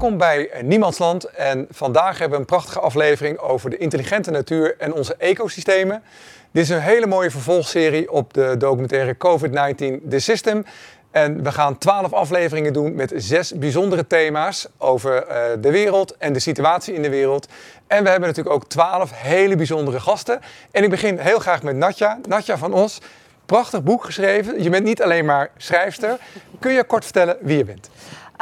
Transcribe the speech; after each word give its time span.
Welkom 0.00 0.18
bij 0.18 0.50
Niemandsland 0.62 1.24
en 1.24 1.66
vandaag 1.70 2.18
hebben 2.18 2.30
we 2.30 2.44
een 2.44 2.50
prachtige 2.50 2.80
aflevering 2.80 3.38
over 3.38 3.70
de 3.70 3.76
intelligente 3.76 4.30
natuur 4.30 4.74
en 4.78 4.94
onze 4.94 5.14
ecosystemen. 5.18 6.02
Dit 6.50 6.62
is 6.62 6.68
een 6.68 6.80
hele 6.80 7.06
mooie 7.06 7.30
vervolgserie 7.30 8.12
op 8.12 8.34
de 8.34 8.54
documentaire 8.58 9.14
COVID-19 9.14 10.08
The 10.08 10.18
System. 10.18 10.64
En 11.10 11.42
we 11.42 11.52
gaan 11.52 11.78
twaalf 11.78 12.12
afleveringen 12.12 12.72
doen 12.72 12.94
met 12.94 13.12
zes 13.16 13.52
bijzondere 13.52 14.06
thema's 14.06 14.68
over 14.78 15.28
uh, 15.28 15.36
de 15.60 15.70
wereld 15.70 16.16
en 16.16 16.32
de 16.32 16.40
situatie 16.40 16.94
in 16.94 17.02
de 17.02 17.10
wereld. 17.10 17.48
En 17.86 18.02
we 18.02 18.10
hebben 18.10 18.28
natuurlijk 18.28 18.56
ook 18.56 18.68
twaalf 18.68 19.10
hele 19.14 19.56
bijzondere 19.56 20.00
gasten. 20.00 20.40
En 20.70 20.82
ik 20.82 20.90
begin 20.90 21.18
heel 21.18 21.38
graag 21.38 21.62
met 21.62 21.76
Natja. 21.76 22.18
Natja 22.28 22.58
van 22.58 22.72
Os, 22.72 22.98
prachtig 23.46 23.82
boek 23.82 24.04
geschreven. 24.04 24.62
Je 24.62 24.70
bent 24.70 24.84
niet 24.84 25.02
alleen 25.02 25.24
maar 25.24 25.50
schrijfster. 25.56 26.18
Kun 26.58 26.72
je 26.72 26.84
kort 26.84 27.04
vertellen 27.04 27.36
wie 27.40 27.56
je 27.56 27.64
bent? 27.64 27.90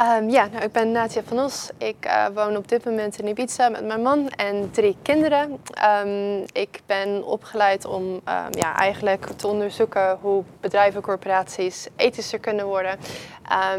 Um, 0.01 0.29
ja, 0.29 0.47
nou, 0.51 0.63
ik 0.63 0.71
ben 0.71 0.91
Natia 0.91 1.21
van 1.25 1.39
Os. 1.39 1.69
Ik 1.77 2.05
uh, 2.05 2.25
woon 2.33 2.57
op 2.57 2.67
dit 2.67 2.85
moment 2.85 3.19
in 3.19 3.27
Ibiza 3.27 3.69
met 3.69 3.85
mijn 3.85 4.01
man 4.01 4.29
en 4.29 4.71
drie 4.71 4.97
kinderen. 5.01 5.59
Um, 6.05 6.45
ik 6.51 6.81
ben 6.85 7.25
opgeleid 7.25 7.85
om 7.85 8.03
um, 8.03 8.21
ja, 8.51 8.75
eigenlijk 8.75 9.25
te 9.35 9.47
onderzoeken 9.47 10.17
hoe 10.21 10.43
bedrijven, 10.59 11.01
corporaties 11.01 11.87
ethischer 11.95 12.39
kunnen 12.39 12.65
worden. 12.65 12.99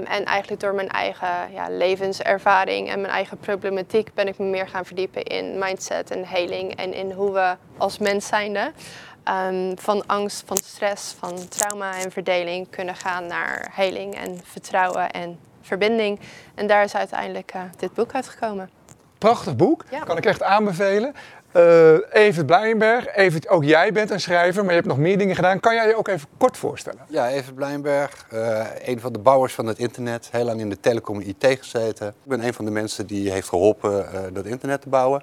en 0.05 0.25
eigenlijk 0.25 0.61
door 0.61 0.75
mijn 0.75 0.88
eigen 0.88 1.52
ja, 1.52 1.66
levenservaring 1.69 2.89
en 2.89 3.00
mijn 3.00 3.12
eigen 3.12 3.39
problematiek 3.39 4.14
ben 4.14 4.28
ik 4.28 4.39
me 4.39 4.45
meer 4.45 4.69
gaan 4.69 4.84
verdiepen 4.84 5.23
in 5.23 5.59
mindset 5.59 6.11
en 6.11 6.25
heling 6.25 6.77
en 6.77 6.95
in 6.95 7.12
hoe 7.12 7.33
we 7.33 7.56
als 7.77 7.98
mens 7.98 8.27
zijnde 8.27 8.73
van 9.75 10.06
angst, 10.06 10.42
van 10.47 10.56
stress, 10.56 11.12
van 11.19 11.48
trauma 11.48 11.95
en 11.95 12.11
verdeling 12.11 12.70
kunnen 12.70 12.97
gaan 12.97 13.27
naar 13.27 13.70
heling 13.73 14.14
en 14.14 14.41
vertrouwen 14.45 15.11
en 15.11 15.39
verbinding. 15.71 16.21
En 16.55 16.67
daar 16.67 16.85
is 16.85 16.95
uiteindelijk 16.95 17.53
uh, 17.57 17.63
dit 17.77 17.95
boek 17.95 18.13
uitgekomen. 18.13 18.71
Prachtig 19.19 19.57
boek, 19.57 19.85
kan 20.05 20.17
ik 20.17 20.27
echt 20.27 20.43
aanbevelen. 20.43 21.15
Uh, 21.57 21.95
Evert 22.11 22.47
Blijenberg, 22.47 23.07
Evert, 23.17 23.49
ook 23.49 23.65
jij 23.65 23.93
bent 23.93 24.11
een 24.11 24.21
schrijver, 24.21 24.61
maar 24.61 24.71
je 24.71 24.77
hebt 24.77 24.87
nog 24.87 24.98
meer 24.98 25.19
dingen 25.19 25.35
gedaan. 25.35 25.61
Kan 25.61 25.75
jij 25.75 25.87
je 25.87 25.97
ook 25.97 26.09
even 26.09 26.29
kort 26.39 26.57
voorstellen? 26.57 27.01
Ja, 27.09 27.29
Evert 27.29 27.55
Blijenberg, 27.55 28.27
uh, 28.33 28.65
een 28.83 29.01
van 29.01 29.13
de 29.13 29.19
bouwers 29.19 29.55
van 29.55 29.67
het 29.67 29.79
internet. 29.79 30.29
Heel 30.31 30.45
lang 30.45 30.61
in 30.61 30.69
de 30.69 30.81
telecom 30.81 31.21
IT 31.21 31.47
gezeten. 31.61 32.09
Ik 32.09 32.15
ben 32.29 32.45
een 32.45 32.55
van 32.55 32.65
de 32.65 32.71
mensen 32.71 33.07
die 33.07 33.31
heeft 33.31 33.48
geholpen 33.48 34.09
uh, 34.15 34.21
dat 34.33 34.45
internet 34.45 34.81
te 34.81 34.89
bouwen. 34.89 35.23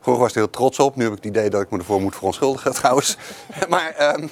Vroeger 0.00 0.22
was 0.22 0.30
ik 0.30 0.36
er 0.36 0.42
heel 0.42 0.50
trots 0.50 0.78
op. 0.78 0.96
Nu 0.96 1.02
heb 1.02 1.12
ik 1.12 1.18
het 1.18 1.36
idee 1.36 1.50
dat 1.50 1.62
ik 1.62 1.70
me 1.70 1.78
ervoor 1.78 2.00
moet 2.00 2.14
verontschuldigen 2.14 2.72
trouwens. 2.80 3.16
maar, 3.68 4.14
um, 4.16 4.30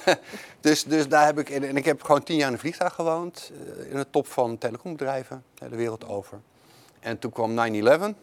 dus, 0.59 0.83
dus 0.83 1.07
daar 1.07 1.25
heb 1.25 1.39
ik, 1.39 1.49
en 1.49 1.77
ik 1.77 1.85
heb 1.85 2.03
gewoon 2.03 2.23
tien 2.23 2.37
jaar 2.37 2.47
in 2.47 2.53
een 2.53 2.59
vliegtuig 2.59 2.93
gewoond. 2.93 3.51
In 3.89 3.95
de 3.95 4.09
top 4.09 4.27
van 4.27 4.57
telecombedrijven, 4.57 5.43
de 5.53 5.75
wereld 5.75 6.07
over. 6.07 6.39
En 6.99 7.19
toen 7.19 7.31
kwam 7.31 7.51
9-11. 7.51 8.15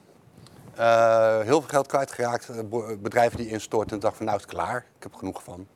Uh, 0.79 1.41
heel 1.41 1.61
veel 1.61 1.69
geld 1.69 1.87
kwijtgeraakt. 1.87 2.71
Bedrijven 3.03 3.39
die 3.39 3.49
instortten. 3.49 3.97
En 3.97 4.03
dacht 4.03 4.17
van 4.17 4.27
nou 4.27 4.39
is 4.39 4.47
klaar. 4.47 4.87
Ik 4.97 5.03
heb 5.03 5.15
genoeg 5.15 5.43
van. 5.43 5.67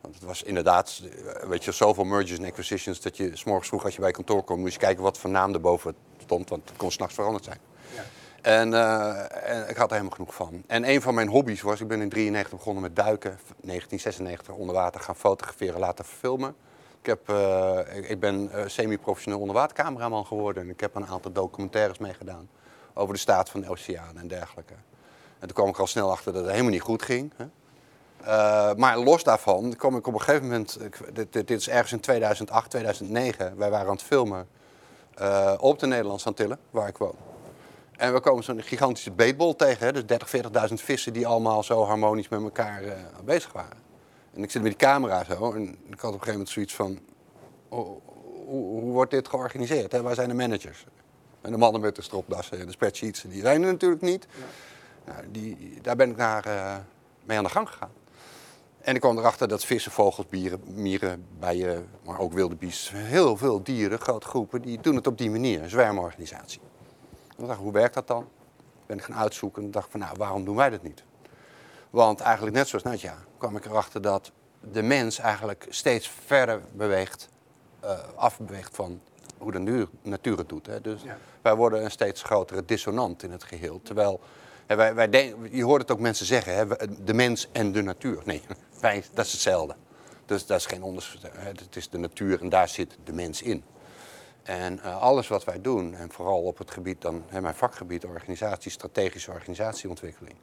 Want 0.00 0.14
het 0.14 0.24
was 0.24 0.42
inderdaad, 0.42 1.02
weet 1.48 1.64
je, 1.64 1.72
zoveel 1.72 2.04
mergers 2.04 2.38
en 2.38 2.44
acquisitions 2.44 3.00
dat 3.00 3.16
je 3.16 3.36
s 3.36 3.44
morgens 3.44 3.68
vroeg 3.68 3.84
als 3.84 3.94
je 3.94 4.00
bij 4.00 4.10
kantoor 4.10 4.44
kwam, 4.44 4.60
moest 4.60 4.72
je 4.72 4.78
kijken 4.78 5.02
wat 5.02 5.18
voor 5.18 5.30
naam 5.30 5.54
erboven 5.54 5.94
stond, 6.18 6.48
want 6.48 6.68
het 6.68 6.78
kon 6.78 6.90
s'nachts 6.90 7.14
veranderd 7.14 7.44
zijn. 7.44 7.58
Ja. 7.94 8.02
En, 8.42 8.72
uh, 8.72 9.50
en, 9.50 9.68
ik 9.68 9.76
had 9.76 9.86
er 9.86 9.96
helemaal 9.96 10.16
genoeg 10.16 10.34
van. 10.34 10.62
En 10.66 10.88
een 10.88 11.02
van 11.02 11.14
mijn 11.14 11.28
hobby's 11.28 11.60
was, 11.60 11.80
ik 11.80 11.88
ben 11.88 12.00
in 12.00 12.08
1993 12.08 12.58
begonnen 12.58 12.82
met 12.82 12.96
duiken, 12.96 13.30
1996 13.30 14.54
onder 14.54 14.74
water 14.74 15.00
gaan 15.00 15.16
fotograferen, 15.16 15.80
laten 15.80 16.04
filmen. 16.04 16.54
Ik, 17.00 17.06
heb, 17.06 17.30
uh, 17.30 18.10
ik, 18.10 18.20
ben 18.20 18.50
uh, 18.54 18.62
semi-professioneel 18.66 19.40
onderwatercameraman 19.40 20.26
geworden 20.26 20.62
en 20.62 20.68
ik 20.68 20.80
heb 20.80 20.94
een 20.94 21.06
aantal 21.06 21.32
documentaires 21.32 21.98
meegedaan 21.98 22.48
over 22.94 23.14
de 23.14 23.20
staat 23.20 23.50
van 23.50 23.60
de 23.60 23.68
oceaan 23.68 24.18
en 24.18 24.28
dergelijke. 24.28 24.74
En 25.38 25.46
toen 25.46 25.52
kwam 25.56 25.68
ik 25.68 25.78
al 25.78 25.86
snel 25.86 26.10
achter 26.10 26.32
dat 26.32 26.42
het 26.42 26.50
helemaal 26.50 26.72
niet 26.72 26.80
goed 26.80 27.02
ging. 27.02 27.32
Hè. 27.36 27.46
maar 28.76 28.98
los 28.98 29.24
daarvan 29.24 29.76
kwam 29.76 29.96
ik 29.96 30.06
op 30.06 30.14
een 30.14 30.20
gegeven 30.20 30.48
moment, 30.48 30.78
dit, 31.12 31.32
dit, 31.32 31.50
is 31.50 31.68
ergens 31.68 31.92
in 31.92 32.00
2008, 32.00 32.70
2009, 32.70 33.56
wij 33.56 33.70
waren 33.70 33.86
aan 33.86 33.92
het 33.92 34.02
filmen 34.02 34.48
op 35.58 35.78
de 35.78 35.86
Nederlandse 35.86 36.26
Antillen, 36.26 36.58
waar 36.70 36.88
ik 36.88 36.96
woon. 36.96 37.29
En 38.00 38.12
we 38.12 38.20
komen 38.20 38.44
zo'n 38.44 38.62
gigantische 38.62 39.10
beetbol 39.10 39.56
tegen, 39.56 39.86
hè? 39.86 39.92
dus 39.92 40.06
30, 40.06 40.68
40.000 40.68 40.74
vissen 40.74 41.12
die 41.12 41.26
allemaal 41.26 41.62
zo 41.62 41.84
harmonisch 41.84 42.28
met 42.28 42.42
elkaar 42.42 42.84
uh, 42.84 42.92
bezig 43.24 43.52
waren. 43.52 43.76
En 44.34 44.42
ik 44.42 44.50
zit 44.50 44.62
met 44.62 44.70
die 44.70 44.88
camera 44.88 45.24
zo 45.24 45.52
en 45.52 45.68
ik 45.68 46.00
had 46.00 46.14
op 46.14 46.20
een 46.20 46.26
gegeven 46.26 46.30
moment 46.32 46.48
zoiets 46.48 46.74
van, 46.74 46.98
hoe, 47.68 47.98
hoe, 48.46 48.92
wordt 48.92 49.10
dit 49.10 49.28
georganiseerd? 49.28 49.92
Hè? 49.92 50.02
Waar 50.02 50.14
zijn 50.14 50.28
de 50.28 50.34
managers? 50.34 50.86
En 51.40 51.50
de 51.50 51.56
mannen 51.56 51.80
met 51.80 51.96
de 51.96 52.02
stropdassen 52.02 52.60
en 52.60 52.66
de 52.66 52.72
spreadsheets, 52.72 53.22
die 53.22 53.40
zijn 53.40 53.62
er 53.62 53.72
natuurlijk 53.72 54.02
niet. 54.02 54.26
Ja. 55.04 55.12
Nou, 55.12 55.30
die, 55.30 55.78
daar 55.82 55.96
ben 55.96 56.10
ik 56.10 56.16
naar, 56.16 56.46
uh, 56.46 56.76
mee 57.24 57.38
aan 57.38 57.44
de 57.44 57.50
gang 57.50 57.68
gegaan. 57.68 57.92
En 58.80 58.94
ik 58.94 59.00
kwam 59.00 59.18
erachter 59.18 59.48
dat 59.48 59.64
vissen, 59.64 59.92
vogels, 59.92 60.26
bieren, 60.26 60.60
mieren, 60.64 61.26
bijen, 61.38 61.88
maar 62.04 62.18
ook 62.18 62.32
wilde 62.32 62.54
bies, 62.54 62.92
heel 62.94 63.36
veel 63.36 63.62
dieren, 63.62 63.98
grote 63.98 64.26
groepen, 64.26 64.62
die 64.62 64.80
doen 64.80 64.94
het 64.94 65.06
op 65.06 65.18
die 65.18 65.30
manier, 65.30 65.62
een 65.62 65.70
zwermorganisatie. 65.70 66.60
Ik 67.40 67.46
dacht, 67.46 67.58
hoe 67.58 67.72
werkt 67.72 67.94
dat 67.94 68.06
dan? 68.06 68.28
Ben 68.86 68.96
ik 68.96 69.04
gaan 69.04 69.16
uitzoeken 69.16 69.62
en 69.62 69.70
dacht 69.70 69.90
van, 69.90 70.00
nou, 70.00 70.14
waarom 70.18 70.44
doen 70.44 70.56
wij 70.56 70.70
dat 70.70 70.82
niet? 70.82 71.04
Want 71.90 72.20
eigenlijk 72.20 72.56
net 72.56 72.68
zoals 72.68 72.84
Nadja 72.84 73.16
kwam 73.38 73.56
ik 73.56 73.64
erachter 73.64 74.02
dat 74.02 74.32
de 74.60 74.82
mens 74.82 75.18
eigenlijk 75.18 75.66
steeds 75.68 76.08
verder 76.26 76.60
beweegt, 76.72 77.28
uh, 77.84 77.98
afbeweegt 78.14 78.76
van 78.76 79.00
hoe 79.38 79.52
de 79.52 79.88
natuur 80.02 80.38
het 80.38 80.48
doet. 80.48 80.66
Hè. 80.66 80.80
Dus 80.80 81.02
wij 81.42 81.54
worden 81.54 81.84
een 81.84 81.90
steeds 81.90 82.22
grotere 82.22 82.64
dissonant 82.64 83.22
in 83.22 83.30
het 83.30 83.44
geheel. 83.44 83.80
Terwijl, 83.82 84.20
hè, 84.66 84.76
wij, 84.76 84.94
wij 84.94 85.08
denken, 85.08 85.56
je 85.56 85.64
hoort 85.64 85.80
het 85.80 85.90
ook 85.90 86.00
mensen 86.00 86.26
zeggen, 86.26 86.54
hè, 86.54 86.66
de 87.04 87.14
mens 87.14 87.48
en 87.52 87.72
de 87.72 87.82
natuur. 87.82 88.22
Nee, 88.24 88.42
wij, 88.80 89.04
dat 89.14 89.26
is 89.26 89.32
hetzelfde. 89.32 89.74
Dus 90.26 90.46
dat 90.46 90.58
is 90.58 90.66
geen 90.66 90.82
onderscheid. 90.82 91.60
Het 91.60 91.76
is 91.76 91.88
de 91.88 91.98
natuur 91.98 92.40
en 92.40 92.48
daar 92.48 92.68
zit 92.68 92.98
de 93.04 93.12
mens 93.12 93.42
in. 93.42 93.64
En 94.42 94.78
uh, 94.84 95.00
alles 95.00 95.28
wat 95.28 95.44
wij 95.44 95.60
doen, 95.60 95.94
en 95.94 96.12
vooral 96.12 96.42
op 96.42 96.58
het 96.58 96.70
gebied 96.70 97.00
dan, 97.00 97.24
hè, 97.28 97.40
mijn 97.40 97.54
vakgebied, 97.54 98.04
organisatie, 98.04 98.70
strategische 98.70 99.30
organisatieontwikkeling, 99.30 100.36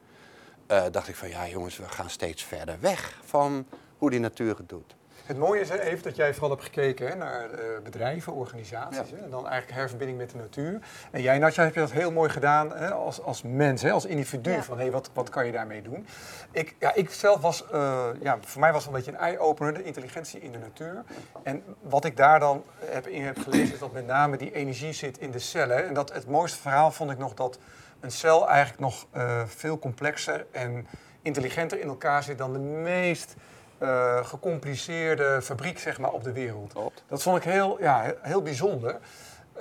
uh, 0.72 0.84
dacht 0.92 1.08
ik 1.08 1.16
van 1.16 1.30
ja 1.30 1.48
jongens, 1.48 1.78
we 1.78 1.90
gaan 1.90 2.10
steeds 2.10 2.44
verder 2.44 2.78
weg 2.80 3.20
van 3.24 3.66
hoe 3.98 4.10
die 4.10 4.20
natuur 4.20 4.58
het 4.58 4.70
doet. 4.70 4.96
Het 5.28 5.38
mooie 5.38 5.62
is 5.62 5.70
even 5.70 6.04
dat 6.04 6.16
jij 6.16 6.34
vooral 6.34 6.50
hebt 6.50 6.64
gekeken 6.64 7.08
hè, 7.08 7.16
naar 7.16 7.50
uh, 7.52 7.60
bedrijven, 7.84 8.34
organisaties. 8.34 9.12
Hè, 9.12 9.18
en 9.18 9.30
dan 9.30 9.48
eigenlijk 9.48 9.80
herverbinding 9.80 10.18
met 10.18 10.30
de 10.30 10.38
natuur. 10.38 10.80
En 11.12 11.22
jij, 11.22 11.38
Natja, 11.38 11.64
heb 11.64 11.74
je 11.74 11.80
dat 11.80 11.92
heel 11.92 12.12
mooi 12.12 12.30
gedaan 12.30 12.72
hè, 12.72 12.92
als, 12.92 13.22
als 13.22 13.42
mens, 13.42 13.82
hè, 13.82 13.92
als 13.92 14.06
individu. 14.06 14.52
Ja. 14.52 14.64
Van 14.64 14.78
hé, 14.78 14.84
hey, 14.84 14.92
wat, 14.92 15.10
wat 15.14 15.30
kan 15.30 15.46
je 15.46 15.52
daarmee 15.52 15.82
doen? 15.82 16.08
Ik, 16.52 16.76
ja, 16.80 16.94
ik 16.94 17.10
zelf 17.10 17.42
was, 17.42 17.66
uh, 17.74 18.06
ja, 18.22 18.38
voor 18.42 18.62
mij 18.62 18.72
was 18.72 18.86
het 18.86 18.92
een 18.92 18.98
beetje 18.98 19.12
een 19.12 19.18
eye-opener, 19.18 19.74
de 19.74 19.84
intelligentie 19.84 20.40
in 20.40 20.52
de 20.52 20.58
natuur. 20.58 21.04
En 21.44 21.64
wat 21.82 22.06
ik 22.06 22.18
daar 22.18 22.40
dan 22.40 22.64
heb 22.86 23.08
in 23.08 23.24
heb 23.24 23.40
gelezen, 23.40 23.74
is 23.74 23.80
dat 23.80 23.94
met 23.94 24.06
name 24.06 24.38
die 24.38 24.54
energie 24.54 24.94
zit 24.94 25.18
in 25.18 25.32
de 25.32 25.40
cellen. 25.40 25.88
En 25.88 25.94
dat 25.94 26.14
het 26.14 26.28
mooiste 26.28 26.60
verhaal 26.60 26.92
vond 26.92 27.12
ik 27.12 27.18
nog 27.18 27.34
dat 27.34 27.60
een 28.00 28.12
cel 28.12 28.48
eigenlijk 28.50 28.80
nog 28.80 29.06
uh, 29.16 29.42
veel 29.46 29.80
complexer 29.80 30.46
en 30.52 30.88
intelligenter 31.22 31.80
in 31.80 31.88
elkaar 31.88 32.24
zit 32.24 32.38
dan 32.38 32.54
de 32.54 32.60
meest 32.60 33.36
uh, 33.80 34.26
gecompliceerde 34.26 35.42
fabriek 35.42 35.80
zeg 35.80 36.00
maar, 36.00 36.12
op 36.12 36.24
de 36.24 36.32
wereld. 36.32 36.74
Klopt. 36.74 37.04
Dat 37.08 37.24
vond 37.24 37.38
ik 37.38 37.44
heel, 37.44 37.78
ja, 37.80 38.14
heel 38.22 38.42
bijzonder. 38.42 38.98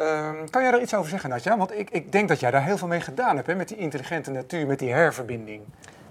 Uh, 0.00 0.30
kan 0.50 0.62
jij 0.62 0.70
daar 0.70 0.80
iets 0.80 0.94
over 0.94 1.10
zeggen, 1.10 1.30
Natja? 1.30 1.56
Want 1.56 1.78
ik, 1.78 1.90
ik 1.90 2.12
denk 2.12 2.28
dat 2.28 2.40
jij 2.40 2.50
daar 2.50 2.64
heel 2.64 2.78
veel 2.78 2.88
mee 2.88 3.00
gedaan 3.00 3.36
hebt, 3.36 3.46
hè, 3.46 3.54
met 3.54 3.68
die 3.68 3.76
intelligente 3.76 4.30
natuur, 4.30 4.66
met 4.66 4.78
die 4.78 4.92
herverbinding. 4.92 5.62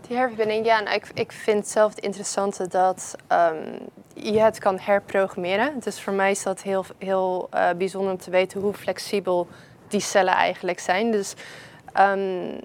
Die 0.07 0.17
herverbinding, 0.17 0.65
ja. 0.65 0.79
Nou, 0.79 0.95
ik, 0.95 1.09
ik 1.13 1.31
vind 1.31 1.67
zelf 1.67 1.95
het 1.95 2.03
interessante 2.03 2.67
dat 2.67 3.15
um, 3.31 3.77
je 4.13 4.39
het 4.39 4.59
kan 4.59 4.79
herprogrammeren. 4.79 5.79
Dus 5.79 6.01
voor 6.01 6.13
mij 6.13 6.31
is 6.31 6.43
dat 6.43 6.61
heel, 6.61 6.85
heel 6.97 7.49
uh, 7.53 7.69
bijzonder 7.77 8.11
om 8.11 8.17
te 8.17 8.29
weten 8.29 8.61
hoe 8.61 8.73
flexibel 8.73 9.47
die 9.87 9.99
cellen 9.99 10.33
eigenlijk 10.33 10.79
zijn. 10.79 11.11
Dus 11.11 11.33
um, 11.99 12.59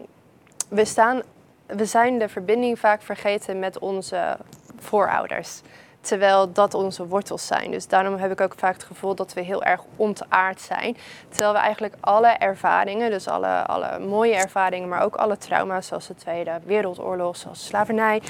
we, 0.69 0.85
staan, 0.85 1.23
we 1.67 1.85
zijn 1.85 2.19
de 2.19 2.29
verbinding 2.29 2.79
vaak 2.79 3.03
vergeten 3.03 3.59
met 3.59 3.79
onze 3.79 4.37
voorouders. 4.81 5.61
Terwijl 6.01 6.53
dat 6.53 6.75
onze 6.75 7.07
wortels 7.07 7.47
zijn. 7.47 7.71
Dus 7.71 7.89
daarom 7.89 8.17
heb 8.17 8.31
ik 8.31 8.41
ook 8.41 8.55
vaak 8.57 8.73
het 8.73 8.85
gevoel 8.85 9.15
dat 9.15 9.33
we 9.33 9.41
heel 9.41 9.63
erg 9.63 9.81
ontaard 9.97 10.61
zijn. 10.61 10.97
Terwijl 11.29 11.53
we 11.53 11.59
eigenlijk 11.59 11.95
alle 12.01 12.29
ervaringen, 12.29 13.11
dus 13.11 13.29
alle, 13.29 13.67
alle 13.67 13.99
mooie 13.99 14.35
ervaringen, 14.35 14.89
maar 14.89 15.03
ook 15.03 15.17
alle 15.17 15.37
trauma's, 15.37 15.87
zoals 15.87 16.07
de 16.07 16.15
Tweede 16.15 16.61
Wereldoorlog, 16.65 17.37
zoals 17.37 17.67
slavernij, 17.67 18.23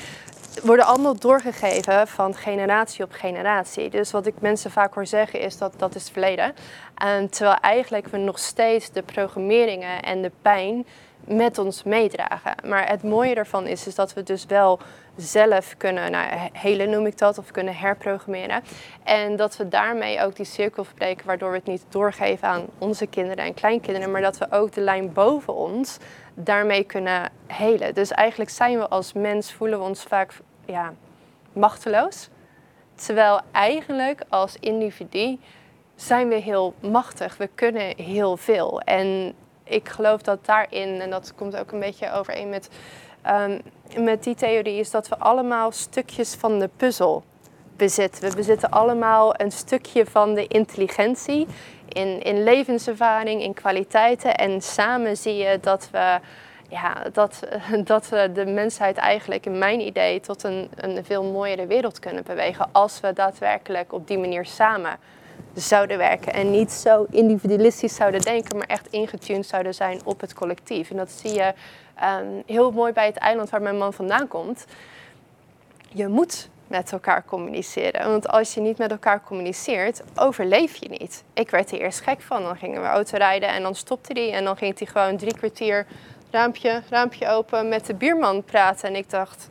worden 0.63 0.87
allemaal 0.87 1.19
doorgegeven 1.19 2.09
van 2.09 2.35
generatie 2.35 3.05
op 3.05 3.13
generatie. 3.13 3.91
Dus 3.91 4.11
wat 4.11 4.27
ik 4.27 4.35
mensen 4.41 4.71
vaak 4.71 4.95
hoor 4.95 5.07
zeggen 5.07 5.41
is 5.41 5.59
dat 5.59 5.73
dat 5.77 5.95
is 5.95 6.03
het 6.03 6.13
verleden. 6.13 6.55
En 6.95 7.29
terwijl 7.29 7.57
eigenlijk 7.61 8.07
we 8.07 8.19
nog 8.19 8.39
steeds 8.39 8.91
de 8.91 9.03
programmeringen 9.03 10.03
en 10.03 10.23
de 10.23 10.33
pijn 10.43 10.87
met 11.25 11.59
ons 11.59 11.83
meedragen. 11.83 12.55
Maar 12.65 12.89
het 12.89 13.03
mooie 13.03 13.35
ervan 13.35 13.67
is, 13.67 13.87
is 13.87 13.95
dat 13.95 14.13
we 14.13 14.23
dus 14.23 14.47
wel 14.47 14.81
zelf 15.21 15.75
kunnen, 15.77 16.11
nou, 16.11 16.49
hele 16.53 16.87
noem 16.87 17.07
ik 17.07 17.19
dat, 17.19 17.39
of 17.39 17.51
kunnen 17.51 17.77
herprogrammeren. 17.77 18.63
En 19.05 19.37
dat 19.37 19.57
we 19.57 19.69
daarmee 19.69 20.21
ook 20.21 20.37
die 20.37 20.45
cirkel 20.45 20.85
verbreken, 20.85 21.27
waardoor 21.27 21.51
we 21.51 21.57
het 21.57 21.67
niet 21.67 21.85
doorgeven 21.89 22.49
aan 22.49 22.67
onze 22.79 23.07
kinderen 23.07 23.45
en 23.45 23.55
kleinkinderen, 23.55 24.11
maar 24.11 24.21
dat 24.21 24.39
we 24.39 24.47
ook 24.51 24.73
de 24.73 24.81
lijn 24.81 25.13
boven 25.13 25.55
ons 25.55 25.99
daarmee 26.35 26.85
kunnen 26.85 27.31
helen. 27.47 27.95
Dus 27.95 28.11
eigenlijk 28.11 28.51
zijn 28.51 28.79
we 28.79 28.89
als 28.89 29.13
mens, 29.13 29.53
voelen 29.53 29.79
we 29.79 29.85
ons 29.85 30.03
vaak 30.03 30.33
ja, 30.65 30.93
machteloos. 31.53 32.29
Terwijl 32.95 33.41
eigenlijk 33.53 34.23
als 34.29 34.57
individu 34.61 35.39
zijn 35.95 36.29
we 36.29 36.35
heel 36.35 36.75
machtig. 36.81 37.37
We 37.37 37.51
kunnen 37.55 37.97
heel 37.97 38.37
veel. 38.37 38.81
En 38.81 39.35
ik 39.65 39.89
geloof 39.89 40.23
dat 40.23 40.45
daarin, 40.45 41.01
en 41.01 41.11
dat 41.11 41.35
komt 41.35 41.57
ook 41.57 41.73
een 41.73 41.81
beetje 41.81 42.13
overeen 42.13 42.49
met, 42.49 42.69
um, 43.27 43.61
met 43.99 44.25
die 44.25 44.35
theorie, 44.35 44.79
is 44.79 44.91
dat 44.91 45.09
we 45.09 45.19
allemaal 45.19 45.73
stukjes 45.73 46.35
van 46.35 46.59
de 46.59 46.71
puzzel 46.77 47.25
bezitten. 47.77 48.29
We 48.29 48.37
bezitten 48.37 48.71
allemaal 48.71 49.41
een 49.41 49.53
stukje 49.53 50.07
van 50.07 50.35
de 50.35 50.47
intelligentie 50.47 51.47
in, 51.89 52.23
in 52.23 52.43
levenservaring, 52.43 53.43
in 53.43 53.55
kwaliteiten. 53.55 54.37
En 54.37 54.63
samen 54.63 55.17
zie 55.17 55.37
je 55.37 55.59
dat 55.61 55.89
we 55.93 56.19
ja, 56.69 57.03
dat, 57.13 57.41
dat 57.85 58.09
we 58.09 58.31
de 58.33 58.47
mensheid 58.47 58.97
eigenlijk 58.97 59.47
in 59.47 59.59
mijn 59.59 59.81
idee 59.81 60.21
tot 60.21 60.43
een, 60.43 60.71
een 60.77 61.05
veel 61.05 61.25
mooiere 61.25 61.67
wereld 61.67 61.99
kunnen 61.99 62.25
bewegen 62.25 62.69
als 62.73 63.01
we 63.01 63.13
daadwerkelijk 63.13 63.93
op 63.93 64.07
die 64.07 64.19
manier 64.19 64.47
samen 64.47 64.99
zouden 65.55 65.99
werken 65.99 66.33
en 66.33 66.51
niet 66.51 66.73
zo 66.73 67.07
individualistisch 67.11 67.95
zouden 67.95 68.21
denken, 68.21 68.57
maar 68.57 68.67
echt 68.67 68.87
ingetuned 68.91 69.47
zouden 69.47 69.75
zijn 69.75 70.01
op 70.05 70.21
het 70.21 70.35
collectief. 70.35 70.91
En 70.91 70.97
dat 70.97 71.11
zie 71.11 71.33
je 71.33 71.53
ehm, 72.01 72.43
heel 72.47 72.71
mooi 72.71 72.93
bij 72.93 73.07
het 73.07 73.17
eiland 73.17 73.51
waar 73.51 73.63
mijn 73.63 73.79
man 73.79 73.93
vandaan 73.93 74.29
komt. 74.29 74.65
Je 75.89 76.09
moet 76.09 76.49
met 76.67 76.93
elkaar 76.93 77.25
communiceren. 77.25 78.11
Want 78.11 78.29
als 78.29 78.55
je 78.55 78.61
niet 78.61 78.79
met 78.79 78.91
elkaar 78.91 79.23
communiceert, 79.23 80.03
overleef 80.15 80.77
je 80.77 80.89
niet. 80.89 81.25
Ik 81.33 81.51
werd 81.51 81.73
er 81.73 81.81
eerst 81.81 82.01
gek 82.01 82.21
van. 82.21 82.43
Dan 82.43 82.57
gingen 82.57 82.81
we 82.81 82.87
autorijden 82.87 83.49
en 83.49 83.63
dan 83.63 83.75
stopte 83.75 84.13
hij. 84.13 84.33
En 84.33 84.45
dan 84.45 84.57
ging 84.57 84.79
hij 84.79 84.87
gewoon 84.87 85.17
drie 85.17 85.35
kwartier 85.35 85.87
raampje, 86.31 86.83
raampje 86.89 87.29
open 87.29 87.69
met 87.69 87.87
de 87.87 87.95
buurman 87.95 88.45
praten. 88.45 88.89
En 88.89 88.97
ik 88.97 89.11
dacht, 89.11 89.51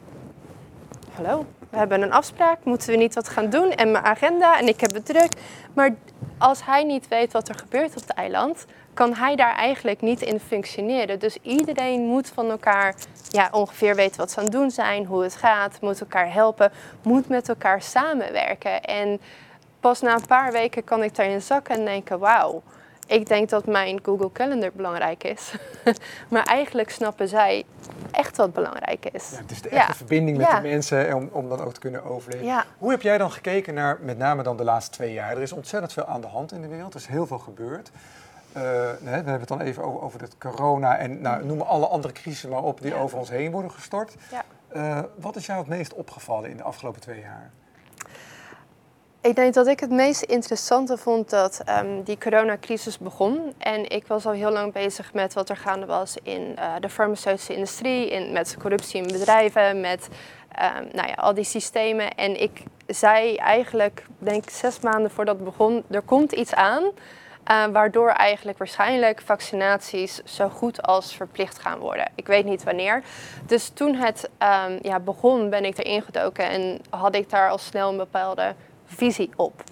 hallo, 1.14 1.46
we 1.70 1.78
hebben 1.78 2.02
een 2.02 2.12
afspraak, 2.12 2.64
moeten 2.64 2.90
we 2.90 2.96
niet 2.96 3.16
wat 3.16 3.30
gaan 3.30 3.50
doen? 3.50 3.72
En 3.72 3.92
mijn 3.92 4.04
agenda 4.04 4.60
en 4.60 4.68
ik 4.68 4.80
heb 4.82 4.94
het 4.94 5.06
druk. 5.06 5.32
Maar 5.74 5.96
als 6.38 6.66
hij 6.66 6.84
niet 6.84 7.08
weet 7.08 7.34
wat 7.34 7.50
er 7.50 7.56
gebeurt 7.56 7.90
op 7.90 8.02
het 8.02 8.10
eiland, 8.10 8.66
kan 8.94 9.14
hij 9.14 9.36
daar 9.36 9.56
eigenlijk 9.56 10.02
niet 10.02 10.22
in 10.22 10.40
functioneren. 10.40 11.20
Dus 11.20 11.38
iedereen 11.42 12.02
moet 12.02 12.32
van 12.34 12.50
elkaar 12.50 12.96
ja, 13.30 13.48
ongeveer 13.52 13.96
weten 13.96 14.18
wat 14.18 14.32
ze 14.32 14.38
aan 14.38 14.44
het 14.44 14.54
doen 14.54 14.72
zijn, 14.72 15.06
hoe 15.06 15.24
het 15.24 15.36
gaat, 15.36 15.82
moet 15.82 16.00
elkaar 16.00 16.34
helpen, 16.34 16.72
moet 17.02 17.28
met 17.28 17.50
elkaar 17.50 17.82
samenwerken. 17.82 18.84
En 18.84 19.22
pas 19.80 20.02
na 20.02 20.14
een 20.14 20.28
paar 20.28 20.52
weken 20.52 20.84
kan 20.84 21.04
ik 21.04 21.16
daarin 21.16 21.42
zakken 21.42 21.76
en 21.76 21.86
denken, 21.86 22.20
wauw 22.20 22.62
ik 23.10 23.28
denk 23.28 23.50
dat 23.50 23.66
mijn 23.66 24.00
Google 24.04 24.32
Calendar 24.32 24.72
belangrijk 24.74 25.24
is. 25.24 25.54
maar 26.30 26.44
eigenlijk 26.44 26.90
snappen 26.90 27.28
zij 27.28 27.66
echt 28.12 28.38
wat 28.38 28.54
belangrijk 28.54 29.06
is. 29.12 29.30
Ja, 29.32 29.38
het 29.38 29.52
is 29.52 29.62
de 29.62 29.70
echte 29.70 29.94
verbinding 29.94 30.38
met 30.38 30.50
de 30.50 30.62
mensen 30.62 31.16
om, 31.16 31.30
om 31.32 31.50
dan 31.50 31.62
ook 31.62 31.74
te 31.74 31.80
kunnen 31.80 32.04
overleven. 32.04 32.64
Hoe 32.78 32.92
heb 32.92 33.02
jij 33.02 33.18
dan 33.18 33.32
gekeken 33.32 33.74
naar 33.74 33.98
met 34.02 34.18
name 34.18 34.44
dan 34.44 34.58
de 34.58 34.64
laatste 34.64 34.92
twee 34.92 35.14
jaar? 35.14 35.36
Er 35.36 35.42
is 35.42 35.52
ontzettend 35.52 35.94
veel 35.94 36.06
aan 36.06 36.22
de 36.22 36.28
hand 36.28 36.52
in 36.52 36.62
de 36.62 36.68
wereld. 36.68 36.94
Er 36.94 37.00
is 37.00 37.08
heel 37.08 37.28
veel 37.28 37.40
gebeurd. 37.40 37.92
Uh, 38.50 38.64
we 39.02 39.10
hebben 39.10 39.40
het 39.40 39.48
dan 39.48 39.62
even 39.62 39.84
over, 39.84 40.02
over 40.02 40.22
het 40.22 40.38
corona 40.38 40.98
en 40.98 41.22
nou, 41.22 41.46
noem 41.46 41.62
alle 41.62 41.88
andere 41.88 42.14
crisissen 42.14 42.50
maar 42.50 42.64
op 42.64 42.82
die 42.82 42.96
over 42.96 43.18
ons 43.18 43.30
heen 43.30 43.52
worden 43.52 43.72
gestort. 43.72 44.16
Uh, 44.76 45.00
wat 45.16 45.36
is 45.36 45.46
jou 45.46 45.60
het 45.60 45.68
meest 45.68 45.94
opgevallen 45.94 46.50
in 46.50 46.58
de 46.58 46.64
afgelopen 46.64 47.02
twee 47.02 47.20
jaar? 47.20 47.52
Ik 49.22 49.36
denk 49.36 49.54
dat 49.54 49.68
ik 49.68 49.80
het 49.80 49.90
meest 49.90 50.22
interessante 50.22 50.98
vond 50.98 51.30
dat 51.30 51.62
um, 51.70 52.04
die 52.04 52.18
coronacrisis 52.18 52.98
begon. 52.98 53.54
En 53.58 53.90
ik 53.90 54.08
was 54.08 54.26
al 54.26 54.32
heel 54.32 54.52
lang 54.52 54.74
bezig 54.74 55.14
met 55.14 55.34
wat 55.34 55.50
er 55.50 55.58
gaande 55.58 55.86
was 55.86 56.18
in 56.24 56.56
uh, 56.60 56.74
de 56.80 56.90
farmaceutische 56.90 57.54
industrie, 57.54 58.10
in, 58.10 58.32
met 58.32 58.58
corruptie 58.60 59.02
in 59.02 59.08
bedrijven, 59.08 59.82
met 59.82 60.08
um, 60.62 60.88
nou 60.92 61.08
ja, 61.08 61.14
al 61.14 61.34
die 61.34 61.44
systemen. 61.44 62.16
En 62.16 62.42
ik 62.42 62.64
zei 62.88 63.36
eigenlijk, 63.36 64.06
denk 64.18 64.44
ik, 64.44 64.50
zes 64.50 64.80
maanden 64.80 65.12
voordat 65.12 65.36
het 65.36 65.46
begon, 65.46 65.84
er 65.90 66.02
komt 66.02 66.32
iets 66.32 66.54
aan. 66.54 66.84
Uh, 66.84 67.66
waardoor 67.66 68.10
eigenlijk 68.10 68.58
waarschijnlijk 68.58 69.22
vaccinaties 69.22 70.22
zo 70.24 70.50
goed 70.50 70.82
als 70.82 71.16
verplicht 71.16 71.60
gaan 71.60 71.80
worden. 71.80 72.12
Ik 72.16 72.28
weet 72.28 72.46
niet 72.46 72.64
wanneer. 72.64 73.04
Dus 73.46 73.70
toen 73.70 73.96
het 73.96 74.30
um, 74.68 74.80
ja, 74.82 75.00
begon, 75.00 75.50
ben 75.50 75.66
ik 75.66 75.78
erin 75.78 76.02
gedoken 76.02 76.50
en 76.50 76.82
had 76.90 77.16
ik 77.16 77.30
daar 77.30 77.50
al 77.50 77.58
snel 77.58 77.90
een 77.90 77.98
bepaalde 77.98 78.56
visie 78.96 79.30
op. 79.36 79.64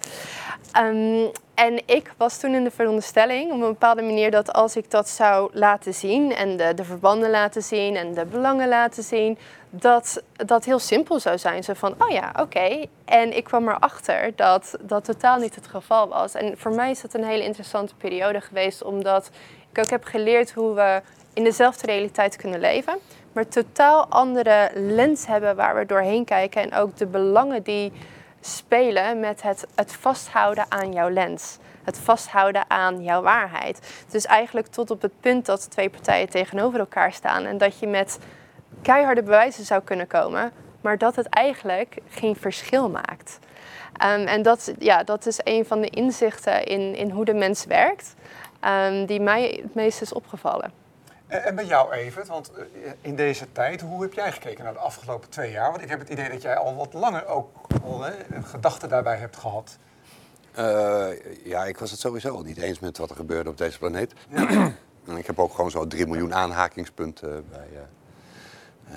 Ehm, 0.72 1.26
en 1.54 1.82
ik 1.86 2.12
was 2.16 2.38
toen 2.38 2.54
in 2.54 2.64
de 2.64 2.70
veronderstelling 2.70 3.52
op 3.52 3.60
een 3.60 3.66
bepaalde 3.68 4.02
manier 4.02 4.30
dat 4.30 4.52
als 4.52 4.76
ik 4.76 4.90
dat 4.90 5.08
zou 5.08 5.50
laten 5.52 5.94
zien 5.94 6.34
en 6.34 6.56
de, 6.56 6.74
de 6.74 6.84
verbanden 6.84 7.30
laten 7.30 7.62
zien 7.62 7.96
en 7.96 8.14
de 8.14 8.24
belangen 8.24 8.68
laten 8.68 9.02
zien, 9.02 9.38
dat 9.70 10.22
dat 10.32 10.64
heel 10.64 10.78
simpel 10.78 11.20
zou 11.20 11.38
zijn. 11.38 11.64
Zo 11.64 11.72
van, 11.74 11.94
oh 11.98 12.10
ja, 12.10 12.32
oké. 12.40 12.86
En 13.04 13.36
ik 13.36 13.44
kwam 13.44 13.68
erachter 13.68 14.32
dat 14.36 14.76
dat 14.80 15.04
totaal 15.04 15.38
niet 15.38 15.54
het 15.54 15.66
geval 15.66 16.08
was. 16.08 16.34
En 16.34 16.58
voor 16.58 16.74
mij 16.74 16.90
is 16.90 17.00
dat 17.00 17.14
een 17.14 17.24
hele 17.24 17.44
interessante 17.44 17.94
periode 17.94 18.40
geweest, 18.40 18.82
omdat 18.82 19.30
ik 19.72 19.78
ook 19.78 19.90
heb 19.90 20.04
geleerd 20.04 20.52
hoe 20.52 20.74
we 20.74 21.02
in 21.32 21.44
dezelfde 21.44 21.86
realiteit 21.86 22.36
kunnen 22.36 22.60
leven, 22.60 22.98
maar 23.32 23.48
totaal 23.48 24.06
andere 24.08 24.70
lens 24.74 25.26
hebben 25.26 25.56
waar 25.56 25.76
we 25.76 25.86
doorheen 25.86 26.24
kijken 26.24 26.62
en 26.62 26.74
ook 26.74 26.96
de 26.96 27.06
belangen 27.06 27.62
die 27.62 27.92
spelen 28.40 29.20
met 29.20 29.42
het, 29.42 29.66
het 29.74 29.92
vasthouden 29.92 30.64
aan 30.68 30.92
jouw 30.92 31.10
lens. 31.10 31.58
Het 31.84 31.98
vasthouden 31.98 32.70
aan 32.70 33.02
jouw 33.02 33.22
waarheid. 33.22 34.04
Dus 34.10 34.26
eigenlijk 34.26 34.66
tot 34.66 34.90
op 34.90 35.02
het 35.02 35.20
punt 35.20 35.46
dat 35.46 35.70
twee 35.70 35.90
partijen 35.90 36.28
tegenover 36.28 36.78
elkaar 36.78 37.12
staan 37.12 37.44
en 37.44 37.58
dat 37.58 37.78
je 37.78 37.86
met 37.86 38.18
keiharde 38.82 39.22
bewijzen 39.22 39.64
zou 39.64 39.82
kunnen 39.82 40.06
komen, 40.06 40.52
maar 40.80 40.98
dat 40.98 41.16
het 41.16 41.26
eigenlijk 41.26 41.96
geen 42.08 42.36
verschil 42.36 42.90
maakt. 42.90 43.38
Um, 44.04 44.26
en 44.26 44.42
dat, 44.42 44.72
ja, 44.78 45.02
dat 45.02 45.26
is 45.26 45.40
een 45.44 45.66
van 45.66 45.80
de 45.80 45.88
inzichten 45.88 46.64
in, 46.64 46.94
in 46.94 47.10
hoe 47.10 47.24
de 47.24 47.34
mens 47.34 47.64
werkt, 47.64 48.14
um, 48.64 49.06
die 49.06 49.20
mij 49.20 49.60
het 49.62 49.74
meest 49.74 50.00
is 50.00 50.12
opgevallen. 50.12 50.72
En 51.28 51.54
bij 51.54 51.64
jou 51.64 51.92
even, 51.92 52.26
want 52.26 52.50
eh, 52.52 52.92
in 53.00 53.16
deze 53.16 53.52
tijd, 53.52 53.80
hoe 53.80 54.02
heb 54.02 54.12
jij 54.12 54.32
gekeken 54.32 54.64
naar 54.64 54.72
de 54.72 54.78
afgelopen 54.78 55.28
twee 55.28 55.50
jaar? 55.50 55.70
Want 55.70 55.82
ik 55.82 55.88
heb 55.88 55.98
het 55.98 56.08
idee 56.08 56.28
dat 56.30 56.42
jij 56.42 56.56
al 56.56 56.76
wat 56.76 56.92
langer 56.92 57.26
ook 57.26 57.50
al 57.82 58.02
hè, 58.02 58.12
een 58.30 58.44
gedachte 58.44 58.86
daarbij 58.86 59.16
hebt 59.16 59.36
gehad. 59.36 59.78
Uh, 60.58 61.06
ja, 61.44 61.64
ik 61.64 61.78
was 61.78 61.90
het 61.90 62.00
sowieso 62.00 62.34
al 62.34 62.42
niet 62.42 62.58
eens 62.58 62.78
met 62.78 62.98
wat 62.98 63.10
er 63.10 63.16
gebeurde 63.16 63.50
op 63.50 63.58
deze 63.58 63.78
planeet. 63.78 64.12
Ja. 64.28 64.48
en 65.08 65.16
ik 65.16 65.26
heb 65.26 65.38
ook 65.38 65.54
gewoon 65.54 65.70
zo 65.70 65.86
3 65.86 66.06
miljoen 66.06 66.34
aanhakingspunten 66.34 67.48
bij. 67.50 67.68
Uh, 67.72 67.78
uh, 68.90 68.96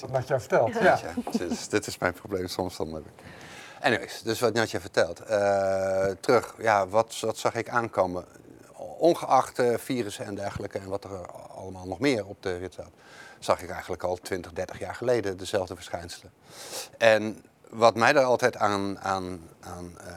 dat 0.00 0.10
Natja? 0.10 0.38
Ja. 0.50 0.80
ja. 0.82 0.98
dit, 1.30 1.50
is, 1.50 1.68
dit, 1.68 1.86
is, 1.86 1.98
mijn 1.98 2.12
probleem 2.12 2.46
soms 2.46 2.76
dan. 2.76 2.94
Heb 2.94 3.04
ik. 3.04 3.24
Anyways, 3.80 4.22
dus 4.22 4.40
wat 4.40 4.54
Natja 4.54 4.80
vertelt. 4.80 5.22
terug, 6.20 6.54
ja, 6.58 6.88
wat, 6.88 7.20
wat 7.20 7.36
zag 7.36 7.54
ik 7.54 7.68
aankomen? 7.68 8.24
Ongeacht 9.02 9.58
uh, 9.58 9.76
virussen 9.76 10.24
en 10.24 10.34
dergelijke 10.34 10.78
en 10.78 10.88
wat 10.88 11.04
er 11.04 11.26
allemaal 11.30 11.86
nog 11.86 11.98
meer 11.98 12.26
op 12.26 12.42
de 12.42 12.56
rit 12.56 12.72
staat, 12.72 12.90
zag 13.38 13.62
ik 13.62 13.70
eigenlijk 13.70 14.02
al 14.02 14.16
20, 14.16 14.52
30 14.52 14.78
jaar 14.78 14.94
geleden 14.94 15.36
dezelfde 15.36 15.74
verschijnselen. 15.74 16.32
En 16.98 17.44
wat 17.68 17.94
mij 17.94 18.12
daar 18.12 18.24
altijd 18.24 18.56
aan, 18.56 18.98
aan, 19.00 19.40
aan 19.60 19.96
uh, 20.00 20.12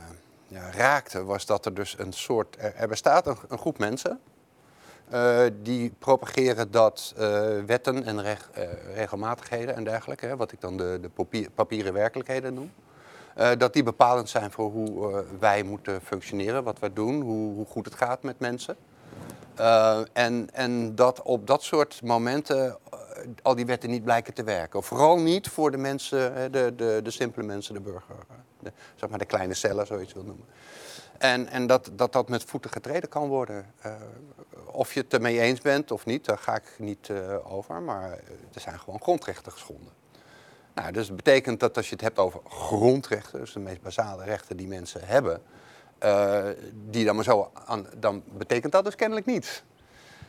ja, 0.47 0.71
raakte, 0.71 1.23
was 1.23 1.45
dat 1.45 1.65
er 1.65 1.73
dus 1.73 1.99
een 1.99 2.13
soort. 2.13 2.57
Er, 2.75 2.87
bestaat 2.87 3.27
een, 3.27 3.37
een, 3.47 3.57
groep 3.57 3.77
mensen. 3.77 4.19
Die 5.61 5.93
propageren 5.99 6.71
dat 6.71 7.13
wetten 7.65 8.03
en 8.03 8.21
reg, 8.21 8.49
regelmatigheden 8.93 9.75
en 9.75 9.83
dergelijke, 9.83 10.25
hè, 10.25 10.35
wat 10.35 10.51
ik 10.51 10.61
dan 10.61 10.77
de, 10.77 10.97
de 11.01 11.09
papier, 11.09 11.49
papieren 11.49 11.93
werkelijkheden 11.93 12.53
noem, 12.53 12.71
uh, 13.37 13.51
dat 13.57 13.73
die 13.73 13.83
bepalend 13.83 14.29
zijn 14.29 14.51
voor 14.51 14.71
hoe 14.71 15.11
uh, 15.11 15.17
wij 15.39 15.63
moeten 15.63 16.01
functioneren, 16.01 16.63
wat 16.63 16.79
we 16.79 16.93
doen, 16.93 17.21
hoe, 17.21 17.53
hoe, 17.53 17.65
goed 17.65 17.85
het 17.85 17.95
gaat 17.95 18.23
met 18.23 18.39
mensen. 18.39 18.75
Uh, 19.59 19.99
en, 20.13 20.49
en 20.53 20.95
dat 20.95 21.21
op 21.21 21.47
dat 21.47 21.63
soort 21.63 22.01
momenten 22.03 22.77
al 23.41 23.55
die 23.55 23.65
wetten 23.65 23.89
niet 23.89 24.03
blijken 24.03 24.33
te 24.33 24.43
werken. 24.43 24.83
Vooral 24.83 25.17
niet 25.17 25.47
voor 25.47 25.71
de 25.71 25.77
mensen, 25.77 26.51
de, 26.51 26.73
de, 26.75 26.99
de 27.03 27.11
simpele 27.11 27.45
mensen, 27.45 27.73
de 27.73 27.79
burger, 27.79 28.15
de, 28.59 28.71
zeg 28.95 29.09
maar 29.09 29.19
de 29.19 29.25
kleine 29.25 29.53
cellen, 29.53 29.87
zoiets 29.87 30.13
wil 30.13 30.23
noemen. 30.23 30.45
En, 31.17 31.47
en 31.47 31.67
dat, 31.67 31.89
dat 31.93 32.13
dat 32.13 32.29
met 32.29 32.43
voeten 32.43 32.71
getreden 32.71 33.09
kan 33.09 33.27
worden. 33.27 33.65
of 34.71 34.93
je 34.93 34.99
het 34.99 35.13
ermee 35.13 35.39
eens 35.39 35.61
bent 35.61 35.91
of 35.91 36.05
niet, 36.05 36.25
daar 36.25 36.37
ga 36.37 36.55
ik 36.55 36.75
niet 36.77 37.11
over. 37.43 37.81
Maar 37.81 38.09
er 38.53 38.61
zijn 38.61 38.79
gewoon 38.79 39.01
grondrechten 39.01 39.51
geschonden. 39.51 39.93
Nou, 40.75 40.91
dus 40.91 41.07
dat 41.07 41.15
betekent 41.15 41.59
dat 41.59 41.77
als 41.77 41.85
je 41.85 41.93
het 41.93 42.03
hebt 42.03 42.19
over 42.19 42.39
grondrechten, 42.49 43.39
dus 43.39 43.53
de 43.53 43.59
meest 43.59 43.81
basale 43.81 44.23
rechten 44.23 44.57
die 44.57 44.67
mensen 44.67 45.01
hebben, 45.03 45.41
uh, 46.03 46.47
die 46.89 47.05
dan 47.05 47.15
maar 47.15 47.23
zo 47.23 47.51
dan 47.97 48.23
betekent 48.37 48.71
dat 48.71 48.83
dus 48.83 48.95
kennelijk 48.95 49.25
niets. 49.25 49.63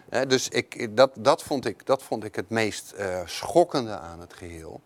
Hè, 0.08 0.26
dus 0.26 0.48
ik, 0.48 0.96
dat, 0.96 1.10
dat, 1.18 1.42
vond 1.42 1.66
ik, 1.66 1.86
dat 1.86 2.02
vond 2.02 2.24
ik 2.24 2.34
het 2.34 2.50
meest 2.50 2.92
eh, 2.92 3.20
schokkende 3.24 3.98
aan 3.98 4.20
het 4.20 4.32
geheel. 4.32 4.80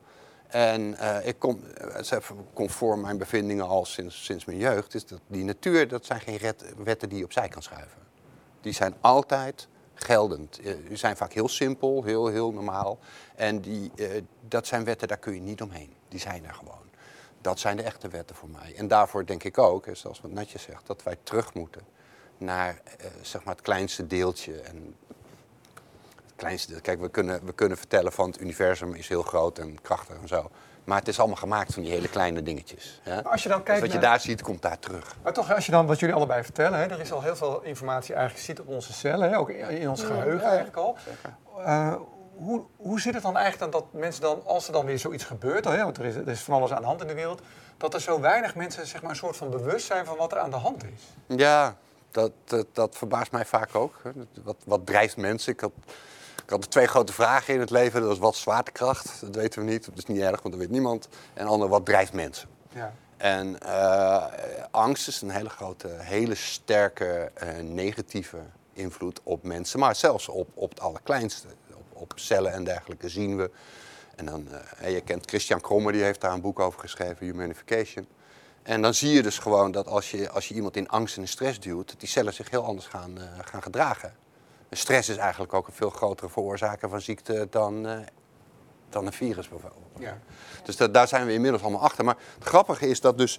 En 0.46 0.96
eh, 0.98 1.26
ik 1.26 1.38
kom, 1.38 1.60
het 1.74 2.20
conform 2.54 3.00
mijn 3.00 3.18
bevindingen 3.18 3.66
al 3.66 3.84
sinds, 3.84 4.24
sinds 4.24 4.44
mijn 4.44 4.58
jeugd, 4.58 4.94
is 4.94 5.06
dat 5.06 5.20
die 5.26 5.44
natuur, 5.44 5.88
dat 5.88 6.06
zijn 6.06 6.20
geen 6.20 6.40
wetten 6.84 7.08
die 7.08 7.18
je 7.18 7.24
opzij 7.24 7.48
kan 7.48 7.62
schuiven. 7.62 7.98
Die 8.60 8.72
zijn 8.72 8.94
altijd 9.00 9.68
geldend. 10.04 10.60
Eh, 10.60 10.74
Die 10.88 10.96
zijn 10.96 11.16
vaak 11.16 11.32
heel 11.32 11.48
simpel, 11.48 12.04
heel, 12.04 12.26
heel 12.26 12.52
normaal. 12.52 12.98
En 13.34 13.60
die, 13.60 13.90
eh, 13.96 14.22
dat 14.48 14.66
zijn 14.66 14.84
wetten, 14.84 15.08
daar 15.08 15.18
kun 15.18 15.34
je 15.34 15.40
niet 15.40 15.62
omheen. 15.62 15.94
Die 16.08 16.20
zijn 16.20 16.44
er 16.44 16.54
gewoon. 16.54 16.78
Dat 17.40 17.58
zijn 17.58 17.76
de 17.76 17.82
echte 17.82 18.08
wetten 18.08 18.36
voor 18.36 18.48
mij. 18.48 18.74
En 18.76 18.88
daarvoor 18.88 19.26
denk 19.26 19.44
ik 19.44 19.58
ook, 19.58 19.86
zoals 19.92 20.20
wat 20.20 20.30
Natje 20.30 20.58
zegt, 20.58 20.86
dat 20.86 21.02
wij 21.02 21.16
terug 21.22 21.54
moeten 21.54 21.82
naar 22.38 22.80
eh, 22.98 23.06
zeg 23.22 23.44
maar 23.44 23.54
het 23.54 23.64
kleinste 23.64 24.06
deeltje. 24.06 24.60
En 24.60 24.94
het 26.26 26.34
kleinste. 26.36 26.80
Kijk, 26.80 27.00
we 27.00 27.08
kunnen, 27.08 27.44
we 27.44 27.52
kunnen 27.52 27.78
vertellen 27.78 28.12
van 28.12 28.30
het 28.30 28.40
universum 28.40 28.94
is 28.94 29.08
heel 29.08 29.22
groot 29.22 29.58
en 29.58 29.80
krachtig 29.82 30.16
en 30.20 30.28
zo. 30.28 30.50
Maar 30.90 30.98
het 30.98 31.08
is 31.08 31.18
allemaal 31.18 31.36
gemaakt 31.36 31.72
van 31.74 31.82
die 31.82 31.92
hele 31.92 32.08
kleine 32.08 32.42
dingetjes. 32.42 33.00
Hè? 33.02 33.24
Als 33.24 33.42
je 33.42 33.48
dan 33.48 33.58
Dus 33.58 33.66
kijkt 33.66 33.80
wat 33.82 33.92
je 33.92 33.98
naar- 33.98 34.08
daar 34.10 34.20
ziet, 34.20 34.42
komt 34.42 34.62
daar 34.62 34.78
terug. 34.78 35.16
Maar 35.22 35.32
toch, 35.32 35.54
als 35.54 35.66
je 35.66 35.72
dan 35.72 35.86
wat 35.86 35.98
jullie 36.00 36.14
allebei 36.14 36.42
vertellen, 36.44 36.78
hè, 36.78 36.84
er 36.86 37.00
is 37.00 37.12
al 37.12 37.22
heel 37.22 37.36
veel 37.36 37.60
informatie 37.62 38.14
eigenlijk 38.14 38.44
zit 38.44 38.60
op 38.60 38.68
onze 38.68 38.92
cellen, 38.92 39.30
hè, 39.30 39.38
ook 39.38 39.50
in, 39.50 39.68
in 39.68 39.88
ons 39.88 40.02
geheugen 40.02 40.46
eigenlijk 40.46 40.76
al. 40.76 40.96
Eh, 41.64 41.94
hoe, 42.36 42.62
hoe 42.76 43.00
zit 43.00 43.14
het 43.14 43.22
dan 43.22 43.36
eigenlijk 43.36 43.72
dan 43.72 43.80
dat 43.82 44.00
mensen 44.00 44.22
dan, 44.22 44.42
als 44.46 44.66
er 44.66 44.72
dan 44.72 44.84
weer 44.86 44.98
zoiets 44.98 45.24
gebeurt, 45.24 45.64
hè, 45.64 45.82
want 45.84 45.98
er 45.98 46.04
is, 46.04 46.14
er 46.14 46.28
is 46.28 46.40
van 46.40 46.54
alles 46.54 46.72
aan 46.72 46.80
de 46.80 46.86
hand 46.86 47.00
in 47.00 47.06
de 47.06 47.14
wereld, 47.14 47.40
dat 47.76 47.94
er 47.94 48.00
zo 48.00 48.20
weinig 48.20 48.54
mensen 48.54 48.86
zeg 48.86 49.02
maar, 49.02 49.10
een 49.10 49.16
soort 49.16 49.36
van 49.36 49.50
bewustzijn 49.50 50.04
van 50.06 50.16
wat 50.16 50.32
er 50.32 50.38
aan 50.38 50.50
de 50.50 50.56
hand 50.56 50.84
is? 50.84 51.36
Ja, 51.36 51.76
dat, 52.10 52.30
dat, 52.44 52.66
dat 52.72 52.96
verbaast 52.96 53.32
mij 53.32 53.44
vaak 53.44 53.74
ook. 53.74 54.00
hè. 54.02 54.10
Wat, 54.44 54.56
wat 54.64 54.86
drijft 54.86 55.16
mensen? 55.16 55.52
Ik 55.52 55.60
had, 55.60 55.72
ik 56.50 56.56
had 56.56 56.70
twee 56.70 56.86
grote 56.86 57.12
vragen 57.12 57.54
in 57.54 57.60
het 57.60 57.70
leven. 57.70 58.00
Dat 58.00 58.08
was 58.08 58.18
wat 58.18 58.36
zwaartekracht, 58.36 59.20
dat 59.20 59.34
weten 59.34 59.64
we 59.64 59.70
niet. 59.70 59.84
Dat 59.84 59.98
is 59.98 60.06
niet 60.06 60.20
erg, 60.20 60.42
want 60.42 60.54
dat 60.54 60.62
weet 60.62 60.70
niemand. 60.70 61.08
En 61.34 61.46
ander, 61.46 61.68
wat 61.68 61.86
drijft 61.86 62.12
mensen? 62.12 62.48
Ja. 62.72 62.92
En 63.16 63.60
eh, 63.60 64.24
angst 64.70 65.08
is 65.08 65.20
een 65.20 65.30
hele 65.30 65.48
grote, 65.48 65.88
hele 65.88 66.34
sterke 66.34 67.30
eh, 67.34 67.58
negatieve 67.58 68.38
invloed 68.72 69.20
op 69.22 69.42
mensen. 69.42 69.78
Maar 69.78 69.96
zelfs 69.96 70.28
op, 70.28 70.48
op 70.54 70.70
het 70.70 70.80
allerkleinste. 70.80 71.46
Op, 71.74 72.00
op 72.02 72.12
cellen 72.14 72.52
en 72.52 72.64
dergelijke 72.64 73.08
zien 73.08 73.36
we. 73.36 73.50
En 74.16 74.26
dan, 74.26 74.48
eh, 74.78 74.94
je 74.94 75.00
kent 75.00 75.26
Christian 75.26 75.60
Krommer, 75.60 75.92
die 75.92 76.02
heeft 76.02 76.20
daar 76.20 76.32
een 76.32 76.40
boek 76.40 76.58
over 76.58 76.80
geschreven, 76.80 77.26
Humanification. 77.26 78.06
En 78.62 78.82
dan 78.82 78.94
zie 78.94 79.12
je 79.12 79.22
dus 79.22 79.38
gewoon 79.38 79.70
dat 79.72 79.86
als 79.86 80.10
je, 80.10 80.30
als 80.30 80.48
je 80.48 80.54
iemand 80.54 80.76
in 80.76 80.88
angst 80.88 81.16
en 81.16 81.22
in 81.22 81.28
stress 81.28 81.60
duwt, 81.60 81.88
dat 81.88 82.00
die 82.00 82.08
cellen 82.08 82.34
zich 82.34 82.50
heel 82.50 82.64
anders 82.64 82.86
gaan, 82.86 83.18
gaan 83.44 83.62
gedragen. 83.62 84.14
En 84.70 84.76
stress 84.76 85.08
is 85.08 85.16
eigenlijk 85.16 85.52
ook 85.54 85.66
een 85.66 85.72
veel 85.72 85.90
grotere 85.90 86.28
veroorzaker 86.28 86.88
van 86.88 87.00
ziekte 87.00 87.46
dan, 87.50 87.86
eh, 87.86 87.98
dan 88.88 89.06
een 89.06 89.12
virus 89.12 89.48
bijvoorbeeld. 89.48 89.84
Ja. 89.98 90.18
Dus 90.64 90.76
da- 90.76 90.88
daar 90.88 91.08
zijn 91.08 91.26
we 91.26 91.32
inmiddels 91.32 91.62
allemaal 91.62 91.80
achter. 91.80 92.04
Maar 92.04 92.16
het 92.34 92.44
grappige 92.44 92.88
is 92.88 93.00
dat 93.00 93.18
dus 93.18 93.38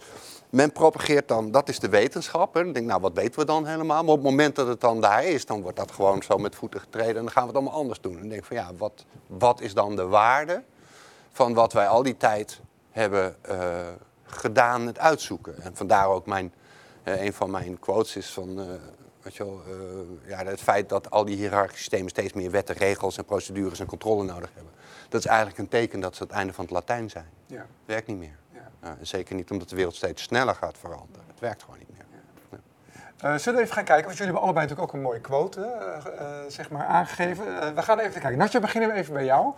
men 0.49 0.71
propageert 0.71 1.27
dan, 1.27 1.51
dat 1.51 1.69
is 1.69 1.79
de 1.79 1.89
wetenschap. 1.89 2.53
Hè. 2.53 2.63
Dan 2.63 2.73
denk 2.73 2.85
ik, 2.85 2.91
nou 2.91 3.01
wat 3.01 3.13
weten 3.13 3.39
we 3.39 3.45
dan 3.45 3.65
helemaal? 3.65 4.03
Maar 4.03 4.13
op 4.13 4.21
het 4.21 4.29
moment 4.29 4.55
dat 4.55 4.67
het 4.67 4.81
dan 4.81 5.01
daar 5.01 5.23
is, 5.23 5.45
dan 5.45 5.61
wordt 5.61 5.77
dat 5.77 5.91
gewoon 5.91 6.23
zo 6.23 6.37
met 6.37 6.55
voeten 6.55 6.79
getreden. 6.79 7.15
En 7.15 7.23
dan 7.23 7.31
gaan 7.31 7.41
we 7.41 7.47
het 7.47 7.57
allemaal 7.57 7.79
anders 7.79 8.01
doen. 8.01 8.13
En 8.13 8.19
dan 8.19 8.29
denk 8.29 8.41
ik 8.41 8.47
van 8.47 8.57
ja, 8.57 8.73
wat, 8.77 9.05
wat 9.27 9.61
is 9.61 9.73
dan 9.73 9.95
de 9.95 10.07
waarde 10.07 10.63
van 11.31 11.53
wat 11.53 11.73
wij 11.73 11.87
al 11.87 12.03
die 12.03 12.17
tijd 12.17 12.61
hebben 12.91 13.35
eh, 13.41 13.87
gedaan, 14.23 14.87
het 14.87 14.99
uitzoeken? 14.99 15.61
En 15.61 15.75
vandaar 15.75 16.07
ook 16.07 16.25
mijn, 16.25 16.53
eh, 17.03 17.23
een 17.23 17.33
van 17.33 17.51
mijn 17.51 17.79
quotes 17.79 18.15
is 18.15 18.29
van... 18.29 18.59
eh, 19.21 19.23
Weet 19.23 19.35
je 19.35 19.45
wel, 19.45 19.61
ja, 20.25 20.45
het 20.45 20.61
feit 20.61 20.89
dat 20.89 21.11
al 21.11 21.25
die 21.25 21.35
hiërarchische 21.35 21.77
systemen 21.77 22.09
steeds 22.09 22.33
meer 22.33 22.51
wetten, 22.51 22.75
regels 22.75 23.17
en 23.17 23.25
procedures 23.25 23.79
en 23.79 23.85
controle 23.85 24.23
nodig 24.23 24.49
hebben. 24.53 24.73
Dat 25.09 25.19
is 25.19 25.25
eigenlijk 25.25 25.57
een 25.57 25.67
teken 25.67 25.99
dat 25.99 26.15
ze 26.15 26.23
het 26.23 26.31
einde 26.31 26.53
van 26.53 26.63
het 26.63 26.73
Latijn 26.73 27.09
zijn. 27.09 27.29
Ja. 27.45 27.65
Werkt 27.85 28.07
niet 28.07 28.17
meer. 28.17 28.37
Ja. 28.53 28.69
Ja, 28.83 28.97
zeker 29.01 29.35
niet 29.35 29.51
omdat 29.51 29.69
de 29.69 29.75
wereld 29.75 29.95
steeds 29.95 30.23
sneller 30.23 30.55
gaat 30.55 30.77
veranderen. 30.77 31.25
Het 31.27 31.39
werkt 31.39 31.63
gewoon 31.63 31.77
niet 31.77 31.87
meer. 31.89 32.05
Eh, 33.21 33.37
zullen 33.37 33.59
we 33.59 33.65
even 33.65 33.75
gaan 33.75 33.83
kijken, 33.83 34.05
want 34.05 34.17
jullie 34.17 34.33
hebben 34.33 34.41
allebei 34.41 34.67
natuurlijk 34.67 34.89
ook 34.89 34.93
een 34.93 35.05
mooie 35.05 35.19
quote 35.19 35.61
eh, 35.61 36.27
zeg 36.47 36.69
maar 36.69 36.85
aangegeven. 36.85 37.75
We 37.75 37.81
gaan 37.81 37.99
even 37.99 38.21
kijken. 38.21 38.39
Natja, 38.39 38.59
beginnen 38.59 38.89
we 38.89 38.95
even 38.95 39.13
bij 39.13 39.25
jou. 39.25 39.53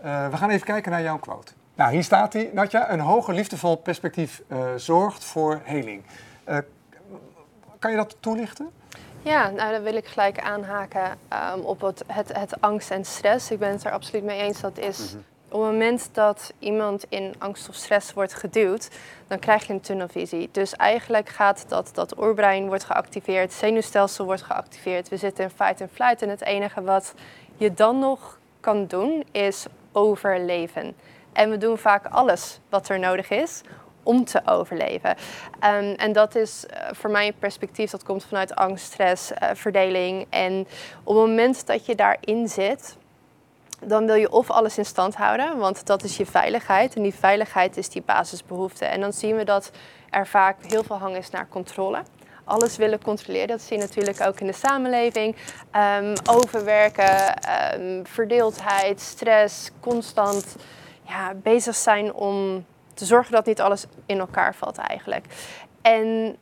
We 0.00 0.36
gaan 0.36 0.50
even 0.50 0.66
kijken 0.66 0.90
naar 0.90 1.02
jouw 1.02 1.18
quote. 1.18 1.52
Nou, 1.74 1.92
hier 1.92 2.04
staat 2.04 2.32
hij. 2.32 2.50
Natja, 2.52 2.90
een 2.90 3.00
hoger 3.00 3.34
liefdevol 3.34 3.76
perspectief 3.76 4.42
zorgt 4.76 5.24
voor 5.24 5.60
heling. 5.64 6.04
Kan 7.78 7.90
je 7.90 7.96
dat 7.96 8.16
toelichten? 8.20 8.70
Ja, 9.22 9.50
nou 9.50 9.72
dan 9.72 9.82
wil 9.82 9.94
ik 9.94 10.06
gelijk 10.06 10.40
aanhaken 10.40 11.18
ehm, 11.28 11.58
op 11.58 11.80
het, 11.80 12.04
het, 12.06 12.32
het 12.38 12.60
angst 12.60 12.90
en 12.90 13.04
stress. 13.04 13.50
Ik 13.50 13.58
ben 13.58 13.70
het 13.70 13.84
er 13.84 13.92
absoluut 13.92 14.24
mee 14.24 14.40
eens. 14.40 14.60
Dat 14.60 14.78
is 14.78 15.14
op 15.48 15.60
het 15.60 15.70
moment 15.70 16.08
dat 16.12 16.52
iemand 16.58 17.04
in 17.08 17.34
angst 17.38 17.68
of 17.68 17.74
stress 17.74 18.12
wordt 18.12 18.34
geduwd, 18.34 18.88
dan 19.26 19.38
krijg 19.38 19.66
je 19.66 19.72
een 19.72 19.80
tunnelvisie. 19.80 20.48
Dus 20.52 20.72
eigenlijk 20.76 21.28
gaat 21.28 21.64
dat, 21.68 21.90
dat 21.94 22.18
oerbrein 22.18 22.66
wordt 22.66 22.84
geactiveerd, 22.84 23.42
het 23.42 23.52
zenuwstelsel 23.52 24.24
wordt 24.24 24.42
geactiveerd. 24.42 25.08
We 25.08 25.16
zitten 25.16 25.44
in 25.44 25.50
fight 25.50 25.80
and 25.80 25.90
flight 25.92 26.22
en 26.22 26.28
het 26.28 26.42
enige 26.42 26.82
wat 26.82 27.14
je 27.56 27.74
dan 27.74 27.98
nog 27.98 28.38
kan 28.60 28.86
doen 28.86 29.24
is 29.30 29.66
overleven. 29.92 30.96
En 31.32 31.50
we 31.50 31.58
doen 31.58 31.78
vaak 31.78 32.06
alles 32.06 32.60
wat 32.68 32.88
er 32.88 32.98
nodig 32.98 33.30
is 33.30 33.62
om 34.02 34.24
te 34.24 34.40
overleven. 34.44 35.16
Ehm, 35.60 35.94
en 35.96 36.12
dat 36.12 36.34
is 36.34 36.66
eh, 36.66 36.88
voor 36.92 37.10
mij 37.10 37.32
perspectief 37.32 37.90
dat 37.90 38.02
komt 38.02 38.24
vanuit 38.24 38.54
angst, 38.54 38.84
stress, 38.84 39.32
eh, 39.32 39.50
verdeling. 39.54 40.26
En 40.30 40.66
op 41.04 41.16
het 41.16 41.26
moment 41.26 41.66
dat 41.66 41.86
je 41.86 41.94
daarin 41.94 42.48
zit, 42.48 42.96
dan 43.80 44.06
wil 44.06 44.14
je 44.14 44.32
of 44.32 44.50
alles 44.50 44.78
in 44.78 44.84
stand 44.84 45.14
houden, 45.14 45.58
want 45.58 45.86
dat 45.86 46.02
is 46.02 46.16
je 46.16 46.26
veiligheid. 46.26 46.96
En 46.96 47.02
die 47.02 47.14
veiligheid 47.14 47.76
is 47.76 47.88
die 47.88 48.02
basisbehoefte. 48.02 48.84
En 48.84 49.00
dan 49.00 49.12
zien 49.12 49.36
we 49.36 49.44
dat 49.44 49.70
er 50.10 50.26
vaak 50.26 50.56
heel 50.66 50.82
veel 50.82 50.98
hang 50.98 51.16
is 51.16 51.30
naar 51.30 51.48
controle. 51.48 52.02
Alles 52.44 52.76
willen 52.76 53.02
controleren, 53.02 53.48
dat 53.48 53.60
zie 53.60 53.76
je 53.76 53.82
natuurlijk 53.82 54.20
ook 54.20 54.40
in 54.40 54.46
de 54.46 54.52
samenleving. 54.52 55.36
Ehm, 55.70 56.14
overwerken, 56.30 57.36
ehm, 57.36 58.04
verdeeldheid, 58.04 59.00
stress, 59.00 59.70
constant 59.80 60.56
ja, 61.02 61.34
bezig 61.34 61.74
zijn 61.74 62.14
om 62.14 62.64
zorgen 63.06 63.32
dat 63.32 63.46
niet 63.46 63.60
alles 63.60 63.86
in 64.06 64.18
elkaar 64.18 64.54
valt 64.54 64.78
eigenlijk. 64.78 65.26
En 65.82 66.36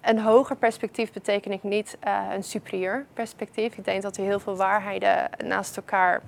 een 0.00 0.20
hoger 0.20 0.56
perspectief 0.56 1.12
betekent 1.12 1.62
niet 1.62 1.96
eh, 2.00 2.22
een 2.32 2.44
superieur 2.44 3.06
perspectief. 3.12 3.76
Ik 3.76 3.84
denk 3.84 4.02
dat 4.02 4.16
er 4.16 4.24
heel 4.24 4.40
veel 4.40 4.56
waarheden 4.56 5.30
naast 5.44 5.76
elkaar 5.76 6.22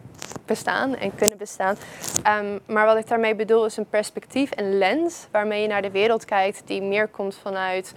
bestaan 0.47 0.97
en 0.97 1.15
kunnen 1.15 1.39
bestaan. 1.39 1.77
Ehm, 2.23 2.59
maar 2.67 2.87
wat 2.87 2.97
ik 2.97 3.09
daarmee 3.09 3.35
bedoel 3.35 3.65
is 3.65 3.77
een 3.77 3.89
perspectief, 3.89 4.51
een 4.55 4.79
lens 4.79 5.27
waarmee 5.31 5.63
je 5.63 5.69
naar 5.69 5.83
de 5.83 5.91
wereld 5.91 6.25
kijkt 6.25 6.63
die 6.65 6.83
meer 6.83 7.09
komt 7.09 7.37
vanuit 7.37 7.93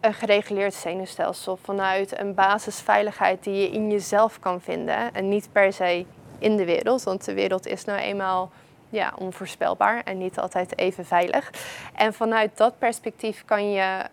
een 0.00 0.14
gereguleerd 0.14 0.74
zenuwstelsel, 0.74 1.56
vanuit 1.56 2.18
een 2.18 2.34
basisveiligheid 2.34 3.44
die 3.44 3.54
je 3.54 3.70
in 3.70 3.90
jezelf 3.90 4.38
kan 4.38 4.60
vinden 4.60 5.14
en 5.14 5.28
niet 5.28 5.48
per 5.52 5.72
se 5.72 6.06
in 6.38 6.56
de 6.56 6.64
wereld, 6.64 7.02
want 7.02 7.24
de 7.24 7.34
wereld 7.34 7.66
is 7.66 7.84
nou 7.84 7.98
eenmaal 7.98 8.50
ja, 8.94 9.12
onvoorspelbaar 9.18 10.02
en 10.04 10.18
niet 10.18 10.38
altijd 10.38 10.78
even 10.78 11.04
veilig. 11.06 11.50
En 11.94 12.14
vanuit 12.14 12.50
dat 12.56 12.78
perspectief 12.78 13.44
kan 13.44 13.70
je 13.72 14.04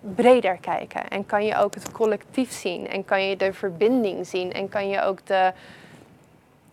breder 0.00 0.56
kijken 0.60 1.08
en 1.08 1.26
kan 1.26 1.44
je 1.44 1.56
ook 1.56 1.74
het 1.74 1.92
collectief 1.92 2.52
zien 2.52 2.88
en 2.88 3.04
kan 3.04 3.28
je 3.28 3.36
de 3.36 3.52
verbinding 3.52 4.26
zien 4.26 4.52
en 4.52 4.68
kan 4.68 4.88
je 4.88 5.02
ook 5.02 5.26
de 5.26 5.52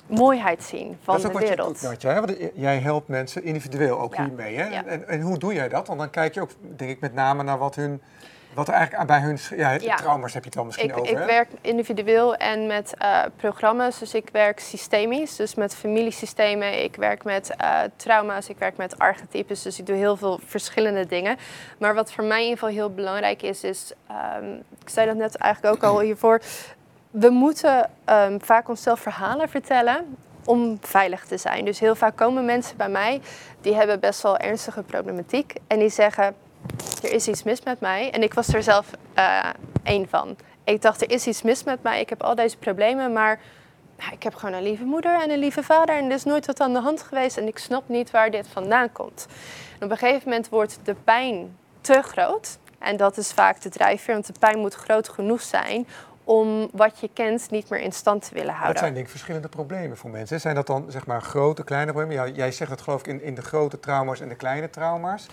mooiheid 0.08 0.64
zien 0.64 0.98
van 1.04 1.14
dat 1.16 1.24
is 1.24 1.26
ook 1.26 1.34
de 1.34 1.40
wat 1.40 1.50
wereld. 1.50 1.76
je 1.82 1.82
doet, 1.82 1.92
Natja. 1.92 2.14
hè? 2.14 2.20
Want 2.20 2.38
jij 2.54 2.78
helpt 2.80 3.08
mensen 3.08 3.44
individueel 3.44 4.00
ook 4.00 4.16
Ja. 4.16 4.24
hiermee. 4.26 4.56
Hè? 4.58 4.68
Ja. 4.68 4.86
En, 4.86 5.08
en 5.08 5.22
hoe 5.22 5.38
doe 5.38 5.54
jij 5.54 5.70
dat? 5.70 5.88
Want 5.88 6.00
dan 6.00 6.10
kijk 6.10 6.34
je 6.34 6.42
ook, 6.42 6.52
denk 6.76 6.90
ik, 6.92 7.00
met 7.00 7.14
name 7.14 7.44
naar 7.44 7.58
wat 7.58 7.76
hun... 7.76 8.02
Wat 8.58 8.68
er 8.68 8.74
eigenlijk 8.74 9.02
aan- 9.02 9.20
bij 9.20 9.28
hun... 9.28 9.40
Ja, 9.60 9.72
Ja. 9.72 9.96
trauma's 9.96 10.34
heb 10.34 10.42
je 10.44 10.50
het 10.50 10.58
dan 10.58 10.66
misschien 10.66 10.90
Ik, 10.90 10.98
over, 10.98 11.12
ik 11.12 11.18
hè? 11.18 11.26
werk 11.26 11.50
individueel 11.62 12.36
en 12.36 12.68
met 12.68 12.94
eh, 12.98 13.20
programma's. 13.36 14.00
Dus 14.00 14.14
ik 14.14 14.30
werk 14.32 14.60
systemisch, 14.60 15.36
dus 15.36 15.56
met 15.56 15.76
familiesystemen. 15.76 16.84
Ik 16.84 16.96
werk 16.96 17.24
met 17.24 17.56
eh, 17.58 17.80
trauma's, 17.96 18.50
ik 18.50 18.58
werk 18.58 18.78
met 18.78 19.00
archetypes. 19.00 19.62
Dus 19.62 19.80
ik 19.80 19.86
doe 19.86 19.96
heel 19.96 20.18
veel 20.18 20.40
verschillende 20.46 21.06
dingen. 21.06 21.38
Maar 21.80 21.94
wat 21.94 22.12
voor 22.12 22.24
mij 22.24 22.38
in 22.38 22.44
ieder 22.44 22.58
geval 22.60 22.74
heel 22.76 22.94
belangrijk 22.94 23.42
is, 23.42 23.64
is... 23.64 23.92
ehm, 24.08 24.54
ik 24.82 24.90
zei 24.90 25.08
dat 25.08 25.16
net 25.16 25.36
eigenlijk 25.36 25.76
ook 25.76 25.92
al 25.92 26.00
hiervoor. 26.08 26.42
We 27.12 27.30
moeten 27.30 27.90
ehm, 28.06 28.40
vaak 28.40 28.70
onszelf 28.70 29.00
verhalen 29.00 29.50
vertellen 29.50 30.18
om 30.46 30.78
veilig 30.82 31.26
te 31.26 31.38
zijn. 31.38 31.66
Dus 31.66 31.80
heel 31.80 31.96
vaak 31.96 32.16
komen 32.16 32.46
mensen 32.46 32.78
bij 32.78 32.90
mij, 32.90 33.22
die 33.62 33.76
hebben 33.76 34.00
best 34.00 34.22
wel 34.22 34.38
ernstige 34.38 34.84
problematiek. 34.84 35.54
En 35.68 35.80
die 35.80 35.90
zeggen, 35.90 36.36
er 37.04 37.14
is 37.14 37.28
iets 37.28 37.44
mis 37.44 37.64
met 37.64 37.80
mij. 37.80 38.12
En 38.12 38.24
ik 38.24 38.34
was 38.34 38.48
er 38.54 38.64
zelf 38.64 38.92
eh 39.14 39.50
één 39.84 40.10
van. 40.10 40.36
Ik 40.64 40.82
dacht, 40.82 41.02
er 41.02 41.12
is 41.12 41.28
iets 41.28 41.42
mis 41.42 41.64
met 41.64 41.84
mij. 41.84 42.02
Ik 42.02 42.10
heb 42.10 42.24
al 42.24 42.36
deze 42.36 42.58
problemen, 42.58 43.14
maar 43.14 43.40
nou, 43.98 44.12
ik 44.12 44.24
heb 44.24 44.36
gewoon 44.36 44.56
een 44.56 44.64
lieve 44.64 44.84
moeder 44.84 45.22
en 45.22 45.32
een 45.32 45.40
lieve 45.40 45.64
vader. 45.64 45.96
En 45.96 46.06
er 46.06 46.12
is 46.12 46.24
nooit 46.24 46.46
wat 46.46 46.60
aan 46.60 46.74
de 46.74 46.80
hand 46.80 47.02
geweest. 47.02 47.38
En 47.38 47.48
ik 47.48 47.58
snap 47.58 47.90
niet 47.90 48.12
waar 48.12 48.32
dit 48.32 48.48
vandaan 48.48 48.92
komt. 48.92 49.28
En 49.80 49.86
op 49.86 49.92
een 49.92 49.98
gegeven 49.98 50.30
moment 50.30 50.50
wordt 50.50 50.80
de 50.84 50.96
pijn 51.04 51.58
te 51.82 52.02
groot. 52.02 52.58
En 52.80 52.98
dat 52.98 53.18
is 53.18 53.32
vaak 53.32 53.62
de 53.62 53.70
drijfveer, 53.70 54.14
want 54.14 54.28
de 54.28 54.40
pijn 54.40 54.60
moet 54.60 54.74
groot 54.74 55.10
genoeg 55.10 55.42
zijn 55.42 55.88
om 56.24 56.70
wat 56.72 57.00
je 57.00 57.10
kent 57.14 57.50
niet 57.50 57.70
meer 57.70 57.80
in 57.80 57.92
stand 57.92 58.28
te 58.28 58.34
willen 58.34 58.50
houden. 58.54 58.74
Dat 58.74 58.78
zijn 58.78 58.94
denk 58.94 59.06
ik 59.06 59.12
verschillende 59.12 59.48
problemen 59.48 59.98
voor 59.98 60.10
mensen. 60.10 60.40
Zijn 60.40 60.56
dat 60.56 60.68
dan 60.68 60.86
zeg 60.88 61.06
maar 61.06 61.22
grote, 61.22 61.64
kleine 61.64 61.92
problemen? 61.92 62.26
Ja, 62.26 62.34
jij 62.34 62.52
zegt 62.52 62.72
het 62.72 62.82
geloof 62.82 63.00
ik 63.00 63.08
in, 63.08 63.22
in 63.22 63.36
de 63.36 63.42
grote 63.42 63.80
trauma's 63.80 64.20
en 64.20 64.30
de 64.30 64.36
kleine 64.36 64.70
trauma's. 64.70 65.28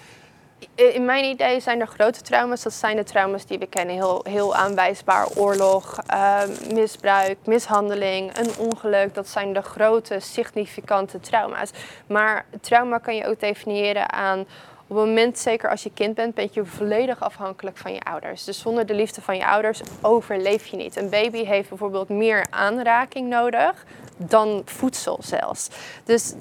In 0.75 1.04
mijn 1.04 1.25
idee 1.25 1.61
zijn 1.61 1.80
er 1.80 1.87
grote 1.87 2.23
trauma's. 2.23 2.62
Dat 2.62 2.73
zijn 2.73 2.97
de 2.97 3.04
trauma's 3.04 3.47
die 3.47 3.59
we 3.59 3.66
kennen. 3.66 3.94
Heel, 3.94 4.25
heel 4.28 4.54
aanwijsbaar. 4.54 5.28
Oorlog, 5.37 5.99
uh, 6.11 6.42
misbruik, 6.73 7.37
mishandeling, 7.44 8.38
een 8.38 8.50
ongeluk. 8.59 9.14
Dat 9.14 9.28
zijn 9.28 9.52
de 9.52 9.62
grote, 9.62 10.21
significante 10.21 11.21
trauma's. 11.21 11.71
Maar 12.06 12.44
trauma 12.61 12.99
kan 12.99 13.16
je 13.16 13.26
ook 13.26 13.40
definiëren 13.40 14.12
aan... 14.12 14.47
Op 14.87 14.97
het 14.97 15.06
moment, 15.06 15.38
zeker 15.38 15.71
als 15.71 15.83
je 15.83 15.90
kind 15.94 16.14
bent, 16.14 16.35
ben 16.35 16.49
je 16.52 16.64
volledig 16.64 17.21
afhankelijk 17.21 17.76
van 17.76 17.92
je 17.92 18.00
ouders. 18.00 18.44
Dus 18.44 18.59
zonder 18.59 18.87
de 18.87 18.94
liefde 18.94 19.21
van 19.23 19.37
je 19.37 19.47
ouders 19.47 19.80
overleef 20.00 20.66
je 20.66 20.76
niet. 20.76 20.97
Een 20.97 21.11
baby 21.11 21.44
heeft 21.44 21.68
bijvoorbeeld 21.68 22.09
meer 22.09 22.47
aanraking 22.50 23.28
nodig 23.28 23.85
dan 24.16 24.62
voedsel 24.64 25.18
zelfs. 25.23 25.68
Dus 26.04 26.35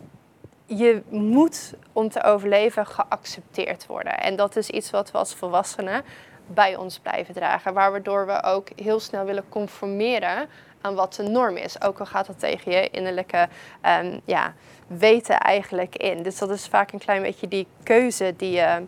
je 0.77 1.01
moet 1.09 1.73
om 1.93 2.09
te 2.09 2.23
overleven 2.23 2.85
geaccepteerd 2.85 3.85
worden. 3.85 4.19
En 4.19 4.35
dat 4.35 4.55
is 4.55 4.69
iets 4.69 4.89
wat 4.91 5.11
we 5.11 5.17
als 5.17 5.35
volwassenen 5.35 6.03
bij 6.47 6.75
ons 6.75 6.99
blijven 6.99 7.33
dragen. 7.33 7.73
Waardoor 7.73 8.25
we 8.25 8.43
ook 8.43 8.67
heel 8.75 8.99
snel 8.99 9.25
willen 9.25 9.49
conformeren 9.49 10.49
aan 10.81 10.95
wat 10.95 11.13
de 11.13 11.23
norm 11.23 11.57
is. 11.57 11.81
Ook 11.81 11.99
al 11.99 12.05
gaat 12.05 12.27
dat 12.27 12.39
tegen 12.39 12.71
je 12.71 12.89
innerlijke 12.89 13.47
um, 14.01 14.21
ja, 14.25 14.53
weten 14.87 15.37
eigenlijk 15.37 15.95
in. 15.95 16.23
Dus 16.23 16.37
dat 16.37 16.49
is 16.49 16.67
vaak 16.67 16.91
een 16.91 16.99
klein 16.99 17.21
beetje 17.21 17.47
die 17.47 17.67
keuze 17.83 18.33
die 18.37 18.51
je, 18.51 18.83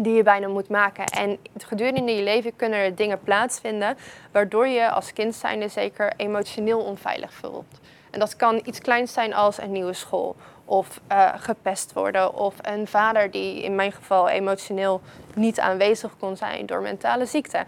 die 0.00 0.14
je 0.14 0.22
bijna 0.22 0.48
moet 0.48 0.68
maken. 0.68 1.04
En 1.04 1.38
gedurende 1.56 2.14
je 2.14 2.22
leven 2.22 2.56
kunnen 2.56 2.78
er 2.78 2.94
dingen 2.94 3.20
plaatsvinden... 3.20 3.96
waardoor 4.32 4.66
je 4.66 4.90
als 4.90 5.12
kind 5.12 5.34
zijnde 5.34 5.68
zeker 5.68 6.12
emotioneel 6.16 6.80
onveilig 6.80 7.32
voelt. 7.32 7.80
En 8.10 8.18
dat 8.18 8.36
kan 8.36 8.60
iets 8.64 8.78
kleins 8.78 9.12
zijn 9.12 9.34
als 9.34 9.60
een 9.60 9.72
nieuwe 9.72 9.92
school 9.92 10.36
of 10.72 11.00
uh, 11.12 11.28
gepest 11.36 11.92
worden 11.92 12.34
of 12.34 12.54
een 12.62 12.86
vader 12.86 13.30
die 13.30 13.62
in 13.62 13.74
mijn 13.74 13.92
geval 13.92 14.28
emotioneel 14.28 15.00
niet 15.34 15.60
aanwezig 15.60 16.16
kon 16.18 16.36
zijn 16.36 16.66
door 16.66 16.80
mentale 16.80 17.26
ziekte. 17.26 17.64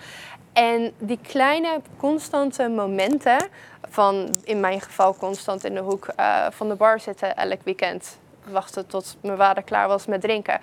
En 0.53 0.93
die 0.99 1.19
kleine 1.23 1.81
constante 1.97 2.69
momenten 2.69 3.49
van 3.89 4.37
in 4.45 4.61
mijn 4.61 4.81
geval 4.81 5.17
constant 5.17 5.65
in 5.65 5.75
de 5.75 5.81
hoek 5.81 6.09
uh, 6.21 6.47
van 6.51 6.69
de 6.69 6.75
bar 6.75 7.01
zitten 7.01 7.37
elk 7.37 7.63
weekend 7.65 8.19
wachten 8.45 8.87
tot 8.87 9.17
mijn 9.23 9.37
vader 9.37 9.63
klaar 9.63 9.89
was 9.89 10.07
met 10.07 10.21
drinken. 10.21 10.61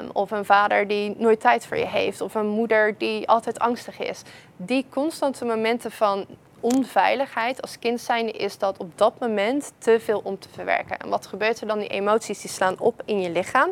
Um, 0.00 0.10
of 0.12 0.30
een 0.30 0.44
vader 0.44 0.88
die 0.88 1.14
nooit 1.18 1.40
tijd 1.40 1.66
voor 1.66 1.76
je 1.76 1.86
heeft. 1.86 2.20
Of 2.20 2.34
een 2.34 2.48
moeder 2.48 2.94
die 2.98 3.28
altijd 3.28 3.58
angstig 3.58 3.98
is. 3.98 4.22
Die 4.56 4.86
constante 4.90 5.44
momenten 5.44 5.90
van 5.90 6.26
onveiligheid 6.60 7.62
als 7.62 7.78
kind 7.78 8.00
zijn 8.00 8.32
is 8.32 8.58
dat 8.58 8.78
op 8.78 8.98
dat 8.98 9.18
moment 9.20 9.72
te 9.78 10.00
veel 10.00 10.20
om 10.24 10.38
te 10.38 10.48
verwerken. 10.48 10.98
En 10.98 11.08
wat 11.08 11.26
gebeurt 11.26 11.60
er 11.60 11.66
dan? 11.66 11.78
Die 11.78 11.88
emoties 11.88 12.40
die 12.40 12.50
slaan 12.50 12.78
op 12.78 13.02
in 13.04 13.20
je 13.20 13.30
lichaam. 13.30 13.70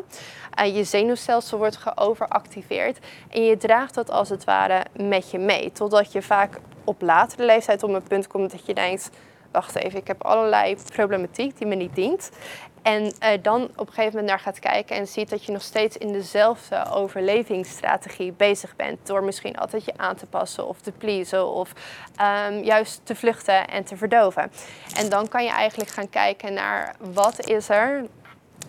Uh, 0.59 0.75
je 0.75 0.83
zenuwstelsel 0.83 1.57
wordt 1.57 1.77
geoveractiveerd 1.77 2.97
en 3.29 3.43
je 3.43 3.57
draagt 3.57 3.93
dat 3.93 4.09
als 4.09 4.29
het 4.29 4.43
ware 4.43 4.85
met 4.93 5.31
je 5.31 5.39
mee. 5.39 5.71
Totdat 5.71 6.11
je 6.11 6.21
vaak 6.21 6.59
op 6.83 7.01
latere 7.01 7.45
leeftijd 7.45 7.83
op 7.83 7.89
een 7.89 8.03
punt 8.03 8.27
komt 8.27 8.51
dat 8.51 8.65
je 8.65 8.73
denkt 8.73 9.09
wacht 9.51 9.75
even, 9.75 9.99
ik 9.99 10.07
heb 10.07 10.23
allerlei 10.23 10.75
problematiek 10.93 11.57
die 11.57 11.67
me 11.67 11.75
niet 11.75 11.95
dient. 11.95 12.31
En 12.81 13.03
uh, 13.03 13.29
dan 13.41 13.63
op 13.63 13.87
een 13.87 13.93
gegeven 13.93 14.11
moment 14.11 14.27
naar 14.27 14.39
gaat 14.39 14.59
kijken 14.59 14.95
en 14.95 15.07
ziet 15.07 15.29
dat 15.29 15.45
je 15.45 15.51
nog 15.51 15.61
steeds 15.61 15.97
in 15.97 16.11
dezelfde 16.11 16.85
overlevingsstrategie 16.91 18.31
bezig 18.31 18.75
bent. 18.75 19.07
Door 19.07 19.23
misschien 19.23 19.57
altijd 19.57 19.85
je 19.85 19.93
aan 19.97 20.15
te 20.15 20.25
passen 20.25 20.67
of 20.67 20.79
te 20.81 20.91
pleasen 20.91 21.47
of 21.47 21.73
um, 22.49 22.63
juist 22.63 23.01
te 23.03 23.15
vluchten 23.15 23.67
en 23.67 23.83
te 23.83 23.97
verdoven. 23.97 24.51
En 24.95 25.09
dan 25.09 25.27
kan 25.27 25.43
je 25.43 25.51
eigenlijk 25.51 25.89
gaan 25.89 26.09
kijken 26.09 26.53
naar 26.53 26.95
wat 27.13 27.47
is 27.47 27.69
er 27.69 28.05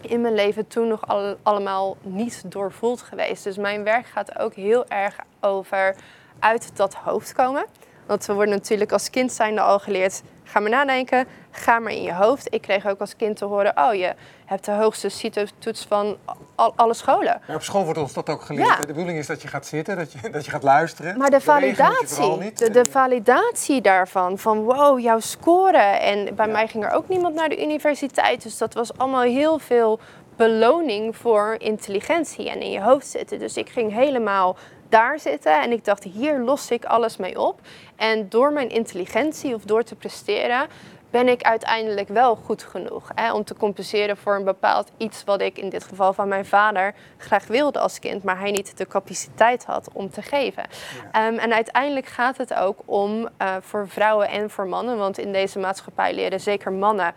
in 0.00 0.20
mijn 0.20 0.34
leven 0.34 0.66
toen 0.66 0.88
nog 0.88 1.08
al, 1.08 1.36
allemaal 1.42 1.96
niet 2.02 2.42
doorvoeld 2.46 3.02
geweest. 3.02 3.44
Dus 3.44 3.56
mijn 3.56 3.84
werk 3.84 4.06
gaat 4.06 4.38
ook 4.38 4.54
heel 4.54 4.86
erg 4.88 5.16
over 5.40 5.96
uit 6.38 6.76
dat 6.76 6.94
hoofd 6.94 7.32
komen. 7.32 7.66
Want 8.06 8.26
we 8.26 8.32
worden 8.32 8.54
natuurlijk 8.54 8.92
als 8.92 9.10
kind 9.10 9.32
zijnde 9.32 9.60
al 9.60 9.78
geleerd, 9.78 10.22
ga 10.50 10.60
maar 10.60 10.70
nadenken, 10.70 11.26
ga 11.50 11.78
maar 11.78 11.92
in 11.92 12.02
je 12.02 12.14
hoofd. 12.14 12.54
Ik 12.54 12.62
kreeg 12.62 12.86
ook 12.86 13.00
als 13.00 13.16
kind 13.16 13.36
te 13.36 13.44
horen, 13.44 13.72
oh 13.76 13.94
je 13.94 14.14
hebt 14.44 14.64
de 14.64 14.72
hoogste 14.72 15.08
CITO-toets 15.08 15.84
van 15.84 16.16
al, 16.54 16.72
alle 16.76 16.94
scholen. 16.94 17.40
Ja, 17.46 17.54
op 17.54 17.62
school 17.62 17.84
wordt 17.84 17.98
ons 17.98 18.12
dat 18.12 18.28
ook 18.28 18.42
geleerd. 18.42 18.68
Ja. 18.68 18.76
De 18.76 18.86
bedoeling 18.86 19.18
is 19.18 19.26
dat 19.26 19.42
je 19.42 19.48
gaat 19.48 19.66
zitten, 19.66 19.96
dat 19.96 20.12
je, 20.12 20.18
dat 20.30 20.44
je 20.44 20.50
gaat 20.50 20.62
luisteren. 20.62 21.18
Maar 21.18 21.30
de 21.30 21.40
validatie, 21.40 22.52
de, 22.54 22.70
de, 22.70 22.84
validatie 22.84 23.80
daarvan, 23.80 24.38
van 24.38 24.62
wow, 24.62 25.00
jouw 25.00 25.20
score. 25.20 25.78
En 25.78 26.34
bij 26.34 26.46
ja. 26.46 26.52
mij 26.52 26.68
ging 26.68 26.84
er 26.84 26.92
ook 26.92 27.08
niemand 27.08 27.34
naar 27.34 27.48
de 27.48 27.62
universiteit, 27.62 28.42
dus 28.42 28.58
dat 28.58 28.74
was 28.74 28.98
allemaal 28.98 29.22
heel 29.22 29.58
veel 29.58 30.00
beloning 30.36 31.16
voor 31.16 31.54
intelligentie 31.58 32.50
en 32.50 32.60
in 32.60 32.70
je 32.70 32.80
hoofd 32.80 33.06
zitten. 33.06 33.38
Dus 33.38 33.56
ik 33.56 33.68
ging 33.68 33.92
helemaal 33.92 34.56
daar 34.90 35.18
zitten 35.18 35.62
en 35.62 35.72
ik 35.72 35.84
dacht, 35.84 36.04
hier 36.04 36.38
los 36.38 36.70
ik 36.70 36.84
alles 36.84 37.16
mee 37.16 37.40
op. 37.40 37.60
En 37.96 38.28
door 38.28 38.52
mijn 38.52 38.68
intelligentie 38.68 39.54
of 39.54 39.62
door 39.62 39.82
te 39.82 39.94
presteren, 39.94 40.68
ben 41.10 41.28
ik 41.28 41.42
uiteindelijk 41.42 42.08
wel 42.08 42.36
goed 42.36 42.62
genoeg 42.62 43.10
hè, 43.14 43.32
om 43.32 43.44
te 43.44 43.54
compenseren 43.54 44.16
voor 44.16 44.34
een 44.34 44.44
bepaald 44.44 44.90
iets 44.96 45.24
wat 45.24 45.40
ik 45.40 45.58
in 45.58 45.68
dit 45.68 45.84
geval 45.84 46.12
van 46.12 46.28
mijn 46.28 46.46
vader 46.46 46.94
graag 47.16 47.46
wilde 47.46 47.78
als 47.78 47.98
kind, 47.98 48.22
maar 48.22 48.38
hij 48.38 48.50
niet 48.50 48.76
de 48.76 48.86
capaciteit 48.86 49.64
had 49.64 49.88
om 49.92 50.10
te 50.10 50.22
geven. 50.22 50.64
Ja. 51.12 51.26
Um, 51.26 51.38
en 51.38 51.52
uiteindelijk 51.52 52.06
gaat 52.06 52.36
het 52.36 52.54
ook 52.54 52.78
om 52.84 53.28
uh, 53.42 53.56
voor 53.60 53.88
vrouwen 53.88 54.28
en 54.28 54.50
voor 54.50 54.66
mannen, 54.66 54.98
want 54.98 55.18
in 55.18 55.32
deze 55.32 55.58
maatschappij 55.58 56.14
leren 56.14 56.40
zeker 56.40 56.72
mannen 56.72 57.14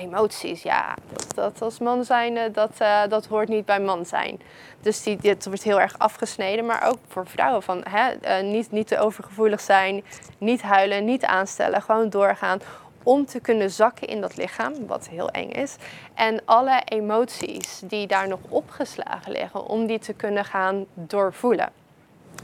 emoties, 0.00 0.62
ja, 0.62 0.94
dat, 1.12 1.34
dat 1.34 1.62
als 1.62 1.78
man 1.78 2.04
zijn, 2.04 2.52
dat, 2.52 2.70
uh, 2.82 3.02
dat 3.08 3.26
hoort 3.26 3.48
niet 3.48 3.64
bij 3.64 3.80
man 3.80 4.06
zijn. 4.06 4.40
Dus 4.80 5.02
die, 5.02 5.16
dit 5.16 5.44
wordt 5.44 5.62
heel 5.62 5.80
erg 5.80 5.98
afgesneden, 5.98 6.66
maar 6.66 6.88
ook 6.88 6.98
voor 7.08 7.26
vrouwen. 7.26 7.62
Van, 7.62 7.84
hè, 7.88 8.40
uh, 8.42 8.50
niet, 8.50 8.70
niet 8.70 8.86
te 8.86 8.98
overgevoelig 8.98 9.60
zijn, 9.60 10.04
niet 10.38 10.62
huilen, 10.62 11.04
niet 11.04 11.24
aanstellen, 11.24 11.82
gewoon 11.82 12.10
doorgaan. 12.10 12.60
Om 13.02 13.26
te 13.26 13.40
kunnen 13.40 13.70
zakken 13.70 14.08
in 14.08 14.20
dat 14.20 14.36
lichaam, 14.36 14.86
wat 14.86 15.08
heel 15.08 15.30
eng 15.30 15.50
is. 15.50 15.76
En 16.14 16.42
alle 16.44 16.82
emoties 16.84 17.80
die 17.84 18.06
daar 18.06 18.28
nog 18.28 18.40
opgeslagen 18.48 19.32
liggen, 19.32 19.66
om 19.66 19.86
die 19.86 19.98
te 19.98 20.12
kunnen 20.12 20.44
gaan 20.44 20.86
doorvoelen. 20.94 21.68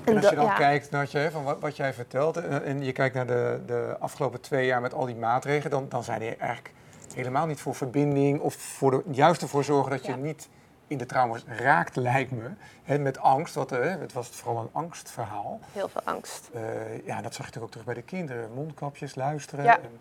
En 0.04 0.16
als 0.16 0.28
je 0.28 0.34
dan 0.34 0.44
ja. 0.44 0.54
kijkt 0.54 0.90
naar 0.90 1.06
je, 1.10 1.28
van 1.30 1.44
wat, 1.44 1.60
wat 1.60 1.76
jij 1.76 1.92
vertelt 1.92 2.36
en 2.36 2.84
je 2.84 2.92
kijkt 2.92 3.14
naar 3.14 3.26
de, 3.26 3.60
de 3.66 3.96
afgelopen 3.98 4.40
twee 4.40 4.66
jaar 4.66 4.80
met 4.80 4.94
al 4.94 5.06
die 5.06 5.16
maatregelen, 5.16 5.70
dan, 5.70 5.86
dan 5.88 6.04
zijn 6.04 6.20
die 6.20 6.36
eigenlijk 6.36 6.70
helemaal 7.16 7.46
niet 7.46 7.60
voor 7.60 7.74
verbinding 7.74 8.40
of 8.40 8.54
voor 8.54 8.90
de, 8.90 9.02
juist 9.10 9.42
ervoor 9.42 9.64
zorgen 9.64 9.90
dat 9.90 10.04
je 10.04 10.10
ja. 10.10 10.16
niet 10.16 10.48
in 10.86 10.98
de 10.98 11.06
trauma's 11.06 11.44
raakt, 11.46 11.96
lijkt 11.96 12.30
me. 12.30 12.50
Hè, 12.82 12.98
met 12.98 13.18
angst, 13.18 13.54
wat, 13.54 13.70
hè, 13.70 13.98
het 13.98 14.12
was 14.12 14.28
vooral 14.28 14.62
een 14.62 14.68
angstverhaal. 14.72 15.60
Heel 15.72 15.88
veel 15.88 16.00
angst. 16.04 16.50
Uh, 16.54 17.06
ja, 17.06 17.20
dat 17.20 17.34
zag 17.34 17.46
je 17.46 17.52
toch 17.52 17.62
ook 17.62 17.70
terug 17.70 17.86
bij 17.86 17.94
de 17.94 18.02
kinderen. 18.02 18.52
Mondkapjes, 18.54 19.14
luisteren. 19.14 19.64
Ja. 19.64 19.78
En... 19.78 20.00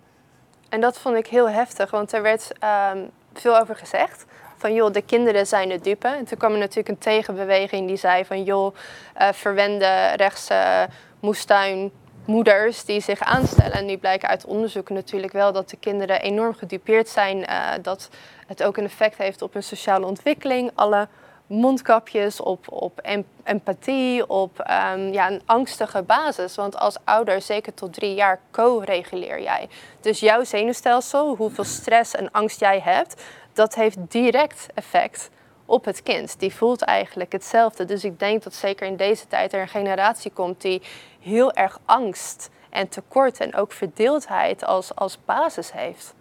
en 0.69 0.81
dat 0.81 0.99
vond 0.99 1.15
ik 1.15 1.27
heel 1.27 1.49
heftig, 1.49 1.91
want 1.91 2.13
er 2.13 2.21
werd 2.21 2.51
um, 2.93 3.09
veel 3.33 3.59
over 3.59 3.75
gezegd. 3.75 4.25
Van 4.57 4.73
joh, 4.73 4.91
de 4.91 5.01
kinderen 5.01 5.47
zijn 5.47 5.69
de 5.69 5.79
dupe. 5.79 6.07
En 6.07 6.25
toen 6.25 6.37
kwam 6.37 6.51
er 6.51 6.57
natuurlijk 6.57 6.89
een 6.89 6.97
tegenbeweging 6.97 7.87
die 7.87 7.97
zei 7.97 8.25
van 8.25 8.43
joh, 8.43 8.75
uh, 9.21 9.31
verwende 9.31 10.13
rechtse 10.15 10.87
moestuin 11.19 11.91
moeders 12.25 12.85
die 12.85 13.01
zich 13.01 13.19
aanstellen. 13.19 13.73
En 13.73 13.85
nu 13.85 13.97
blijkt 13.97 14.25
uit 14.25 14.45
onderzoeken 14.45 14.95
natuurlijk 14.95 15.33
wel 15.33 15.51
dat 15.51 15.69
de 15.69 15.77
kinderen 15.77 16.21
enorm 16.21 16.53
gedupeerd 16.53 17.09
zijn. 17.09 17.37
Uh, 17.37 17.69
dat 17.81 18.09
het 18.47 18.63
ook 18.63 18.77
een 18.77 18.85
effect 18.85 19.17
heeft 19.17 19.41
op 19.41 19.53
hun 19.53 19.63
sociale 19.63 20.05
ontwikkeling. 20.05 20.71
Alle 20.75 21.07
mondkapjes, 21.47 22.39
op, 22.39 22.71
op 22.71 22.99
em 22.99 23.25
empathie, 23.43 24.29
op 24.29 24.59
um, 24.59 25.13
ja, 25.13 25.31
een 25.31 25.41
angstige 25.45 26.01
basis. 26.01 26.55
Want 26.55 26.77
als 26.77 26.97
ouder, 27.03 27.41
zeker 27.41 27.73
tot 27.73 27.93
drie 27.93 28.13
jaar, 28.13 28.39
co-reguleer 28.51 29.41
jij. 29.41 29.69
Dus 30.01 30.19
jouw 30.19 30.43
zenuwstelsel, 30.43 31.35
hoeveel 31.35 31.63
stress 31.63 32.15
en 32.15 32.31
angst 32.31 32.59
jij 32.59 32.79
hebt, 32.79 33.23
dat 33.53 33.75
heeft 33.75 33.97
direct 34.07 34.67
effect 34.73 35.29
op 35.65 35.85
het 35.85 36.03
kind. 36.03 36.39
Die 36.39 36.55
voelt 36.55 36.81
eigenlijk 36.81 37.31
hetzelfde. 37.31 37.85
Dus 37.85 38.03
ik 38.03 38.19
denk 38.19 38.43
dat 38.43 38.53
zeker 38.53 38.87
in 38.87 38.95
deze 38.95 39.27
tijd 39.27 39.53
er 39.53 39.61
een 39.61 39.67
generatie 39.67 40.31
komt 40.31 40.61
die 40.61 40.81
heel 41.19 41.53
erg 41.53 41.79
angst 41.85 42.49
en 42.69 42.89
tekort 42.89 43.39
en 43.39 43.55
ook 43.55 43.71
verdeeldheid 43.71 44.65
als, 44.65 44.95
als 44.95 45.19
basis 45.25 45.71
heeft. 45.71 46.13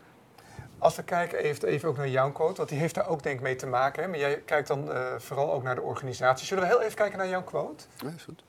Als 0.78 0.96
we 0.96 1.02
kijken 1.02 1.38
even, 1.38 1.68
even 1.68 1.88
ook 1.88 1.96
naar 1.96 2.08
jouw 2.08 2.32
quote, 2.32 2.56
want 2.56 2.68
die 2.68 2.78
heeft 2.78 2.94
daar 2.94 3.08
ook 3.08 3.22
denk 3.22 3.36
ik 3.36 3.42
mee 3.42 3.56
te 3.56 3.66
maken. 3.66 4.02
Hè? 4.02 4.08
Maar 4.08 4.18
jij 4.18 4.42
kijkt 4.44 4.68
dan 4.68 4.88
uh, 4.88 5.14
vooral 5.18 5.52
ook 5.52 5.62
naar 5.62 5.74
de 5.74 5.82
organisatie. 5.82 6.46
Zullen 6.46 6.62
we 6.62 6.68
heel 6.68 6.80
even 6.80 6.96
kijken 6.96 7.18
naar 7.18 7.28
jouw 7.28 7.42
quote? 7.42 7.84
Ja, 7.96 8.08
is 8.16 8.22
goed. 8.22 8.42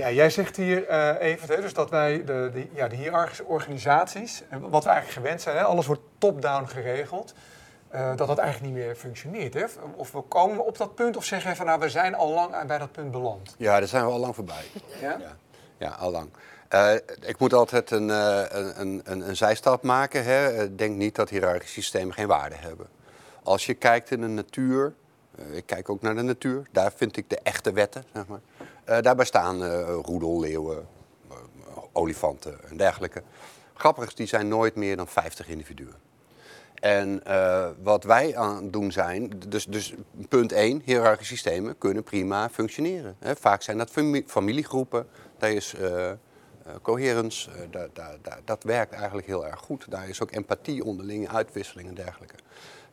Ja, 0.00 0.10
jij 0.10 0.30
zegt 0.30 0.56
hier 0.56 0.90
uh, 0.90 1.14
even 1.20 1.60
dus 1.60 1.74
dat 1.74 1.90
wij 1.90 2.24
de, 2.24 2.50
de, 2.52 2.66
ja, 2.72 2.88
de 2.88 2.96
hiërarchische 2.96 3.44
organisaties, 3.44 4.42
wat 4.60 4.84
we 4.84 4.90
eigenlijk 4.90 5.20
gewend 5.20 5.42
zijn, 5.42 5.56
hè, 5.56 5.62
alles 5.62 5.86
wordt 5.86 6.02
top-down 6.18 6.66
geregeld. 6.66 7.34
eh, 7.88 8.16
dat 8.16 8.26
dat 8.26 8.38
eigenlijk 8.38 8.74
niet 8.74 8.84
meer 8.84 8.94
functioneert. 8.94 9.54
Hè? 9.54 9.64
Of 9.96 10.12
we 10.12 10.20
komen 10.20 10.66
op 10.66 10.78
dat 10.78 10.94
punt 10.94 11.16
of 11.16 11.24
zeggen 11.24 11.56
van 11.56 11.66
nou, 11.66 11.80
we 11.80 11.88
zijn 11.88 12.14
al 12.14 12.30
lang 12.30 12.66
bij 12.66 12.78
dat 12.78 12.92
punt 12.92 13.10
beland. 13.10 13.54
Ja, 13.58 13.78
daar 13.78 13.88
zijn 13.88 14.04
we 14.06 14.10
al 14.10 14.18
lang 14.18 14.34
voorbij. 14.34 14.64
Ja? 15.00 15.16
Ja, 15.20 15.36
ja 15.78 15.88
al 15.88 16.10
lang. 16.10 16.28
Eh, 16.68 16.94
ik 17.20 17.38
moet 17.38 17.52
altijd 17.52 17.90
een, 17.90 18.08
een, 18.08 19.02
een, 19.04 19.28
een, 19.28 19.36
zijstap 19.36 19.82
maken. 19.82 20.24
Hè. 20.24 20.74
Denk 20.74 20.96
niet 20.96 21.14
dat 21.14 21.28
hiërarchische 21.28 21.80
systemen 21.80 22.14
geen 22.14 22.26
waarde 22.26 22.56
hebben. 22.56 22.86
Als 23.42 23.66
je 23.66 23.74
kijkt 23.74 24.10
in 24.10 24.20
de 24.20 24.26
natuur, 24.26 24.94
ik 25.50 25.66
kijk 25.66 25.88
ook 25.88 26.02
naar 26.02 26.14
de 26.14 26.22
natuur, 26.22 26.66
daar 26.70 26.92
vind 26.96 27.16
ik 27.16 27.30
de 27.30 27.38
echte 27.42 27.72
wetten. 27.72 28.04
Zeg 28.14 28.26
maar. 28.26 28.40
Daar 29.00 29.16
bestaan 29.16 29.64
roedelleeuwen, 29.84 30.86
olifanten 31.92 32.58
en 32.68 32.76
dergelijke. 32.76 33.22
Grappig 33.74 34.06
is, 34.06 34.14
die 34.14 34.26
zijn 34.26 34.48
nooit 34.48 34.74
meer 34.74 34.96
dan 34.96 35.08
50 35.08 35.48
individuen. 35.48 35.94
En 36.74 37.22
wat 37.82 38.04
wij 38.04 38.36
aan 38.36 38.62
het 38.62 38.72
doen 38.72 38.92
zijn, 38.92 39.32
dus, 39.48 39.64
dus 39.64 39.94
punt 40.28 40.52
1, 40.52 40.82
hiërarchische 40.84 41.34
systemen 41.34 41.78
kunnen 41.78 42.02
prima 42.02 42.48
functioneren. 42.48 43.16
Vaak 43.20 43.62
zijn 43.62 43.78
dat 43.78 43.90
familiegroepen, 44.26 45.06
daar 45.38 45.52
is 45.52 45.74
uh, 45.74 46.10
dat 48.44 48.62
werkt 48.62 48.92
eigenlijk 48.92 49.26
heel 49.26 49.46
erg 49.46 49.60
goed. 49.60 49.86
Daar 49.88 50.08
is 50.08 50.22
ook 50.22 50.30
empathie, 50.30 50.84
onderlinge 50.84 51.28
uitwisseling 51.28 51.88
en 51.88 51.94
dergelijke. 51.94 52.34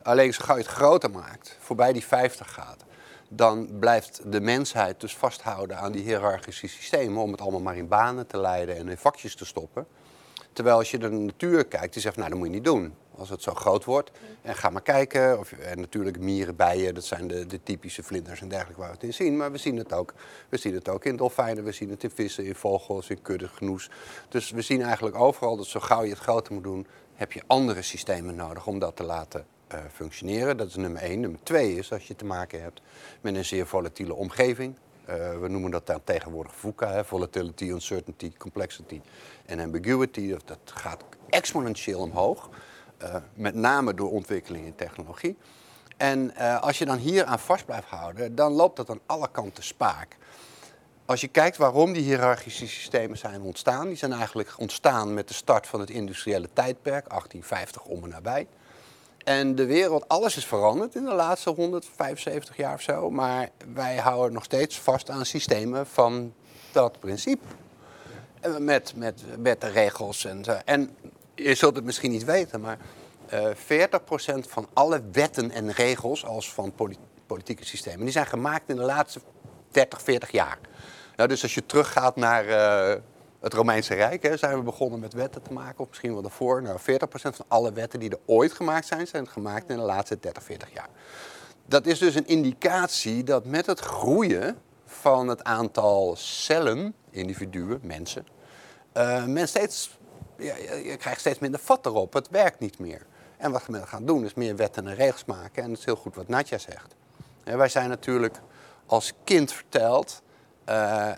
Alleen 0.02 0.32
gauw 0.32 0.56
je 0.56 0.62
het 0.62 0.70
groter 0.70 1.10
maakt, 1.10 1.56
voorbij 1.60 1.92
die 1.92 2.04
50 2.04 2.52
gaat, 2.52 2.84
dan 3.28 3.78
blijft 3.78 4.20
de 4.32 4.40
mensheid 4.40 5.00
dus 5.00 5.16
vasthouden 5.16 5.78
aan 5.78 5.92
die 5.92 6.02
hiërarchische 6.02 6.68
systemen 6.68 7.22
om 7.22 7.30
het 7.30 7.40
allemaal 7.40 7.60
maar 7.60 7.76
in 7.76 7.88
banen 7.88 8.26
te 8.26 8.38
leiden 8.38 8.76
en 8.76 8.88
in 8.88 8.96
vakjes 8.96 9.34
te 9.34 9.44
stoppen. 9.44 9.86
Terwijl 10.52 10.78
als 10.78 10.90
je 10.90 10.98
de 10.98 11.08
natuur 11.08 11.66
kijkt, 11.66 11.92
die 11.92 12.02
zegt, 12.02 12.16
nou 12.16 12.28
dat 12.28 12.38
moet 12.38 12.46
je 12.46 12.54
niet 12.54 12.64
doen. 12.64 12.94
Als 13.16 13.28
het 13.28 13.42
zo 13.42 13.54
groot 13.54 13.84
wordt. 13.84 14.10
En 14.42 14.54
ga 14.54 14.70
maar 14.70 14.82
kijken. 14.82 15.38
Of, 15.38 15.52
en 15.52 15.80
natuurlijk 15.80 16.18
mieren, 16.18 16.56
bijen, 16.56 16.94
dat 16.94 17.04
zijn 17.04 17.28
de, 17.28 17.46
de 17.46 17.62
typische 17.62 18.02
vlinders 18.02 18.40
en 18.40 18.48
dergelijke 18.48 18.80
waar 18.80 18.90
we 18.90 18.94
het 18.94 19.04
in 19.04 19.14
zien. 19.14 19.36
Maar 19.36 19.52
we 19.52 19.58
zien 19.58 19.76
het 19.76 19.92
ook. 19.92 20.14
We 20.48 20.56
zien 20.56 20.74
het 20.74 20.88
ook 20.88 21.04
in 21.04 21.16
dolfijnen, 21.16 21.64
we 21.64 21.72
zien 21.72 21.90
het 21.90 22.02
in 22.02 22.10
vissen, 22.10 22.44
in 22.44 22.54
vogels, 22.54 23.10
in 23.10 23.22
kudde, 23.22 23.48
genoes. 23.48 23.90
Dus 24.28 24.50
we 24.50 24.62
zien 24.62 24.82
eigenlijk 24.82 25.16
overal 25.16 25.56
dat 25.56 25.66
zo 25.66 25.80
gauw 25.80 26.02
je 26.02 26.10
het 26.10 26.18
groter 26.18 26.52
moet 26.54 26.62
doen, 26.62 26.86
heb 27.14 27.32
je 27.32 27.42
andere 27.46 27.82
systemen 27.82 28.34
nodig 28.34 28.66
om 28.66 28.78
dat 28.78 28.96
te 28.96 29.04
laten 29.04 29.46
uh, 29.74 29.78
functioneren. 29.92 30.56
Dat 30.56 30.68
is 30.68 30.76
nummer 30.76 31.02
één. 31.02 31.20
Nummer 31.20 31.40
twee 31.42 31.74
is 31.74 31.92
als 31.92 32.06
je 32.06 32.16
te 32.16 32.24
maken 32.24 32.62
hebt 32.62 32.80
met 33.20 33.34
een 33.34 33.44
zeer 33.44 33.66
volatiele 33.66 34.14
omgeving. 34.14 34.74
Uh, 35.08 35.14
we 35.40 35.48
noemen 35.48 35.70
dat 35.70 35.86
dan 35.86 36.00
tegenwoordig 36.04 36.54
VUCA, 36.54 36.92
hè, 36.92 37.04
volatility, 37.04 37.64
uncertainty, 37.64 38.32
complexity 38.38 39.00
en 39.46 39.60
ambiguity. 39.60 40.36
Dat 40.44 40.58
gaat 40.64 41.04
exponentieel 41.28 42.00
omhoog. 42.00 42.48
Uh, 43.02 43.14
met 43.34 43.54
name 43.54 43.94
door 43.94 44.10
ontwikkeling 44.10 44.66
in 44.66 44.74
technologie. 44.74 45.36
En 45.96 46.36
als 46.60 46.78
je 46.78 46.84
dan 46.84 46.96
hier 46.96 47.24
aan 47.24 47.38
vast 47.38 47.64
blijft 47.64 47.86
houden, 47.86 48.34
dan 48.34 48.52
loopt 48.52 48.76
dat 48.76 48.90
aan 48.90 49.00
alle 49.06 49.28
kanten 49.30 49.64
spaak. 49.64 50.16
Als 51.08 51.20
je 51.20 51.28
kijkt 51.28 51.56
waarom 51.56 51.92
die 51.92 52.02
hiërarchische 52.02 52.66
systemen 52.66 53.18
zijn 53.18 53.40
ontstaan, 53.40 53.86
die 53.86 53.96
zijn 53.96 54.12
eigenlijk 54.12 54.54
ontstaan 54.56 55.14
met 55.14 55.28
de 55.28 55.34
start 55.34 55.66
van 55.66 55.80
het 55.80 55.90
industriële 55.90 56.48
tijdperk, 56.52 57.08
1850 57.08 57.84
om 57.84 58.02
en 58.02 58.08
nabij. 58.08 58.46
En 59.24 59.54
de 59.54 59.66
wereld, 59.66 60.08
alles 60.08 60.36
is 60.36 60.46
veranderd 60.46 60.94
in 60.94 61.04
de 61.04 61.14
laatste 61.14 61.50
175 61.50 62.56
jaar 62.56 62.74
of 62.74 62.82
zo, 62.82 63.10
maar 63.10 63.48
wij 63.74 63.96
houden 63.96 64.32
nog 64.32 64.44
steeds 64.44 64.78
vast 64.80 65.10
aan 65.10 65.26
systemen 65.26 65.86
van 65.86 66.34
dat 66.72 67.00
principe. 67.00 67.46
Met, 68.58 68.92
met, 68.96 69.22
met 69.38 69.60
de 69.60 69.68
regels 69.68 70.24
en 70.24 70.44
zo. 70.44 70.56
En 70.64 70.96
je 71.34 71.54
zult 71.54 71.76
het 71.76 71.84
misschien 71.84 72.10
niet 72.10 72.24
weten, 72.24 72.60
maar 72.60 72.78
uh, 73.32 73.48
40% 73.50 74.48
van 74.48 74.68
alle 74.72 75.02
wetten 75.12 75.50
en 75.50 75.72
regels 75.72 76.24
als 76.24 76.52
van 76.52 76.74
politieke 77.26 77.64
systemen, 77.64 78.00
die 78.00 78.10
zijn 78.10 78.26
gemaakt 78.26 78.68
in 78.68 78.76
de 78.76 78.82
laatste 78.82 79.20
30, 79.70 80.02
40 80.02 80.30
jaar. 80.30 80.58
Nou, 81.16 81.28
dus 81.28 81.42
als 81.42 81.54
je 81.54 81.66
teruggaat 81.66 82.16
naar 82.16 82.46
uh, 82.46 83.00
het 83.40 83.54
Romeinse 83.54 83.94
Rijk, 83.94 84.22
hè, 84.22 84.36
zijn 84.36 84.56
we 84.56 84.62
begonnen 84.62 85.00
met 85.00 85.12
wetten 85.12 85.42
te 85.42 85.52
maken, 85.52 85.80
of 85.80 85.88
misschien 85.88 86.12
wel 86.12 86.22
daarvoor. 86.22 86.62
Nou, 86.62 86.78
40% 86.78 86.82
van 87.12 87.44
alle 87.48 87.72
wetten 87.72 88.00
die 88.00 88.10
er 88.10 88.18
ooit 88.26 88.52
gemaakt 88.52 88.86
zijn, 88.86 89.06
zijn 89.06 89.28
gemaakt 89.28 89.70
in 89.70 89.76
de 89.76 89.82
laatste 89.82 90.18
30, 90.20 90.42
40 90.42 90.72
jaar. 90.72 90.88
Dat 91.66 91.86
is 91.86 91.98
dus 91.98 92.14
een 92.14 92.26
indicatie 92.26 93.24
dat 93.24 93.44
met 93.44 93.66
het 93.66 93.80
groeien 93.80 94.58
van 94.86 95.28
het 95.28 95.44
aantal 95.44 96.16
cellen, 96.16 96.94
individuen, 97.10 97.80
mensen, 97.82 98.26
uh, 98.96 99.24
men 99.24 99.48
steeds 99.48 99.98
ja, 100.38 100.56
je 100.84 100.96
krijgt 100.96 101.20
steeds 101.20 101.38
minder 101.38 101.60
vat 101.60 101.86
erop. 101.86 102.12
Het 102.12 102.28
werkt 102.28 102.58
niet 102.58 102.78
meer. 102.78 103.06
En 103.36 103.52
wat 103.52 103.66
we 103.66 103.86
gaan 103.86 104.06
doen 104.06 104.24
is 104.24 104.34
meer 104.34 104.56
wetten 104.56 104.86
en 104.86 104.94
regels 104.94 105.24
maken. 105.24 105.62
En 105.62 105.68
dat 105.68 105.78
is 105.78 105.84
heel 105.84 105.96
goed 105.96 106.14
wat 106.14 106.28
Nadja 106.28 106.58
zegt. 106.58 106.94
wij 107.44 107.68
zijn 107.68 107.88
natuurlijk 107.88 108.40
als 108.86 109.12
kind 109.24 109.52
verteld, 109.52 110.22
uh, 110.68 111.08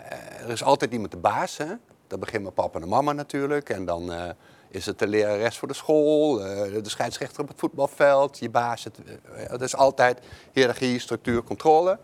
er 0.41 0.49
is 0.49 0.63
altijd 0.63 0.91
iemand 0.91 1.11
de 1.11 1.17
baas. 1.17 1.57
Hè? 1.57 1.73
Dat 2.11 2.19
begint 2.19 2.43
met 2.43 2.53
papa 2.53 2.79
en 2.79 2.87
mama 2.87 3.11
natuurlijk. 3.11 3.69
En 3.69 3.85
dan 3.85 4.11
uh, 4.11 4.23
is 4.69 4.85
het 4.85 4.99
de 4.99 5.07
lerares 5.07 5.57
voor 5.57 5.67
de 5.67 5.73
school, 5.73 6.39
uh, 6.39 6.83
de 6.83 6.89
scheidsrechter 6.89 7.41
op 7.41 7.47
het 7.47 7.59
voetbalveld, 7.59 8.39
je 8.39 8.49
baas. 8.49 8.83
Het, 8.83 8.97
het 9.31 9.61
is 9.61 9.75
altijd 9.75 10.19
hiërarchie, 10.51 10.99
structuur, 10.99 11.43
controle. 11.43 11.99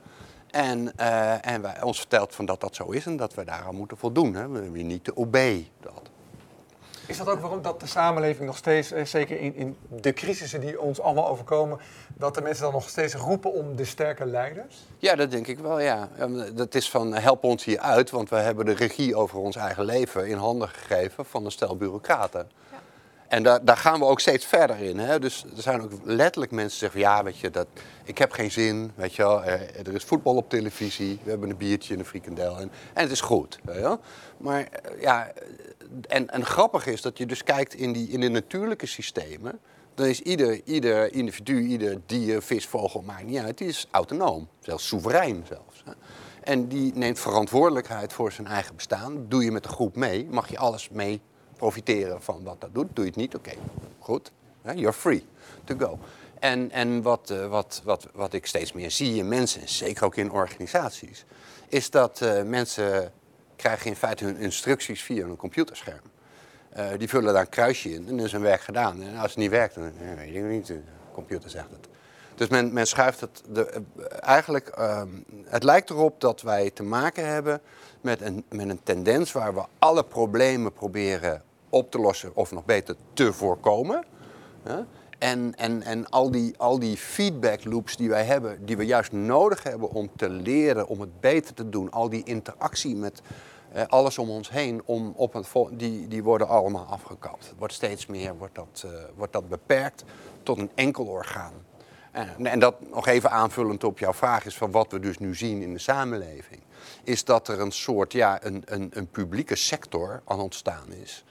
En, 0.47 0.97
en 1.41 1.61
wij, 1.61 1.81
ons 1.81 1.97
vertelt 1.97 2.35
van 2.35 2.45
dat 2.45 2.61
dat 2.61 2.75
zo 2.75 2.89
is 2.89 3.05
en 3.05 3.17
dat 3.17 3.33
we 3.33 3.43
daaraan 3.43 3.75
moeten 3.75 3.97
voldoen. 3.97 4.33
Hè? 4.33 4.47
We 4.47 4.79
niet 4.79 5.05
de 5.05 5.15
OB. 5.15 5.37
Dat. 5.79 6.09
Is 7.07 7.17
dat 7.17 7.29
ook 7.29 7.39
waarom 7.39 7.61
dat 7.61 7.79
de 7.79 7.87
samenleving 7.87 8.45
nog 8.45 8.57
steeds, 8.57 8.91
eh, 8.91 9.05
zeker 9.05 9.39
in, 9.39 9.55
in 9.55 9.77
de 9.89 10.13
crisissen 10.13 10.59
die 10.61 10.81
ons 10.81 11.01
allemaal 11.01 11.27
overkomen, 11.27 11.79
dat 12.15 12.35
de 12.35 12.41
mensen 12.41 12.63
dan 12.63 12.73
nog 12.73 12.89
steeds 12.89 13.13
roepen 13.13 13.53
om 13.53 13.75
de 13.75 13.85
sterke 13.85 14.25
leiders? 14.25 14.75
Ja, 14.97 15.15
dat 15.15 15.31
denk 15.31 15.47
ik 15.47 15.59
wel, 15.59 15.79
ja. 15.79 16.09
Dat 16.53 16.75
is 16.75 16.89
van 16.89 17.13
help 17.13 17.43
ons 17.43 17.63
hier 17.63 17.79
uit, 17.79 18.09
want 18.09 18.29
we 18.29 18.35
hebben 18.35 18.65
de 18.65 18.73
regie 18.73 19.15
over 19.15 19.37
ons 19.37 19.55
eigen 19.55 19.85
leven 19.85 20.27
in 20.27 20.37
handen 20.37 20.69
gegeven 20.69 21.25
van 21.25 21.45
een 21.45 21.51
stel 21.51 21.77
bureaucraten. 21.77 22.49
En 23.27 23.43
daar, 23.43 23.65
daar 23.65 23.77
gaan 23.77 23.99
we 23.99 24.05
ook 24.05 24.19
steeds 24.19 24.45
verder 24.45 24.79
in. 24.79 24.99
Hè? 24.99 25.19
Dus 25.19 25.43
er 25.55 25.61
zijn 25.61 25.81
ook 25.81 25.91
letterlijk 26.03 26.51
mensen 26.51 26.79
die 26.79 26.89
zeggen: 26.89 26.99
ja, 26.99 27.23
weet 27.23 27.37
je, 27.37 27.49
dat, 27.49 27.67
ik 28.03 28.17
heb 28.17 28.31
geen 28.31 28.51
zin. 28.51 28.91
Weet 28.95 29.15
je 29.15 29.21
wel, 29.21 29.43
er 29.43 29.93
is 29.93 30.03
voetbal 30.03 30.35
op 30.35 30.49
televisie, 30.49 31.19
we 31.23 31.29
hebben 31.29 31.49
een 31.49 31.57
biertje 31.57 31.93
en 31.93 31.99
een 31.99 32.05
frikandel 32.05 32.57
en, 32.57 32.71
en 32.93 33.01
het 33.03 33.11
is 33.11 33.21
goed. 33.21 33.59
Maar 34.37 34.61
eh, 34.61 35.01
ja, 35.01 35.31
en, 36.07 36.29
en 36.29 36.45
grappig 36.45 36.85
is 36.85 37.01
dat 37.01 37.17
je 37.17 37.25
dus 37.25 37.43
kijkt 37.43 37.73
in, 37.73 37.93
die, 37.93 38.09
in 38.09 38.19
de 38.19 38.29
natuurlijke 38.29 38.85
systemen. 38.85 39.59
Dan 39.95 40.05
is 40.05 40.21
ieder, 40.21 40.61
ieder 40.63 41.13
individu, 41.13 41.61
ieder 41.61 42.01
dier, 42.05 42.41
vis, 42.41 42.65
vogel, 42.65 43.01
maakt 43.01 43.23
niet 43.23 43.39
uit, 43.39 43.57
die 43.57 43.67
is 43.67 43.87
autonoom. 43.91 44.47
Zelfs 44.59 44.87
soeverein 44.87 45.45
zelfs. 45.47 45.83
En 46.43 46.67
die 46.67 46.91
neemt 46.95 47.19
verantwoordelijkheid 47.19 48.13
voor 48.13 48.31
zijn 48.31 48.47
eigen 48.47 48.75
bestaan. 48.75 49.25
Doe 49.27 49.43
je 49.43 49.51
met 49.51 49.63
de 49.63 49.69
groep 49.69 49.95
mee, 49.95 50.27
mag 50.29 50.49
je 50.49 50.57
alles 50.57 50.89
mee 50.89 51.21
profiteren 51.57 52.21
van 52.21 52.43
wat 52.43 52.61
dat 52.61 52.73
doet. 52.73 52.87
Doe 52.93 53.03
je 53.05 53.09
het 53.09 53.19
niet, 53.19 53.35
oké, 53.35 53.51
goed. 53.99 54.31
You're 54.75 54.93
free 54.93 55.25
to 55.63 55.75
go. 55.77 55.99
En, 56.39 56.71
en 56.71 57.01
wat, 57.01 57.29
uh, 57.31 57.47
wat, 57.47 57.81
wat, 57.83 58.07
wat 58.13 58.33
ik 58.33 58.45
steeds 58.45 58.73
meer 58.73 58.91
zie 58.91 59.15
in 59.15 59.27
mensen, 59.27 59.69
zeker 59.69 60.05
ook 60.05 60.15
in 60.15 60.31
organisaties, 60.31 61.25
is 61.67 61.89
dat 61.89 62.21
uh, 62.23 62.41
mensen 62.43 63.11
krijgen 63.55 63.85
in 63.85 63.95
feite 63.95 64.23
hun 64.23 64.37
instructies 64.37 65.03
via 65.03 65.25
een 65.25 65.35
computerscherm. 65.35 66.01
Uh, 66.77 66.89
die 66.97 67.09
vullen 67.09 67.33
daar 67.33 67.41
een 67.41 67.49
kruisje 67.49 67.89
in 67.89 68.07
en 68.07 68.17
dan 68.17 68.25
is 68.25 68.31
hun 68.31 68.41
werk 68.41 68.61
gedaan. 68.61 69.01
En 69.01 69.17
als 69.17 69.29
het 69.29 69.39
niet 69.39 69.49
werkt, 69.49 69.75
dan 69.75 69.91
weet 70.17 70.35
ik 70.35 70.43
niet, 70.43 70.67
de 70.67 70.79
computer 71.11 71.49
zegt 71.49 71.69
het. 71.71 71.87
Dus 72.35 72.47
men, 72.47 72.73
men 72.73 72.87
schuift 72.87 73.19
het. 73.19 73.43
De, 73.49 73.81
eigenlijk, 74.19 74.71
um, 74.79 75.25
het 75.45 75.63
lijkt 75.63 75.89
erop 75.89 76.21
dat 76.21 76.41
wij 76.41 76.71
te 76.71 76.83
maken 76.83 77.27
hebben 77.27 77.61
met 78.01 78.21
een, 78.21 78.43
met 78.49 78.69
een 78.69 78.83
tendens 78.83 79.31
waar 79.31 79.53
we 79.53 79.63
alle 79.79 80.03
problemen 80.03 80.73
proberen 80.73 81.43
op 81.69 81.91
te 81.91 81.99
lossen, 81.99 82.36
of 82.36 82.51
nog 82.51 82.65
beter 82.65 82.95
te 83.13 83.34
voorkomen. 83.34 84.06
En, 85.17 85.56
en, 85.56 85.84
en 85.84 86.10
al, 86.10 86.32
die, 86.32 86.58
al 86.58 86.80
die 86.80 86.97
feedback 86.97 87.63
loops 87.65 87.97
die 87.97 88.10
wij 88.10 88.23
hebben, 88.23 88.65
die 88.65 88.77
we 88.77 88.86
juist 88.86 89.12
nodig 89.12 89.63
hebben 89.63 89.89
om 89.89 90.10
te 90.15 90.30
leren, 90.30 90.88
om 90.88 91.01
het 91.01 91.19
beter 91.19 91.53
te 91.53 91.69
doen, 91.69 91.91
al 91.91 92.10
die 92.10 92.23
interactie 92.23 92.95
met 92.95 93.21
eh, 93.71 93.84
alles 93.88 94.17
om 94.17 94.30
ons 94.30 94.49
heen, 94.49 94.82
om 94.86 95.13
op 95.15 95.34
het 95.34 95.47
die, 95.71 96.08
die 96.08 96.23
worden 96.23 96.47
allemaal 96.47 96.86
afgekapt. 96.86 97.47
Het 97.47 97.58
wordt 97.58 97.73
steeds 97.73 98.06
meer 98.06 98.38
wordt 98.38 98.56
dat, 98.56 98.84
uh, 98.86 98.91
wordt 99.15 99.34
dat 99.34 99.49
beperkt 99.49 100.03
tot 100.43 100.58
een 100.58 100.71
enkel 100.75 101.06
orgaan. 101.06 101.53
En, 102.12 102.45
en, 102.45 102.60
dat 102.60 102.75
nog 102.89 103.08
even 103.08 103.32
aanvullend 103.32 103.84
op 103.84 103.99
jouw 103.99 104.13
vraag 104.13 104.45
is 104.45 104.58
van 104.58 104.71
wat 104.71 104.91
we 104.91 104.99
dus 104.99 105.17
nu 105.17 105.36
zien 105.36 105.62
in 105.62 105.73
de 105.73 105.80
samenleving. 105.80 106.62
Is 107.03 107.23
dat 107.23 107.47
er 107.47 107.60
een 107.60 107.71
soort, 107.71 108.13
ja, 108.13 108.43
een, 108.43 108.63
een, 108.65 108.89
een 108.93 109.08
publieke 109.08 109.56
sector 109.56 110.21
aan 110.25 110.39
ontstaan 110.39 110.91
is. 110.91 111.23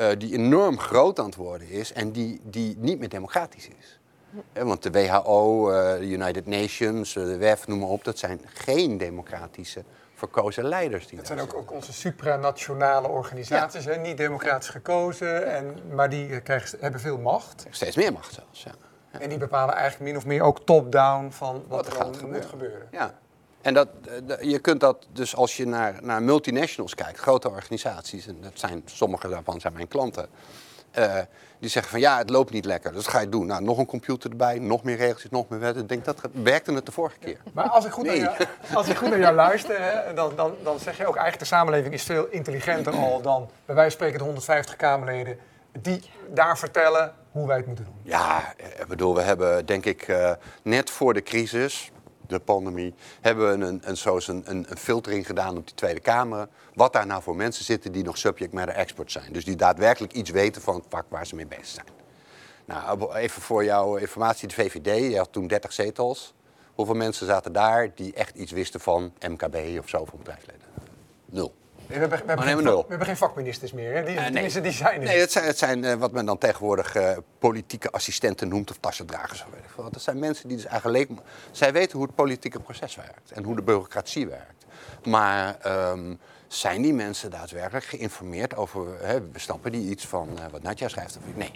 Uh, 0.00 0.08
die 0.18 0.32
enorm 0.32 0.78
groot 0.78 1.18
aan 1.18 1.24
het 1.24 1.34
worden 1.34 1.68
is 1.68 1.92
en 1.92 2.12
die, 2.12 2.40
die 2.42 2.76
niet 2.78 2.98
meer 2.98 3.08
democratisch 3.08 3.68
is. 3.78 3.98
want 4.52 4.82
de 4.82 4.90
WHO, 4.90 5.70
uh, 5.70 5.98
de 5.98 6.08
United 6.08 6.46
Nations, 6.46 7.12
de 7.12 7.36
WEF, 7.36 7.66
noem 7.66 7.78
maar 7.78 7.88
op, 7.88 8.04
dat 8.04 8.18
zijn 8.18 8.40
geen 8.44 8.98
democratische 8.98 9.84
verkozen 10.14 10.64
leiders. 10.64 11.06
Die 11.06 11.18
het 11.18 11.26
zijn 11.26 11.40
ook, 11.40 11.54
ook, 11.54 11.72
onze 11.72 11.92
supranationale 11.92 13.08
organisaties, 13.08 13.84
hè? 13.84 13.96
niet 13.96 14.16
democratisch 14.16 14.68
gekozen, 14.68 15.46
en, 15.54 15.76
maar 15.94 16.10
die 16.10 16.40
krijgen, 16.40 16.78
hebben 16.80 17.00
veel 17.00 17.18
macht. 17.18 17.66
Steeds 17.70 17.96
meer 17.96 18.12
macht 18.12 18.34
zelfs, 18.34 18.62
ja. 18.62 18.72
En 19.10 19.28
die 19.28 19.38
bepalen 19.38 19.74
eigenlijk 19.74 20.10
min 20.10 20.16
of 20.16 20.26
meer 20.26 20.42
ook 20.42 20.60
top-down 20.60 21.30
van 21.30 21.54
wat, 21.54 21.64
Wat 21.68 21.86
er 21.86 21.92
gaat 21.92 22.02
dan 22.02 22.14
gebeuren. 22.14 22.40
moet 22.40 22.50
gebeuren. 22.50 22.88
Ja. 22.90 23.18
En 23.62 23.74
dat, 23.74 23.88
eh, 24.28 24.50
je 24.50 24.58
kunt 24.58 24.80
dat 24.80 25.06
dus 25.12 25.36
als 25.36 25.56
je 25.56 25.66
naar, 25.66 25.98
naar 26.02 26.22
multinationals 26.22 26.94
kijkt, 26.94 27.18
grote 27.18 27.50
organisaties, 27.50 28.26
en 28.26 28.36
dat 28.40 28.52
zijn, 28.54 28.82
sommige 28.84 29.28
daarvan 29.28 29.60
zijn 29.60 29.72
mijn 29.72 29.88
klanten, 29.88 30.28
eh, 30.90 31.14
die 31.58 31.70
zeggen 31.70 31.92
van 31.92 32.00
ja, 32.00 32.18
het 32.18 32.30
loopt 32.30 32.50
niet 32.50 32.64
lekker, 32.64 32.92
dus 32.92 33.04
wat 33.04 33.14
ga 33.14 33.20
je 33.20 33.28
doen? 33.28 33.46
Nou, 33.46 33.62
nog 33.62 33.78
een 33.78 33.86
computer 33.86 34.30
erbij, 34.30 34.58
nog 34.58 34.82
meer 34.82 34.96
regeltjes, 34.96 35.30
nog 35.30 35.48
meer 35.48 35.60
wetten. 35.60 35.82
Ik 35.82 35.88
denk 35.88 36.04
dat 36.04 36.20
werkte 36.32 36.72
het 36.72 36.86
de 36.86 36.92
vorige 36.92 37.18
keer. 37.18 37.38
Maar 37.52 37.68
als 37.68 37.84
ik 37.84 37.92
goed, 37.92 38.06
Nee. 38.06 38.20
naar, 38.20 38.36
jou, 38.38 38.76
als 38.76 38.88
ik 38.88 38.96
goed 38.96 39.08
naar 39.08 39.18
jou 39.18 39.34
luister, 39.34 39.76
hè, 39.80 40.14
dan, 40.14 40.32
dan, 40.36 40.54
dan 40.62 40.78
zeg 40.78 40.96
je 40.96 41.06
ook 41.06 41.16
eigenlijk 41.16 41.38
de 41.50 41.56
samenleving 41.56 41.94
is 41.94 42.02
veel 42.02 42.26
intelligenter 42.26 42.92
al 42.96 43.20
dan 43.20 43.50
bij 43.64 43.74
wijze 43.74 43.90
van 43.90 43.90
spreken 43.90 44.18
de 44.18 44.24
150 44.24 44.76
Kamerleden 44.76 45.38
die 45.72 46.10
daar 46.34 46.58
vertellen 46.58 47.14
hoe 47.30 47.46
wij 47.46 47.56
het 47.56 47.66
moeten 47.66 47.84
doen. 47.84 47.94
Ja, 48.02 48.54
ik 48.78 48.86
bedoel, 48.88 49.14
we 49.14 49.20
hebben 49.20 49.66
denk 49.66 49.84
ik 49.84 50.02
eh, 50.02 50.32
net 50.62 50.90
voor 50.90 51.14
de 51.14 51.22
crisis, 51.22 51.90
de 52.28 52.38
pandemie, 52.38 52.94
hebben 53.20 53.48
we 53.58 53.66
een, 53.66 53.80
een, 53.84 53.96
zoals 53.96 54.28
een, 54.28 54.42
een, 54.46 54.66
filtering 54.76 55.26
gedaan 55.26 55.56
op 55.56 55.66
die 55.66 55.74
Tweede 55.74 56.00
Kamer. 56.00 56.48
Wat 56.74 56.92
daar 56.92 57.06
nou 57.06 57.22
voor 57.22 57.36
mensen 57.36 57.64
zitten 57.64 57.92
die 57.92 58.04
nog 58.04 58.18
subject 58.18 58.52
matter 58.52 58.74
experts 58.74 59.12
zijn. 59.12 59.32
Dus 59.32 59.44
die 59.44 59.56
daadwerkelijk 59.56 60.12
iets 60.12 60.30
weten 60.30 60.62
van 60.62 60.74
het 60.74 60.84
vak 60.88 61.04
waar 61.08 61.26
ze 61.26 61.34
mee 61.34 61.46
bezig 61.46 61.66
zijn. 61.66 61.86
Nou, 62.64 63.14
even 63.14 63.42
voor 63.42 63.64
jouw 63.64 63.96
informatie, 63.96 64.48
de 64.48 64.54
VVD, 64.54 65.10
je 65.10 65.16
had 65.16 65.32
toen 65.32 65.46
30 65.46 65.72
zetels. 65.72 66.34
Hoeveel 66.74 66.94
mensen 66.94 67.26
zaten 67.26 67.52
daar 67.52 67.90
die 67.94 68.14
echt 68.14 68.36
iets 68.36 68.52
wisten 68.52 68.80
van 68.80 69.12
MKB 69.28 69.78
of 69.78 69.88
zo 69.88 70.04
voor 70.04 70.18
bedrijfsleden? 70.18 70.66
Nul. 71.24 71.54
We 71.88 71.94
hebben, 71.94 72.18
we, 72.18 72.24
hebben 72.26 72.46
geen, 72.46 72.62
nul. 72.62 72.82
we 72.82 72.88
hebben 72.88 73.06
geen 73.06 73.16
vakministers 73.16 73.72
meer. 73.72 73.94
Hè? 73.94 74.04
Die, 74.04 74.16
Eh, 74.16 74.30
nee. 74.30 74.60
die 74.60 74.72
zijn 74.72 75.00
er. 75.00 75.06
Nee, 75.06 75.20
het 75.20 75.32
zijn, 75.32 75.44
het 75.44 75.58
zijn 75.58 75.84
eh, 75.84 75.94
wat 75.94 76.12
men 76.12 76.24
dan 76.26 76.38
tegenwoordig 76.38 76.94
eh, 76.94 77.16
politieke 77.38 77.90
assistenten 77.90 78.48
noemt 78.48 78.70
of 78.70 78.76
tassendragers. 78.80 79.44
of 79.44 79.50
weet 79.52 79.64
ik 79.64 79.70
veel. 79.74 79.90
Dat 79.90 80.02
zijn 80.02 80.18
mensen 80.18 80.48
die 80.48 80.56
dus 80.56 80.66
eigenlijk... 80.66 81.10
Zij 81.50 81.72
weten 81.72 81.98
hoe 81.98 82.06
het 82.06 82.14
politieke 82.14 82.60
proces 82.60 82.96
werkt 82.96 83.32
en 83.32 83.44
hoe 83.44 83.56
de 83.56 83.62
bureaucratie 83.62 84.26
werkt. 84.26 84.64
Maar 85.04 85.56
ehm, 85.60 86.14
zijn 86.46 86.82
die 86.82 86.92
mensen 86.94 87.30
daadwerkelijk 87.30 87.84
geïnformeerd 87.84 88.56
over... 88.56 88.86
Hè, 89.00 89.20
snappen 89.34 89.72
die 89.72 89.90
iets 89.90 90.06
van 90.06 90.38
wat 90.50 90.62
Nadja 90.62 90.88
schrijft? 90.88 91.16
Of, 91.16 91.22
nee. 91.34 91.52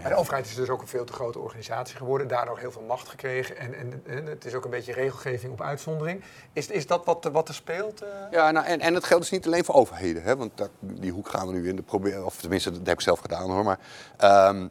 Maar 0.00 0.10
de 0.10 0.16
overheid 0.16 0.46
is 0.46 0.54
dus 0.54 0.68
ook 0.68 0.80
een 0.80 0.86
veel 0.88 1.04
te 1.04 1.12
grote 1.12 1.38
organisatie 1.38 1.96
geworden, 1.96 2.28
daardoor 2.28 2.58
heel 2.58 2.72
veel 2.72 2.82
macht 2.82 3.08
gekregen 3.08 3.56
en, 3.56 3.74
en, 3.74 4.02
en 4.06 4.26
het 4.26 4.44
is 4.44 4.54
ook 4.54 4.64
een 4.64 4.70
beetje 4.70 4.92
regelgeving 4.92 5.52
op 5.52 5.60
uitzondering. 5.60 6.22
Is, 6.52 6.66
is 6.66 6.86
dat 6.86 7.04
wat, 7.04 7.28
wat 7.32 7.48
er 7.48 7.54
speelt? 7.54 8.02
eh? 8.02 8.08
Ja, 8.30 8.50
nou, 8.50 8.66
en, 8.66 8.80
en 8.80 8.94
het 8.94 9.04
geldt 9.04 9.22
dus 9.22 9.32
niet 9.32 9.46
alleen 9.46 9.64
voor 9.64 9.74
overheden, 9.74 10.22
hè, 10.22 10.36
want 10.36 10.50
dat, 10.54 10.70
die 10.80 11.12
hoek 11.12 11.28
gaan 11.28 11.46
we 11.46 11.52
nu 11.52 11.68
in. 11.68 11.76
De 11.76 11.82
probeer, 11.82 12.24
of 12.24 12.36
tenminste, 12.36 12.70
dat 12.70 12.80
heb 12.86 12.94
ik 12.94 13.00
zelf 13.00 13.18
gedaan 13.18 13.50
hoor. 13.50 13.64
Maar 13.64 13.78
ehm, 14.16 14.66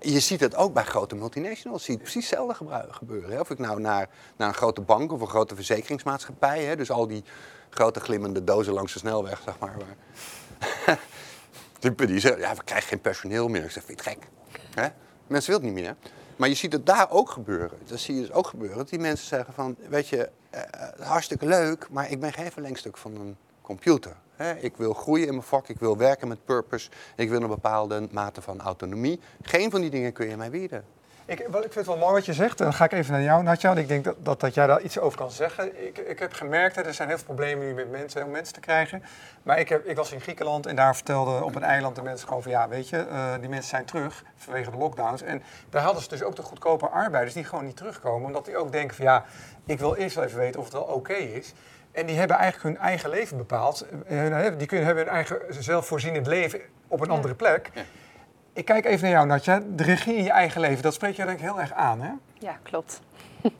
je 0.00 0.20
ziet 0.20 0.40
het 0.40 0.56
ook 0.56 0.72
bij 0.74 0.84
grote 0.84 1.14
multinationals. 1.14 1.86
Je 1.86 1.92
ziet 1.92 2.00
precies 2.02 2.30
hetzelfde 2.30 2.66
gebeuren. 2.90 3.30
Hè. 3.30 3.40
Of 3.40 3.50
ik 3.50 3.58
nou 3.58 3.80
naar, 3.80 4.08
naar 4.36 4.48
een 4.48 4.54
grote 4.54 4.80
bank 4.80 5.12
of 5.12 5.20
een 5.20 5.26
grote 5.28 5.54
verzekeringsmaatschappij, 5.54 6.64
hè, 6.64 6.76
dus 6.76 6.90
al 6.90 7.06
die 7.06 7.24
grote 7.70 8.00
glimmende 8.00 8.44
dozen 8.44 8.72
langs 8.72 8.92
de 8.92 8.98
snelweg, 8.98 9.40
zeg 9.44 9.58
maar. 9.58 9.74
waar- 9.78 10.98
die, 11.92 12.06
die 12.06 12.20
ja, 12.20 12.54
we 12.54 12.64
krijgen 12.64 12.88
geen 12.88 13.00
personeel 13.00 13.48
meer. 13.48 13.64
Ik 13.64 13.70
zeg, 13.70 13.84
vind 13.84 14.04
je 14.04 14.10
het 14.10 14.20
gek? 14.74 14.92
Mensen 15.26 15.52
willen 15.52 15.66
het 15.66 15.74
niet 15.74 15.84
meer. 15.84 15.96
Maar 16.36 16.48
je 16.48 16.54
ziet 16.54 16.72
het 16.72 16.86
daar 16.86 17.10
ook 17.10 17.30
gebeuren. 17.30 17.78
Dat 17.84 17.98
zie 17.98 18.14
je 18.14 18.20
dus 18.20 18.32
ook 18.32 18.46
gebeuren. 18.46 18.76
Dat 18.76 18.88
die 18.88 18.98
mensen 18.98 19.26
zeggen 19.26 19.54
van, 19.54 19.76
weet 19.88 20.08
je, 20.08 20.30
eh, 20.50 20.60
eh, 20.60 21.06
hartstikke 21.06 21.46
leuk, 21.46 21.86
maar 21.90 22.10
ik 22.10 22.20
ben 22.20 22.32
geen 22.32 22.52
verlengstuk 22.52 22.96
van 22.96 23.14
een 23.14 23.36
computer. 23.60 24.16
Ik 24.60 24.76
wil 24.76 24.94
groeien 24.94 25.26
in 25.26 25.32
mijn 25.32 25.46
vak, 25.46 25.68
ik 25.68 25.78
wil 25.78 25.96
werken 25.96 26.28
met 26.28 26.44
purpose, 26.44 26.90
ik 27.16 27.28
wil 27.28 27.42
een 27.42 27.48
bepaalde 27.48 28.08
mate 28.10 28.42
van 28.42 28.60
autonomie. 28.60 29.20
Geen 29.42 29.70
van 29.70 29.80
die 29.80 29.90
dingen 29.90 30.12
kun 30.12 30.28
je 30.28 30.36
mij 30.36 30.50
bieden. 30.50 30.84
Ik, 31.26 31.40
ik 31.40 31.46
vind 31.50 31.74
het 31.74 31.86
wel 31.86 31.96
mooi 31.96 32.12
wat 32.12 32.24
je 32.24 32.32
zegt. 32.32 32.58
Dan 32.58 32.72
ga 32.72 32.84
ik 32.84 32.92
even 32.92 33.12
naar 33.12 33.22
jou, 33.22 33.42
Natja. 33.42 33.68
want 33.68 33.80
Ik 33.80 33.88
denk 33.88 34.04
dat, 34.04 34.16
dat, 34.18 34.40
dat 34.40 34.54
jij 34.54 34.66
daar 34.66 34.80
iets 34.80 34.98
over 34.98 35.18
kan 35.18 35.30
zeggen. 35.30 35.86
Ik, 35.86 35.98
ik 35.98 36.18
heb 36.18 36.32
gemerkt, 36.32 36.76
hè, 36.76 36.82
er 36.82 36.94
zijn 36.94 37.08
heel 37.08 37.16
veel 37.16 37.26
problemen 37.26 37.66
nu 37.66 37.74
met 37.74 37.90
mensen 37.90 38.24
om 38.24 38.30
mensen 38.30 38.54
te 38.54 38.60
krijgen. 38.60 39.02
Maar 39.42 39.58
ik, 39.58 39.68
heb, 39.68 39.86
ik 39.86 39.96
was 39.96 40.12
in 40.12 40.20
Griekenland 40.20 40.66
en 40.66 40.76
daar 40.76 40.94
vertelden 40.94 41.44
op 41.44 41.54
een 41.54 41.62
eiland 41.62 41.96
de 41.96 42.02
mensen 42.02 42.28
gewoon 42.28 42.42
van... 42.42 42.50
ja, 42.50 42.68
weet 42.68 42.88
je, 42.88 42.96
eh, 42.96 43.32
die 43.40 43.48
mensen 43.48 43.68
zijn 43.70 43.84
terug 43.84 44.24
vanwege 44.36 44.70
de 44.70 44.76
lockdowns. 44.76 45.22
En 45.22 45.42
daar 45.70 45.82
hadden 45.82 46.02
ze 46.02 46.08
dus 46.08 46.22
ook 46.22 46.36
de 46.36 46.42
goedkope 46.42 46.88
arbeiders 46.88 47.34
die 47.34 47.44
gewoon 47.44 47.64
niet 47.64 47.76
terugkomen. 47.76 48.26
Omdat 48.26 48.44
die 48.44 48.56
ook 48.56 48.72
denken 48.72 48.96
van 48.96 49.04
ja, 49.04 49.24
ik 49.66 49.78
wil 49.78 49.94
eerst 49.94 50.14
wel 50.14 50.24
even 50.24 50.38
weten 50.38 50.60
of 50.60 50.66
het 50.66 50.74
wel 50.74 50.82
oké 50.82 51.12
is. 51.14 51.52
En 51.92 52.06
die 52.06 52.18
hebben 52.18 52.36
eigenlijk 52.36 52.76
hun 52.76 52.86
eigen 52.86 53.10
leven 53.10 53.36
bepaald. 53.36 53.86
Eh, 54.06 54.46
Die 54.56 54.66
kunnen, 54.66 54.86
hebben 54.86 55.04
hun 55.04 55.14
eigen 55.14 55.38
zelfvoorzienend 55.48 56.26
leven 56.26 56.60
op 56.88 57.00
een 57.00 57.10
andere 57.10 57.34
plek. 57.34 57.70
Ik 58.54 58.64
kijk 58.64 58.84
even 58.84 59.02
naar 59.02 59.10
jou, 59.10 59.26
Natja. 59.26 59.62
De 59.68 59.82
regie 59.82 60.14
in 60.16 60.24
je 60.24 60.30
eigen 60.30 60.60
leven, 60.60 60.82
dat 60.82 60.94
spreekt 60.94 61.16
jou 61.16 61.28
denk 61.28 61.40
ik 61.40 61.44
heel 61.44 61.60
erg 61.60 61.72
aan, 61.72 62.00
hè? 62.00 62.10
Ja, 62.38 62.58
klopt. 62.62 63.00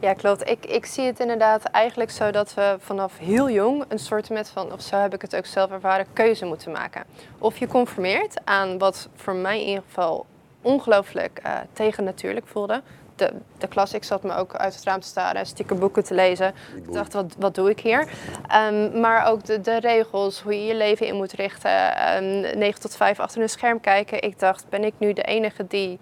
Ja, 0.00 0.12
klopt. 0.12 0.48
Ik, 0.48 0.66
ik 0.66 0.86
zie 0.86 1.04
het 1.04 1.20
inderdaad 1.20 1.64
eigenlijk 1.64 2.10
zo 2.10 2.30
dat 2.30 2.54
we 2.54 2.76
vanaf 2.78 3.18
heel 3.18 3.50
jong 3.50 3.84
een 3.88 3.98
soort 3.98 4.30
met 4.30 4.48
van, 4.48 4.72
of 4.72 4.80
zo 4.80 4.96
heb 4.96 5.14
ik 5.14 5.22
het 5.22 5.36
ook 5.36 5.46
zelf 5.46 5.70
ervaren, 5.70 6.06
keuze 6.12 6.44
moeten 6.44 6.72
maken. 6.72 7.04
Of 7.38 7.56
je 7.58 7.66
conformeert 7.66 8.40
aan 8.44 8.78
wat 8.78 9.08
voor 9.14 9.34
mij 9.34 9.60
in 9.60 9.66
ieder 9.68 9.82
geval 9.86 10.26
ongelooflijk 10.62 11.40
eh 11.42 11.52
tegennatuurlijk 11.72 12.46
voelde. 12.46 12.82
De, 13.20 13.32
de 13.58 13.68
klas, 13.68 13.92
ik 13.94 14.04
zat 14.04 14.22
me 14.22 14.34
ook 14.34 14.54
uit 14.54 14.74
het 14.74 14.84
raam 14.84 15.00
te 15.00 15.06
staren, 15.06 15.46
stiekem 15.46 15.78
boeken 15.78 16.04
te 16.04 16.14
lezen. 16.14 16.54
Ik 16.76 16.92
dacht, 16.92 17.12
wat, 17.12 17.34
wat 17.38 17.54
doe 17.54 17.70
ik 17.70 17.80
hier? 17.80 18.08
Ehm, 18.48 19.00
maar 19.00 19.26
ook 19.26 19.44
de, 19.44 19.60
de 19.60 19.80
regels, 19.80 20.40
hoe 20.40 20.54
je 20.54 20.64
je 20.64 20.74
leven 20.74 21.06
in 21.06 21.14
moet 21.14 21.32
richten. 21.32 21.96
ehm 21.96 22.58
9 22.58 22.80
tot 22.80 22.96
5 22.96 23.20
achter 23.20 23.42
een 23.42 23.48
scherm 23.48 23.80
kijken. 23.80 24.22
Ik 24.22 24.38
dacht, 24.38 24.68
ben 24.68 24.84
ik 24.84 24.94
nu 24.98 25.12
de 25.12 25.22
enige 25.22 25.66
die 25.66 25.98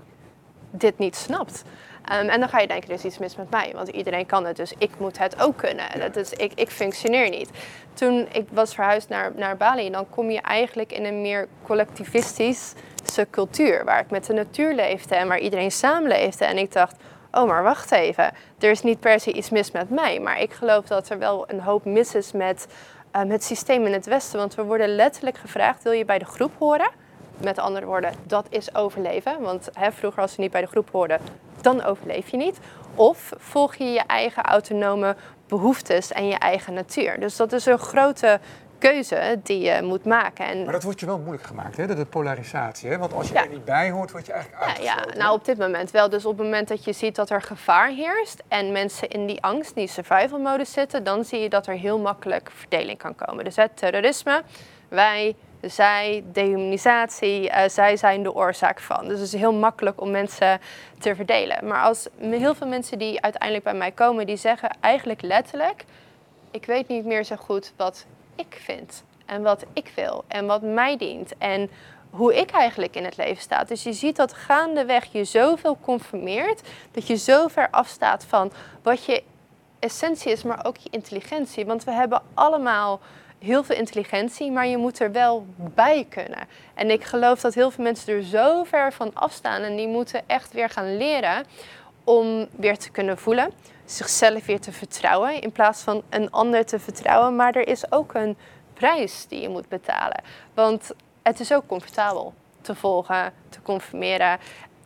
dit 0.71 0.99
niet 0.99 1.17
snapt. 1.17 1.65
Ehm, 2.05 2.29
en 2.29 2.41
dan 2.41 2.49
ga 2.49 2.61
je 2.61 2.67
denken, 2.67 2.89
er 2.89 2.95
is 2.95 3.05
iets 3.05 3.19
mis 3.19 3.37
met 3.37 3.51
mij, 3.51 3.73
want 3.75 3.89
iedereen 3.89 4.27
kan 4.27 4.47
het, 4.47 4.57
dus 4.57 4.73
ik 4.79 4.91
moet 4.99 5.19
het 5.19 5.43
ook 5.43 5.57
kunnen. 5.57 5.87
Dat 5.99 6.17
is, 6.17 6.33
ik, 6.33 6.53
ik 6.55 6.71
functioneer 6.71 7.31
niet. 7.31 7.51
Toen 7.95 8.29
ik 8.33 8.47
was 8.51 8.75
verhuisd 8.75 9.09
naar, 9.09 9.33
naar 9.37 9.57
Bali, 9.57 9.91
dan 9.91 10.11
kom 10.11 10.31
je 10.31 10.41
eigenlijk 10.41 10.93
in 10.93 11.05
een 11.05 11.21
meer 11.21 11.49
collectivistische 11.63 13.27
cultuur, 13.31 13.85
waar 13.85 14.01
ik 14.01 14.11
met 14.11 14.27
de 14.27 14.33
natuur 14.33 14.75
leefde 14.75 15.15
en 15.15 15.29
waar 15.29 15.39
iedereen 15.39 15.71
samenleefde. 15.71 16.45
En 16.45 16.59
ik 16.59 16.73
dacht, 16.73 16.97
oh 17.33 17.49
maar 17.49 17.63
wacht 17.63 17.91
even, 17.91 18.33
er 18.59 18.71
is 18.71 18.83
niet 18.83 19.01
per 19.01 19.21
se 19.21 19.33
iets 19.33 19.51
mis 19.51 19.71
met 19.71 19.91
mij, 19.91 20.21
maar 20.21 20.41
ik 20.41 20.53
geloof 20.53 20.87
dat 20.87 21.09
er 21.09 21.19
wel 21.19 21.45
een 21.51 21.61
hoop 21.61 21.85
mis 21.85 22.15
is 22.15 22.33
met 22.33 22.67
ehm, 23.11 23.31
het 23.31 23.45
systeem 23.45 23.87
in 23.87 23.93
het 23.93 24.07
Westen, 24.07 24.39
want 24.39 24.55
we 24.55 24.63
worden 24.63 24.95
letterlijk 24.95 25.39
gevraagd, 25.39 25.83
wil 25.83 25.93
je 25.93 26.05
bij 26.05 26.19
de 26.19 26.25
groep 26.25 26.53
horen? 26.59 26.91
Met 27.43 27.59
andere 27.59 27.87
woorden, 27.87 28.13
dat 28.27 28.47
is 28.49 28.75
overleven. 28.75 29.41
Want 29.41 29.69
hè, 29.73 29.93
vroeger 29.93 30.23
als 30.23 30.35
je 30.35 30.41
niet 30.41 30.51
bij 30.51 30.61
de 30.61 30.67
groep 30.67 30.89
hoorde, 30.93 31.19
dan 31.61 31.83
overleef 31.83 32.29
je 32.29 32.37
niet. 32.37 32.59
Of 32.95 33.33
volg 33.37 33.75
je 33.75 33.85
je 33.85 34.03
eigen 34.07 34.43
autonome 34.43 35.17
behoeftes 35.49 36.13
en 36.13 36.29
je 36.29 36.39
eigen 36.39 36.75
natuur. 36.75 37.21
Dus 37.21 37.37
dat 37.37 37.53
is 37.53 37.67
een 37.67 37.79
grote 37.79 38.41
keuze 38.79 39.41
die 39.43 39.61
je 39.61 39.83
moet 39.83 40.05
maken. 40.05 40.47
En 40.47 40.63
Maar 40.65 40.73
dat 40.73 40.83
wordt 40.83 41.01
je 41.01 41.07
wel 41.07 41.19
moeilijk 41.19 41.43
gemaakt, 41.47 41.77
hè? 41.77 41.87
De, 41.87 41.95
de 41.95 42.05
polarisatie, 42.07 42.91
hè? 42.91 42.99
Want 42.99 43.13
als 43.13 43.29
je 43.29 43.35
Ja. 43.35 43.43
er 43.43 43.49
niet 43.49 43.65
bij 43.65 43.91
hoort, 43.91 44.11
word 44.11 44.27
je 44.27 44.33
eigenlijk 44.33 44.63
ja, 44.63 44.69
uitgesloten. 44.69 45.13
ja, 45.13 45.19
nou 45.19 45.35
op 45.35 45.45
dit 45.45 45.59
moment 45.59 45.91
wel. 45.91 46.09
Dus 46.09 46.25
op 46.25 46.37
het 46.37 46.47
moment 46.47 46.69
dat 46.69 46.85
je 46.85 46.93
ziet 46.93 47.15
dat 47.17 47.31
er 47.31 47.43
gevaar 47.43 47.89
heerst 47.89 48.43
en 48.49 48.73
mensen 48.73 49.09
in 49.09 49.27
die 49.27 49.43
angst, 49.43 49.75
die 49.75 49.87
survival 49.89 50.39
modus 50.39 50.73
zitten, 50.73 51.05
dan 51.05 51.25
zie 51.25 51.41
je 51.41 51.49
dat 51.49 51.67
er 51.67 51.75
heel 51.75 51.99
makkelijk 51.99 52.51
verdeling 52.55 52.99
kan 52.99 53.15
komen. 53.15 53.45
Dus 53.45 53.57
het 53.57 53.77
terrorisme, 53.77 54.43
wij, 54.89 55.35
zij, 55.61 56.25
dehumanisatie, 56.33 57.51
eh, 57.51 57.69
zij 57.69 57.97
zijn 57.97 58.23
de 58.23 58.35
oorzaak 58.35 58.81
van. 58.81 59.09
Dus 59.09 59.19
het 59.19 59.27
is 59.33 59.41
heel 59.41 59.53
makkelijk 59.53 60.01
om 60.01 60.11
mensen 60.11 60.61
te 60.99 61.15
verdelen. 61.15 61.67
Maar 61.67 61.83
als 61.83 62.09
heel 62.19 62.55
veel 62.55 62.67
mensen 62.67 62.99
die 62.99 63.21
uiteindelijk 63.23 63.65
bij 63.65 63.75
mij 63.75 63.91
komen, 63.93 64.27
die 64.27 64.37
zeggen 64.37 64.71
eigenlijk 64.81 65.23
letterlijk, 65.23 65.85
ik 66.51 66.65
weet 66.67 66.89
niet 66.89 67.05
meer 67.05 67.25
zo 67.25 67.37
goed 67.37 67.73
wat 67.77 68.07
ik 68.39 68.61
vind 68.65 69.05
en 69.27 69.43
wat 69.43 69.65
ik 69.73 69.93
wil 69.95 70.25
en 70.29 70.47
wat 70.47 70.63
mij 70.63 70.97
dient 70.97 71.33
en 71.39 71.71
hoe 72.11 72.37
ik 72.37 72.51
eigenlijk 72.51 72.97
in 72.97 73.05
het 73.05 73.17
leven 73.17 73.43
sta. 73.43 73.65
Dus 73.65 73.83
je 73.83 73.93
ziet 73.93 74.17
dat 74.17 74.33
gaandeweg 74.33 75.13
je 75.13 75.25
zoveel 75.25 75.79
conformeert, 75.81 76.69
dat 76.91 77.07
je 77.07 77.17
zo 77.17 77.49
ver 77.49 77.71
afstaat 77.71 78.25
van 78.25 78.53
wat 78.83 79.05
je 79.05 79.23
essentie 79.79 80.33
is, 80.33 80.43
maar 80.43 80.67
ook 80.67 80.77
je 80.77 80.89
intelligentie. 80.91 81.67
Want 81.67 81.85
we 81.85 81.93
hebben 81.93 82.23
allemaal 82.35 83.01
heel 83.39 83.65
veel 83.65 83.77
intelligentie, 83.77 84.51
maar 84.51 84.67
je 84.67 84.77
moet 84.77 85.01
er 85.01 85.13
wel 85.13 85.47
bij 85.57 86.07
kunnen. 86.09 86.49
En 86.75 86.91
ik 86.91 87.05
geloof 87.05 87.41
dat 87.41 87.55
heel 87.55 87.71
veel 87.71 87.85
mensen 87.85 88.15
er 88.15 88.23
zo 88.23 88.65
ver 88.65 88.93
van 88.93 89.11
afstaan 89.15 89.63
en 89.63 89.77
die 89.77 89.89
moeten 89.89 90.23
echt 90.27 90.53
weer 90.53 90.69
gaan 90.69 90.97
leren 90.97 91.45
om 92.09 92.47
weer 92.57 92.79
te 92.79 92.91
kunnen 92.91 93.19
voelen, 93.19 93.53
zichzelf 93.85 94.47
weer 94.47 94.61
te 94.61 94.73
vertrouwen 94.73 95.41
in 95.41 95.53
plaats 95.53 95.83
van 95.83 96.03
een 96.09 96.31
ander 96.31 96.67
te 96.67 96.79
vertrouwen. 96.79 97.37
Maar 97.37 97.55
er 97.55 97.69
is 97.69 97.93
ook 97.93 98.15
een 98.15 98.37
prijs 98.75 99.27
die 99.29 99.41
je 99.41 99.49
moet 99.49 99.69
betalen. 99.69 100.23
Want 100.55 100.91
het 101.23 101.41
is 101.41 101.53
ook 101.53 101.67
comfortabel 101.67 102.35
te 102.61 102.75
volgen, 102.75 103.33
te 103.49 103.63
conformeren. 103.63 104.39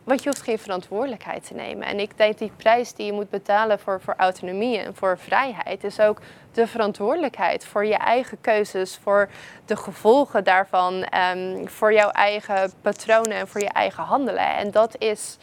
Want 0.03 0.23
je 0.23 0.29
hoeft 0.29 0.41
geen 0.41 0.59
verantwoordelijkheid 0.59 1.47
te 1.47 1.53
nemen. 1.53 1.87
En 1.87 1.99
ik 1.99 2.17
denk 2.17 2.37
die 2.37 2.51
prijs 2.57 2.93
die 2.93 3.05
je 3.05 3.13
moet 3.13 3.29
betalen 3.29 3.79
voor, 3.79 4.01
voor 4.01 4.15
autonomie 4.17 4.77
en 4.77 4.95
voor 4.95 5.17
vrijheid, 5.19 5.83
is 5.83 5.99
ook 5.99 6.19
de 6.51 6.67
verantwoordelijkheid 6.67 7.65
voor 7.65 7.85
je 7.85 7.97
eigen 7.97 8.41
keuzes, 8.41 8.99
voor 9.03 9.29
de 9.65 9.75
gevolgen 9.75 10.43
daarvan, 10.43 11.03
ehm, 11.03 11.67
voor 11.67 11.93
jouw 11.93 12.09
eigen 12.09 12.71
patronen 12.81 13.37
en 13.37 13.47
voor 13.47 13.61
je 13.61 13.69
eigen 13.69 14.03
handelen. 14.03 14.55
En 14.55 14.71
dat 14.71 14.95
is 14.97 15.37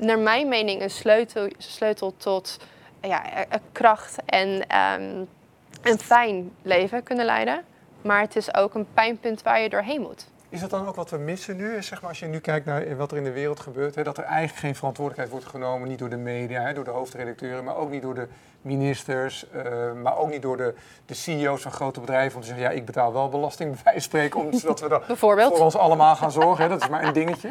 naar 0.00 0.18
mijn 0.18 0.48
mening 0.48 0.82
een 0.82 0.90
sleutel, 0.90 1.48
sleutel 1.58 2.14
tot 2.16 2.58
ja, 3.00 3.32
eh, 3.32 3.40
eh, 3.40 3.60
kracht 3.72 4.16
en 4.26 4.66
ehm, 4.66 5.24
een 5.82 5.98
fijn 5.98 6.52
leven 6.62 7.02
kunnen 7.02 7.24
leiden. 7.24 7.64
Maar 8.02 8.20
het 8.20 8.36
is 8.36 8.54
ook 8.54 8.74
een 8.74 8.86
pijnpunt 8.94 9.42
waar 9.42 9.60
je 9.60 9.68
doorheen 9.68 10.00
moet. 10.00 10.26
Is 10.48 10.60
dat 10.60 10.70
dan 10.70 10.88
ook 10.88 10.94
wat 10.94 11.10
we 11.10 11.18
missen 11.18 11.56
nu? 11.56 11.82
Zeg 11.82 12.00
maar, 12.00 12.10
als 12.10 12.18
je 12.18 12.26
nu 12.26 12.38
kijkt 12.38 12.66
naar 12.66 12.96
wat 12.96 13.10
er 13.10 13.16
in 13.16 13.24
de 13.24 13.32
wereld 13.32 13.60
gebeurt, 13.60 13.94
hè, 13.94 14.02
dat 14.02 14.18
er 14.18 14.24
eigenlijk 14.24 14.58
geen 14.58 14.74
verantwoordelijkheid 14.74 15.30
wordt 15.30 15.56
genomen, 15.56 15.88
niet 15.88 15.98
door 15.98 16.08
de 16.08 16.16
media, 16.16 16.62
hè, 16.62 16.74
door 16.74 16.84
de 16.84 16.90
hoofdredacteuren, 16.90 17.64
maar 17.64 17.76
ook 17.76 17.90
niet 17.90 18.02
door 18.02 18.14
de 18.14 18.28
ministers, 18.62 19.46
uh, 19.54 19.92
maar 20.02 20.16
ook 20.16 20.30
niet 20.30 20.42
door 20.42 20.56
de, 20.56 20.74
de 21.06 21.14
CEO's 21.14 21.62
van 21.62 21.72
grote 21.72 22.00
bedrijven 22.00 22.34
om 22.34 22.40
te 22.40 22.46
zeggen, 22.46 22.64
ja, 22.64 22.70
ik 22.70 22.84
betaal 22.84 23.12
wel 23.12 23.28
belasting, 23.28 23.82
bij 23.82 24.00
spreken, 24.00 24.40
om, 24.40 24.52
zodat 24.52 24.80
we 24.80 24.88
dat 24.88 25.04
voor 25.18 25.42
ons 25.42 25.76
allemaal 25.76 26.16
gaan 26.16 26.32
zorgen. 26.32 26.64
Hè. 26.64 26.70
Dat 26.70 26.82
is 26.82 26.88
maar 26.88 27.04
een 27.04 27.12
dingetje. 27.12 27.50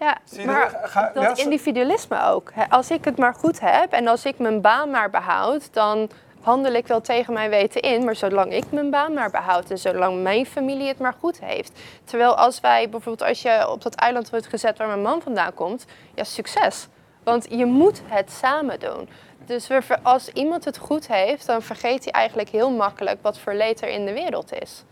Ja, 0.00 0.18
maar 0.46 1.10
dat 1.14 1.38
individualisme 1.38 2.22
ook. 2.22 2.52
Als 2.68 2.90
ik 2.90 3.04
het 3.04 3.18
maar 3.18 3.34
goed 3.34 3.60
heb 3.60 3.92
en 3.92 4.06
als 4.06 4.24
ik 4.24 4.38
mijn 4.38 4.60
baan 4.60 4.90
maar 4.90 5.10
behoud, 5.10 5.68
dan 5.72 6.10
handel 6.40 6.72
ik 6.72 6.86
wel 6.86 7.00
tegen 7.00 7.32
mijn 7.32 7.50
weten 7.50 7.80
in, 7.80 8.04
maar 8.04 8.16
zolang 8.16 8.52
ik 8.52 8.64
mijn 8.70 8.90
baan 8.90 9.12
maar 9.12 9.30
behoud 9.30 9.70
en 9.70 9.78
zolang 9.78 10.22
mijn 10.22 10.46
familie 10.46 10.88
het 10.88 10.98
maar 10.98 11.14
goed 11.20 11.40
heeft. 11.40 11.80
Terwijl 12.04 12.36
als 12.36 12.60
wij 12.60 12.88
bijvoorbeeld, 12.88 13.28
als 13.28 13.42
je 13.42 13.68
op 13.70 13.82
dat 13.82 13.94
eiland 13.94 14.30
wordt 14.30 14.46
gezet 14.46 14.78
waar 14.78 14.86
mijn 14.86 15.02
man 15.02 15.22
vandaan 15.22 15.54
komt, 15.54 15.84
ja, 16.14 16.24
succes. 16.24 16.88
Want 17.22 17.46
je 17.50 17.64
moet 17.64 18.02
het 18.04 18.32
samen 18.32 18.80
doen. 18.80 19.08
Dus 19.46 19.68
als 20.02 20.28
iemand 20.28 20.64
het 20.64 20.78
goed 20.78 21.06
heeft, 21.08 21.46
dan 21.46 21.62
vergeet 21.62 22.04
hij 22.04 22.12
eigenlijk 22.12 22.48
heel 22.48 22.70
makkelijk 22.70 23.18
wat 23.22 23.38
voor 23.38 23.54
leed 23.54 23.82
er 23.82 23.88
in 23.88 24.04
de 24.04 24.12
wereld 24.12 24.52
is. 24.52 24.84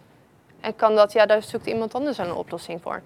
En 0.61 0.77
kan 0.77 0.95
dat, 0.95 1.13
ja, 1.13 1.27
daar 1.27 1.43
zoekt 1.43 1.67
iemand 1.67 1.95
anders 1.95 2.19
een 2.19 2.35
oplossing 2.35 2.83
voor. 2.83 3.03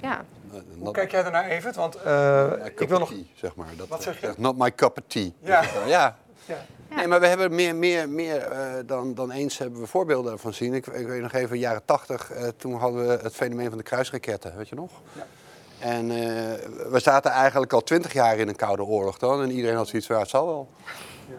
Ja. 0.00 0.24
ja. 0.52 0.60
Hoe 0.78 0.92
kijk 0.92 1.10
jij 1.10 1.22
daarnaar, 1.22 1.44
even? 1.44 1.74
Want 1.74 1.96
uh, 2.06 2.52
ik 2.64 2.88
wil 2.88 2.98
nog... 2.98 3.08
Tea, 3.08 3.22
zeg 3.34 3.54
maar. 3.54 3.66
Dat, 3.76 3.88
wat 3.88 4.02
zeg 4.02 4.20
je? 4.20 4.34
Not 4.36 4.58
my 4.58 4.74
cup 4.74 4.98
of 4.98 5.04
tea. 5.06 5.30
Ja. 5.40 5.62
ja. 5.86 6.16
ja. 6.44 6.64
Nee, 6.96 7.06
maar 7.06 7.20
we 7.20 7.26
hebben 7.26 7.54
meer, 7.54 7.74
meer, 7.76 8.08
meer 8.08 8.52
uh, 8.52 8.58
dan, 8.86 9.14
dan 9.14 9.30
eens 9.30 9.58
hebben 9.58 9.80
we 9.80 9.86
voorbeelden 9.86 10.32
ervan 10.32 10.52
zien. 10.52 10.74
Ik, 10.74 10.86
ik 10.86 11.06
weet 11.06 11.22
nog 11.22 11.32
even, 11.32 11.46
in 11.48 11.52
de 11.52 11.58
jaren 11.58 11.84
tachtig, 11.84 12.32
uh, 12.32 12.48
toen 12.56 12.74
hadden 12.74 13.06
we 13.06 13.18
het 13.22 13.34
fenomeen 13.34 13.68
van 13.68 13.78
de 13.78 13.84
kruisraketten, 13.84 14.56
weet 14.56 14.68
je 14.68 14.74
nog? 14.74 14.90
Ja. 15.12 15.26
En 15.78 16.10
uh, 16.10 16.16
we 16.90 16.98
zaten 16.98 17.30
eigenlijk 17.30 17.72
al 17.72 17.82
twintig 17.82 18.12
jaar 18.12 18.38
in 18.38 18.48
een 18.48 18.56
koude 18.56 18.82
oorlog 18.82 19.18
dan. 19.18 19.42
En 19.42 19.50
iedereen 19.50 19.76
had 19.76 19.88
zoiets 19.88 20.06
van, 20.06 20.16
ja, 20.16 20.22
het 20.22 20.30
zal 20.30 20.46
wel. 20.46 20.68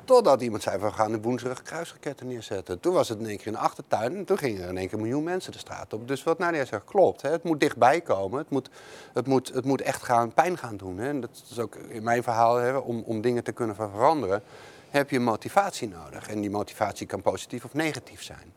Totdat 0.03 0.41
iemand 0.41 0.63
zei, 0.63 0.77
we 0.77 0.91
gaan 0.91 1.11
de 1.11 1.21
woensdag 1.21 1.61
kruisraketten 1.61 2.27
neerzetten. 2.27 2.79
Toen 2.79 2.93
was 2.93 3.09
het 3.09 3.19
in 3.19 3.25
één 3.25 3.37
keer 3.37 3.47
in 3.47 3.53
de 3.53 3.59
achtertuin 3.59 4.15
en 4.15 4.25
toen 4.25 4.37
gingen 4.37 4.63
er 4.63 4.69
in 4.69 4.77
één 4.77 4.87
keer 4.87 4.97
een 4.97 5.03
miljoen 5.03 5.23
mensen 5.23 5.51
de 5.51 5.57
straat 5.57 5.93
op. 5.93 6.07
Dus 6.07 6.23
wat 6.23 6.37
Nadia 6.37 6.65
zegt, 6.65 6.83
klopt. 6.85 7.21
Hè? 7.21 7.29
Het 7.29 7.43
moet 7.43 7.59
dichtbij 7.59 8.01
komen. 8.01 8.39
Het 8.39 8.49
moet, 8.49 8.69
het 9.13 9.27
moet, 9.27 9.53
het 9.53 9.65
moet 9.65 9.81
echt 9.81 10.03
gaan, 10.03 10.33
pijn 10.33 10.57
gaan 10.57 10.77
doen. 10.77 10.97
Hè? 10.97 11.07
En 11.07 11.21
dat 11.21 11.43
is 11.49 11.59
ook 11.59 11.75
in 11.75 12.03
mijn 12.03 12.23
verhaal, 12.23 12.55
hè, 12.55 12.77
om, 12.77 13.03
om 13.05 13.21
dingen 13.21 13.43
te 13.43 13.51
kunnen 13.51 13.75
veranderen 13.75 14.43
heb 14.89 15.09
je 15.09 15.19
motivatie 15.19 15.87
nodig. 15.87 16.27
En 16.27 16.41
die 16.41 16.49
motivatie 16.49 17.07
kan 17.07 17.21
positief 17.21 17.65
of 17.65 17.73
negatief 17.73 18.23
zijn. 18.23 18.53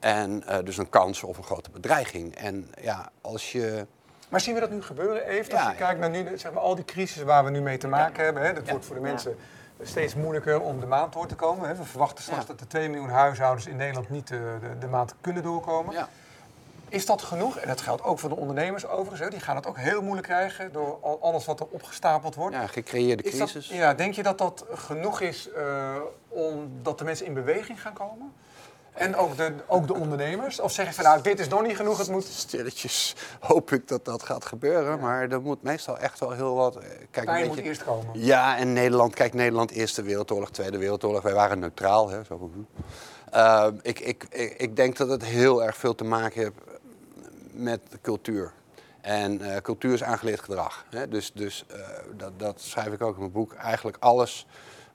En 0.00 0.42
uh, 0.48 0.58
dus 0.64 0.76
een 0.76 0.88
kans 0.88 1.22
of 1.22 1.36
een 1.36 1.44
grote 1.44 1.70
bedreiging. 1.70 2.34
En 2.34 2.70
ja, 2.80 3.10
als 3.20 3.52
je. 3.52 3.86
Maar 4.28 4.40
zien 4.40 4.54
we 4.54 4.60
dat 4.60 4.70
nu 4.70 4.82
gebeuren, 4.82 5.26
Even? 5.26 5.58
Als 5.58 5.70
je 5.70 5.76
kijkt 5.76 6.00
naar 6.00 6.10
nu, 6.10 6.38
zeg 6.38 6.52
maar, 6.52 6.62
al 6.62 6.74
die 6.74 6.84
crisis 6.84 7.22
waar 7.22 7.44
we 7.44 7.50
nu 7.50 7.60
mee 7.60 7.78
te 7.78 7.88
maken 7.88 8.24
hebben. 8.24 8.42
Hè, 8.42 8.52
dat 8.52 8.68
wordt 8.68 8.84
voor 8.84 8.94
de 8.94 9.00
mensen 9.00 9.36
steeds 9.82 10.14
moeilijker 10.14 10.60
om 10.60 10.80
de 10.80 10.86
maand 10.86 11.12
door 11.12 11.26
te 11.26 11.34
komen. 11.34 11.68
Hè. 11.68 11.74
We 11.74 11.84
verwachten 11.84 12.24
straks 12.24 12.46
dat 12.46 12.58
de 12.58 12.66
2 12.66 12.88
miljoen 12.88 13.08
huishoudens 13.08 13.66
in 13.66 13.76
Nederland 13.76 14.10
niet 14.10 14.28
de, 14.28 14.58
de, 14.60 14.78
de 14.78 14.86
maand 14.86 15.14
kunnen 15.20 15.42
doorkomen. 15.42 16.08
Is 16.88 17.06
dat 17.06 17.22
genoeg? 17.22 17.56
En 17.56 17.68
dat 17.68 17.80
geldt 17.80 18.02
ook 18.02 18.18
voor 18.18 18.28
de 18.28 18.36
ondernemers 18.36 18.86
overigens. 18.86 19.20
Hè. 19.20 19.28
Die 19.28 19.40
gaan 19.40 19.56
het 19.56 19.66
ook 19.66 19.78
heel 19.78 20.02
moeilijk 20.02 20.26
krijgen 20.26 20.72
door 20.72 20.98
al, 21.00 21.18
alles 21.22 21.44
wat 21.44 21.60
er 21.60 21.66
opgestapeld 21.70 22.34
wordt. 22.34 22.56
Ja, 22.56 22.66
gecreëerde 22.66 23.22
crisis. 23.22 23.68
ja, 23.68 23.94
denk 23.94 24.14
je 24.14 24.22
dat 24.22 24.38
dat 24.38 24.64
genoeg 24.72 25.20
is 25.20 25.48
uh, 25.56 25.94
om 26.28 26.70
dat 26.82 26.98
de 26.98 27.04
mensen 27.04 27.26
in 27.26 27.34
beweging 27.34 27.80
gaan 27.80 27.92
komen? 27.92 28.32
En 28.96 29.16
ook 29.16 29.36
de, 29.36 29.52
ook 29.66 29.86
de 29.86 29.94
ondernemers? 29.94 30.60
Of 30.60 30.72
zeg 30.72 30.86
je 30.86 30.92
van 30.92 31.04
nou, 31.04 31.22
dit 31.22 31.40
is 31.40 31.48
nog 31.48 31.62
niet 31.62 31.76
genoeg, 31.76 31.98
het 31.98 32.08
moet... 32.08 32.24
Stilletjes 32.24 33.14
hoop 33.40 33.72
ik 33.72 33.88
dat 33.88 34.04
dat 34.04 34.22
gaat 34.22 34.44
gebeuren, 34.44 35.00
maar 35.00 35.30
er 35.30 35.40
moet 35.40 35.62
meestal 35.62 35.98
echt 35.98 36.20
wel 36.20 36.30
heel 36.30 36.54
wat... 36.54 36.76
Eh, 36.76 36.88
kijk, 37.10 37.26
Pijn 37.26 37.46
moet 37.46 37.58
eerst 37.58 37.84
komen. 37.84 38.06
Ja, 38.12 38.56
en 38.56 38.72
Nederland, 38.72 39.14
kijk, 39.14 39.34
Nederland, 39.34 39.70
Eerste 39.70 40.02
Wereldoorlog, 40.02 40.50
Tweede 40.50 40.78
Wereldoorlog, 40.78 41.22
wij 41.22 41.34
waren 41.34 41.58
neutraal. 41.58 42.08
Hè, 42.08 42.24
zo. 42.24 42.50
Uh, 43.34 43.66
ik, 43.82 44.00
ik, 44.00 44.26
ik, 44.30 44.54
ik 44.56 44.76
denk 44.76 44.96
dat 44.96 45.08
het 45.08 45.24
heel 45.24 45.64
erg 45.64 45.76
veel 45.76 45.94
te 45.94 46.04
maken 46.04 46.40
heeft 46.40 46.54
met 47.52 47.80
cultuur. 48.02 48.52
En 49.00 49.40
uh, 49.40 49.56
cultuur 49.56 49.92
is 49.92 50.02
aangeleerd 50.02 50.40
gedrag. 50.40 50.84
Hè? 50.90 51.08
Dus, 51.08 51.32
dus 51.32 51.64
uh, 51.70 51.76
dat, 52.16 52.32
dat, 52.36 52.60
schrijf 52.60 52.92
ik 52.92 53.02
ook 53.02 53.14
in 53.14 53.20
mijn 53.20 53.32
boek. 53.32 53.54
Eigenlijk 53.54 53.96
alles, 54.00 54.46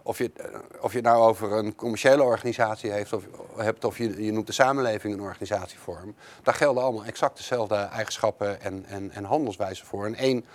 of 0.03 0.17
je, 0.17 0.31
uh, 0.37 0.45
of 0.81 0.91
je 0.91 0.97
het 0.97 1.05
nou 1.05 1.23
over 1.23 1.51
een 1.51 1.75
commerciële 1.75 2.23
organisatie 2.23 2.91
heeft, 2.91 3.13
of, 3.13 3.23
hebt, 3.55 3.85
of 3.85 3.97
je, 3.97 4.23
je 4.23 4.31
noemt 4.31 4.47
de 4.47 4.53
samenleving 4.53 5.13
een 5.13 5.21
organisatievorm, 5.21 6.15
daar 6.43 6.53
gelden 6.53 6.83
allemaal 6.83 7.05
exact 7.05 7.37
dezelfde 7.37 7.75
eigenschappen 7.75 8.61
en, 8.61 8.85
en, 8.85 9.11
en 9.11 9.23
handelswijzen 9.23 9.85
voor. 9.85 10.05
En 10.05 10.15
één 10.15 10.45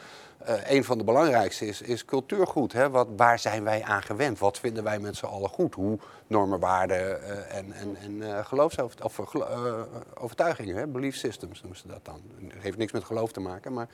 uh, 0.48 0.70
een 0.70 0.84
van 0.84 0.98
de 0.98 1.04
belangrijkste 1.04 1.66
is, 1.66 1.82
is 1.82 2.04
cultuurgoed. 2.04 2.72
Hè? 2.72 2.90
Wat, 2.90 3.08
waar 3.16 3.38
zijn 3.38 3.64
wij 3.64 3.82
aan 3.82 4.02
gewend? 4.02 4.38
Wat 4.38 4.58
vinden 4.58 4.84
wij 4.84 4.98
met 4.98 5.16
z'n 5.16 5.24
allen 5.24 5.50
goed? 5.50 5.74
Hoe 5.74 5.98
normen, 6.26 6.58
waarden 6.58 6.98
uh, 6.98 7.56
en, 7.56 7.72
en, 7.72 7.96
en 7.96 8.12
uh, 8.12 8.44
geloofsovertuigingen, 8.44 10.76
hè? 10.76 10.86
belief 10.86 11.16
systems 11.16 11.60
noemen 11.60 11.80
ze 11.80 11.88
dat 11.88 12.04
dan. 12.04 12.20
Het 12.48 12.62
heeft 12.62 12.76
niks 12.76 12.92
met 12.92 13.04
geloof 13.04 13.32
te 13.32 13.40
maken. 13.40 13.72
Maar, 13.72 13.88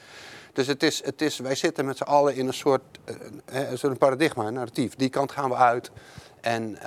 dus 0.53 0.67
het 0.67 0.83
is, 0.83 1.05
het 1.05 1.23
is, 1.23 1.39
wij 1.39 1.55
zitten 1.55 1.85
met 1.85 1.97
z'n 1.97 2.03
allen 2.03 2.35
in 2.35 2.47
een 2.47 2.55
soort, 2.55 2.83
een 3.81 3.99
paradigma, 3.99 4.47
een 4.47 4.55
narratief. 4.55 4.95
Die 4.95 5.09
kant 5.09 5.33
gaan 5.33 5.49
we 5.49 5.57
uit. 5.57 5.91
En 6.41 6.79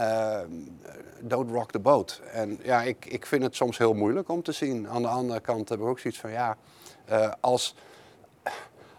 don't 1.19 1.51
rock 1.51 1.71
the 1.71 1.79
boat. 1.79 2.21
En 2.31 2.59
ja, 2.63 2.81
ik, 2.81 3.05
ik 3.05 3.25
vind 3.25 3.43
het 3.43 3.55
soms 3.55 3.77
heel 3.77 3.93
moeilijk 3.93 4.29
om 4.29 4.43
te 4.43 4.51
zien. 4.51 4.89
Aan 4.89 5.01
de 5.01 5.07
andere 5.07 5.39
kant 5.39 5.69
hebben 5.69 5.87
we 5.87 5.93
ook 5.93 5.99
zoiets 5.99 6.19
van, 6.19 6.31
ja, 6.31 6.57
als 7.39 7.75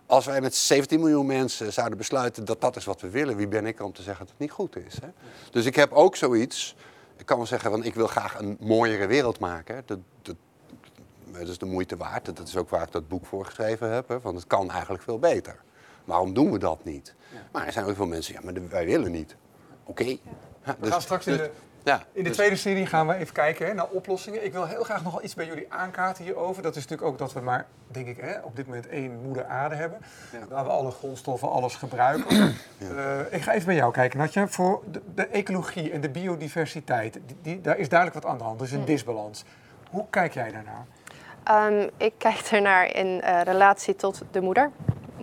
als 0.07 0.27
wij 0.27 0.41
met 0.41 0.55
17 0.55 1.01
miljoen 1.01 1.27
mensen 1.27 1.73
zouden 1.73 1.99
besluiten 1.99 2.45
dat 2.45 2.61
dat 2.61 2.77
is 2.77 2.85
wat 2.85 3.01
we 3.01 3.11
willen, 3.11 3.37
wie 3.37 3.49
ben 3.49 3.67
ik 3.67 3.83
om 3.83 3.93
te 3.93 4.03
zeggen 4.03 4.25
dat 4.25 4.33
het 4.39 4.41
niet 4.41 4.51
goed 4.51 4.77
is? 4.77 4.95
Hè? 5.01 5.09
Dus 5.51 5.65
ik 5.65 5.75
heb 5.75 5.93
ook 5.93 6.17
zoiets, 6.17 6.77
ik 7.17 7.27
kan 7.27 7.37
wel 7.37 7.47
zeggen 7.47 7.71
van 7.71 7.85
ik 7.85 7.95
wil 7.95 8.07
graag 8.07 8.39
een 8.39 8.57
mooiere 8.61 9.07
wereld 9.07 9.39
maken. 9.39 9.83
Dat, 9.87 9.99
dat, 10.23 10.37
dat 11.33 11.49
is 11.49 11.59
de 11.59 11.67
moeite 11.67 11.97
waard. 11.97 12.37
Dat 12.37 12.49
is 12.49 12.57
ook 12.57 12.71
waar 12.71 12.83
ik 12.83 12.93
dat 12.93 13.09
boek 13.09 13.27
voor 13.27 13.45
geschreven 13.45 13.93
heb. 13.93 14.09
Hè? 14.09 14.21
Want 14.21 14.37
het 14.37 14.47
kan 14.47 14.71
eigenlijk 14.71 15.03
veel 15.03 15.19
beter. 15.19 15.63
Waarom 16.05 16.35
doen 16.35 16.51
we 16.53 16.59
dat 16.59 16.85
niet? 16.85 17.15
Maar 17.53 17.67
er 17.67 17.73
zijn 17.73 17.87
ook 17.87 17.97
veel 17.97 18.07
mensen, 18.07 18.35
ja, 18.35 18.41
maar 18.45 18.69
wij 18.69 18.87
willen 18.87 19.13
niet. 19.13 19.37
Oké. 19.85 20.05
we 20.05 20.19
gaan 20.63 20.77
dus 20.81 21.03
straks 21.03 21.27
in 21.27 21.37
de 21.37 21.51
ja, 21.87 22.03
in 22.13 22.23
de 22.23 22.29
dus- 22.29 22.37
tweede 22.37 22.57
serie 22.57 22.87
gaan 22.87 23.07
we 23.07 23.15
even 23.15 23.35
kijken 23.35 23.67
hè, 23.67 23.75
naar 23.75 23.89
oplossingen. 23.89 24.45
Ik 24.45 24.53
wil 24.53 24.67
heel 24.67 24.85
graag 24.85 25.03
nog 25.03 25.13
wel 25.13 25.25
iets 25.25 25.35
bij 25.35 25.47
jullie 25.47 25.73
aankaarten 25.73 26.25
hierover. 26.25 26.63
Dat 26.63 26.77
is 26.77 26.83
natuurlijk 26.83 27.09
ook 27.09 27.19
dat 27.19 27.33
we 27.33 27.41
maar, 27.41 27.67
denk 27.87 28.07
ik, 28.07 28.17
hè, 28.21 28.39
op 28.39 28.57
dit 28.57 28.67
moment 28.67 28.89
één 28.89 29.21
moeder 29.23 29.45
aarde 29.45 29.75
hebben. 29.75 29.99
Ja. 30.33 30.39
Waar 30.49 30.65
we 30.65 30.71
alle 30.71 30.91
grondstoffen, 30.91 31.51
alles 31.51 31.75
gebruiken. 31.75 32.55
Ja. 32.79 32.91
Uh, 32.91 33.21
ik 33.31 33.43
ga 33.43 33.53
even 33.53 33.67
bij 33.67 33.75
jou 33.75 33.93
kijken, 33.93 34.19
Natja. 34.19 34.49
Voor 34.49 34.83
de, 34.91 35.03
de 35.15 35.27
ecologie 35.27 35.93
en 35.93 36.01
de 36.01 36.11
biodiversiteit, 36.11 37.19
die, 37.43 37.61
daar 37.61 37.79
is 37.79 37.89
duidelijk 37.89 38.23
wat 38.23 38.33
aan 38.33 38.39
de 38.39 38.45
hand. 38.45 38.61
Er 38.61 38.67
is 38.67 38.73
een 38.73 38.85
disbalans. 38.85 39.45
Hoe 39.91 40.05
kijk 40.11 40.35
jij 40.35 40.53
daarnaar? 40.53 40.87
Um, 41.73 41.91
ik 41.97 42.13
kijk 42.19 42.39
ernaar 42.39 42.95
in 42.95 43.07
uh, 43.07 43.41
relatie 43.43 43.97
tot 43.97 44.23
de 44.31 44.41
moeder, 44.41 44.71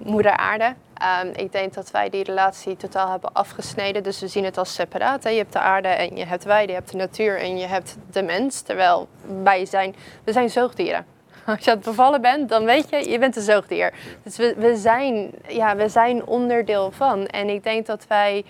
moeder 0.04 0.38
aarde. 0.38 0.76
Um, 1.04 1.32
ik 1.36 1.52
denk 1.52 1.74
dat 1.74 1.92
wij 1.92 2.10
die 2.10 2.24
relatie 2.24 2.76
totaal 2.76 3.10
hebben 3.10 3.34
afgesneden. 3.34 4.04
Dus 4.04 4.20
we 4.20 4.28
zien 4.28 4.44
het 4.44 4.58
als 4.58 4.74
separaat. 4.74 5.24
Hè. 5.24 5.30
Je 5.30 5.38
hebt 5.38 5.54
de 5.54 5.60
aarde 5.60 5.88
en 5.88 6.16
je 6.16 6.26
hebt 6.26 6.44
wij, 6.44 6.68
je 6.68 6.74
hebt 6.74 6.92
de 6.92 6.98
natuur 6.98 7.40
en 7.40 7.58
je 7.58 7.66
hebt 7.66 7.98
de 8.12 8.24
mens. 8.24 8.62
Terwijl 8.62 9.08
wij 9.44 9.66
zijn, 9.66 9.96
we 10.24 10.32
zijn 10.32 10.50
zoogdieren. 10.50 11.06
Als 11.46 11.64
je 11.64 11.72
aan 11.72 11.78
het 11.78 11.86
bevallen 11.86 12.22
bent, 12.22 12.50
dan 12.50 12.66
weet 12.66 12.90
je, 12.90 13.10
je 13.10 13.20
bent 13.20 13.36
een 13.36 13.42
zoogdier. 13.42 13.94
Dus 14.24 14.38
we, 14.38 14.54
we, 14.58 14.76
zijn, 14.76 15.32
ja, 15.48 15.76
we 15.76 15.90
zijn 15.90 16.26
onderdeel 16.26 16.92
van. 16.92 17.28
En 17.28 17.50
ik 17.50 17.64
denk 17.64 17.86
dat 17.86 18.08
wij 18.08 18.46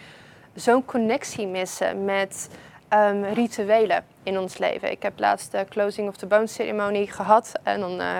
zo'n 0.55 0.85
connectie 0.85 1.47
missen 1.47 2.05
met 2.05 2.49
um, 2.93 3.23
rituelen 3.23 4.05
in 4.23 4.39
ons 4.39 4.57
leven. 4.57 4.91
Ik 4.91 5.03
heb 5.03 5.19
laatst 5.19 5.51
de 5.51 5.65
Closing 5.69 6.07
of 6.07 6.15
the 6.15 6.25
Bones 6.25 6.53
ceremonie 6.53 7.11
gehad. 7.11 7.51
En 7.63 7.79
dan 7.79 8.01
uh, 8.01 8.17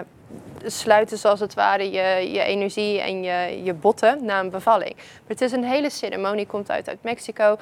sluiten 0.66 1.18
zoals 1.18 1.40
het 1.40 1.54
ware 1.54 1.92
je, 1.92 2.32
je 2.32 2.44
energie 2.44 3.02
en 3.02 3.24
je, 3.24 3.64
je 3.64 3.74
botten 3.74 4.26
na 4.26 4.40
een 4.40 4.50
bevalling. 4.50 4.96
Maar 4.96 5.06
het 5.28 5.42
is 5.42 5.52
een 5.52 5.64
hele 5.64 5.90
ceremonie, 5.90 6.46
komt 6.46 6.72
uit, 6.72 6.90
uit 6.90 7.04
Mexico, 7.04 7.58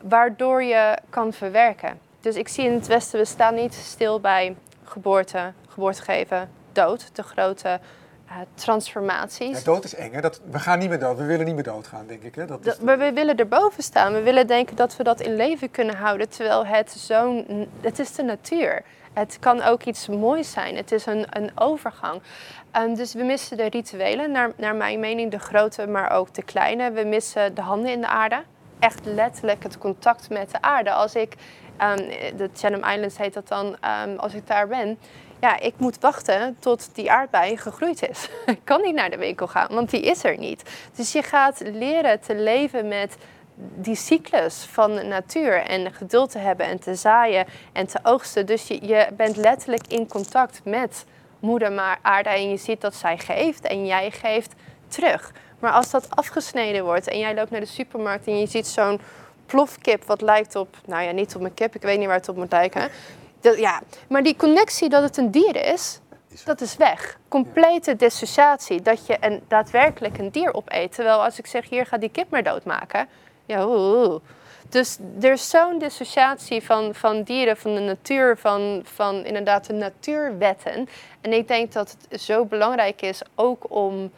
waardoor 0.00 0.62
je 0.62 0.98
kan 1.10 1.32
verwerken. 1.32 1.98
Dus 2.20 2.34
ik 2.36 2.48
zie 2.48 2.64
in 2.64 2.72
het 2.72 2.86
Westen, 2.86 3.18
we 3.18 3.24
staan 3.24 3.54
niet 3.54 3.74
stil 3.74 4.20
bij 4.20 4.56
geboorte, 4.84 5.52
geboorte 5.68 6.02
geven, 6.02 6.50
dood, 6.72 7.10
de 7.12 7.22
grote 7.22 7.80
uh, 8.26 8.32
transformaties. 8.54 9.58
Ja, 9.58 9.64
dood 9.64 9.84
is 9.84 9.94
eng, 9.94 10.12
hè? 10.12 10.20
Dat, 10.20 10.40
we 10.50 10.58
gaan 10.58 10.78
niet 10.78 10.88
meer 10.88 10.98
dood, 10.98 11.16
we 11.16 11.24
willen 11.24 11.46
niet 11.46 11.54
meer 11.54 11.64
doodgaan, 11.64 12.06
denk 12.06 12.22
ik. 12.22 12.34
Hè? 12.34 12.46
Dat 12.46 12.66
is 12.66 12.78
Maar 12.78 12.98
we 12.98 13.12
willen 13.12 13.36
erboven 13.36 13.82
staan. 13.82 14.12
We 14.12 14.22
willen 14.22 14.46
denken 14.46 14.76
dat 14.76 14.96
we 14.96 15.02
dat 15.02 15.20
in 15.20 15.36
leven 15.36 15.70
kunnen 15.70 15.96
houden, 15.96 16.28
terwijl 16.28 16.66
het 16.66 16.90
zo'n... 16.90 17.68
Het 17.80 17.98
is 17.98 18.12
de 18.12 18.22
natuur. 18.22 18.82
Het 19.18 19.38
kan 19.40 19.62
ook 19.62 19.82
iets 19.82 20.08
moois 20.08 20.50
zijn. 20.50 20.76
Het 20.76 20.92
is 20.92 21.06
een, 21.06 21.26
een 21.30 21.50
overgang. 21.54 22.22
Ehm, 22.70 22.94
dus 22.94 23.12
we 23.12 23.24
missen 23.24 23.56
de 23.56 23.68
rituelen, 23.68 24.30
naar, 24.30 24.52
naar 24.56 24.74
mijn 24.74 25.00
mening 25.00 25.30
de 25.30 25.38
grote, 25.38 25.86
maar 25.86 26.10
ook 26.10 26.34
de 26.34 26.42
kleine. 26.42 26.90
We 26.90 27.04
missen 27.04 27.54
de 27.54 27.60
handen 27.60 27.90
in 27.90 28.00
de 28.00 28.06
aarde. 28.06 28.42
Echt 28.78 29.00
letterlijk 29.04 29.62
het 29.62 29.78
contact 29.78 30.30
met 30.30 30.50
de 30.50 30.62
aarde. 30.62 30.92
Als 30.92 31.14
ik, 31.14 31.34
um, 31.82 31.96
de 32.36 32.50
Chatham 32.54 32.90
Islands 32.90 33.18
heet 33.18 33.34
dat 33.34 33.48
dan, 33.48 33.66
um, 33.66 34.18
als 34.18 34.34
ik 34.34 34.46
daar 34.46 34.68
ben, 34.68 34.98
ja, 35.40 35.60
ik 35.60 35.74
moet 35.76 36.00
wachten 36.00 36.56
tot 36.58 36.94
die 36.94 37.10
aardbei 37.10 37.56
gegroeid 37.56 38.08
is. 38.08 38.28
ik 38.46 38.60
kan 38.64 38.82
niet 38.82 38.94
naar 38.94 39.10
de 39.10 39.18
winkel 39.18 39.46
gaan, 39.46 39.68
want 39.70 39.90
die 39.90 40.00
is 40.00 40.24
er 40.24 40.38
niet. 40.38 40.62
Dus 40.94 41.12
je 41.12 41.22
gaat 41.22 41.62
leren 41.64 42.20
te 42.20 42.34
leven 42.34 42.88
met 42.88 43.16
die 43.56 43.94
cyclus 43.94 44.64
van 44.64 44.94
de 44.94 45.02
natuur 45.02 45.62
en 45.62 45.92
geduld 45.92 46.30
te 46.30 46.38
hebben 46.38 46.66
en 46.66 46.78
te 46.78 46.94
zaaien 46.94 47.46
en 47.72 47.86
te 47.86 47.98
oogsten. 48.02 48.46
Dus 48.46 48.66
je, 48.68 48.86
je 48.86 49.08
bent 49.16 49.36
letterlijk 49.36 49.86
in 49.86 50.08
contact 50.08 50.60
met 50.64 51.04
moeder 51.40 51.98
aarde 52.02 52.28
en 52.28 52.50
je 52.50 52.56
ziet 52.56 52.80
dat 52.80 52.94
zij 52.94 53.18
geeft 53.18 53.66
en 53.66 53.86
jij 53.86 54.10
geeft 54.10 54.54
terug. 54.88 55.32
Maar 55.58 55.72
als 55.72 55.90
dat 55.90 56.06
afgesneden 56.10 56.84
wordt 56.84 57.08
en 57.08 57.18
jij 57.18 57.34
loopt 57.34 57.50
naar 57.50 57.60
de 57.60 57.66
supermarkt 57.66 58.26
en 58.26 58.38
je 58.38 58.46
ziet 58.46 58.66
zo'n 58.66 59.00
plofkip 59.46 60.04
wat 60.04 60.20
lijkt 60.20 60.54
op, 60.56 60.76
nou 60.86 61.02
ja, 61.02 61.10
niet 61.10 61.36
op 61.36 61.42
een 61.42 61.54
kip, 61.54 61.74
ik 61.74 61.82
weet 61.82 61.98
niet 61.98 62.06
waar 62.06 62.16
het 62.16 62.28
op 62.28 62.36
moet 62.36 62.52
lijken. 62.52 62.88
Dat, 63.40 63.58
ja, 63.58 63.82
maar 64.08 64.22
die 64.22 64.36
connectie 64.36 64.88
dat 64.88 65.02
het 65.02 65.16
een 65.16 65.30
dier 65.30 65.72
is, 65.72 66.00
dat 66.44 66.60
is 66.60 66.76
weg. 66.76 67.18
Complete 67.28 67.96
dissociatie, 67.96 68.82
dat 68.82 69.06
je 69.06 69.16
een, 69.20 69.42
daadwerkelijk 69.48 70.18
een 70.18 70.30
dier 70.30 70.54
opeet. 70.54 70.94
Terwijl 70.94 71.24
als 71.24 71.38
ik 71.38 71.46
zeg, 71.46 71.68
hier 71.68 71.86
ga 71.86 71.98
die 71.98 72.08
kip 72.08 72.30
maar 72.30 72.42
doodmaken, 72.42 73.08
ja. 73.46 73.66
Dus 74.68 74.98
er 75.20 75.32
is 75.32 75.50
zo'n 75.50 75.78
dissociatie 75.78 76.62
van, 76.62 76.94
van 76.94 77.22
dieren, 77.22 77.56
van 77.56 77.74
de 77.74 77.80
natuur, 77.80 78.36
van, 78.36 78.80
van 78.84 79.24
inderdaad 79.24 79.66
de 79.66 79.72
natuurwetten. 79.72 80.88
En 81.20 81.32
ik 81.32 81.48
denk 81.48 81.72
dat 81.72 81.96
het 82.08 82.20
zo 82.20 82.44
belangrijk 82.44 83.02
is 83.02 83.22
ook 83.34 83.70
om 83.70 84.10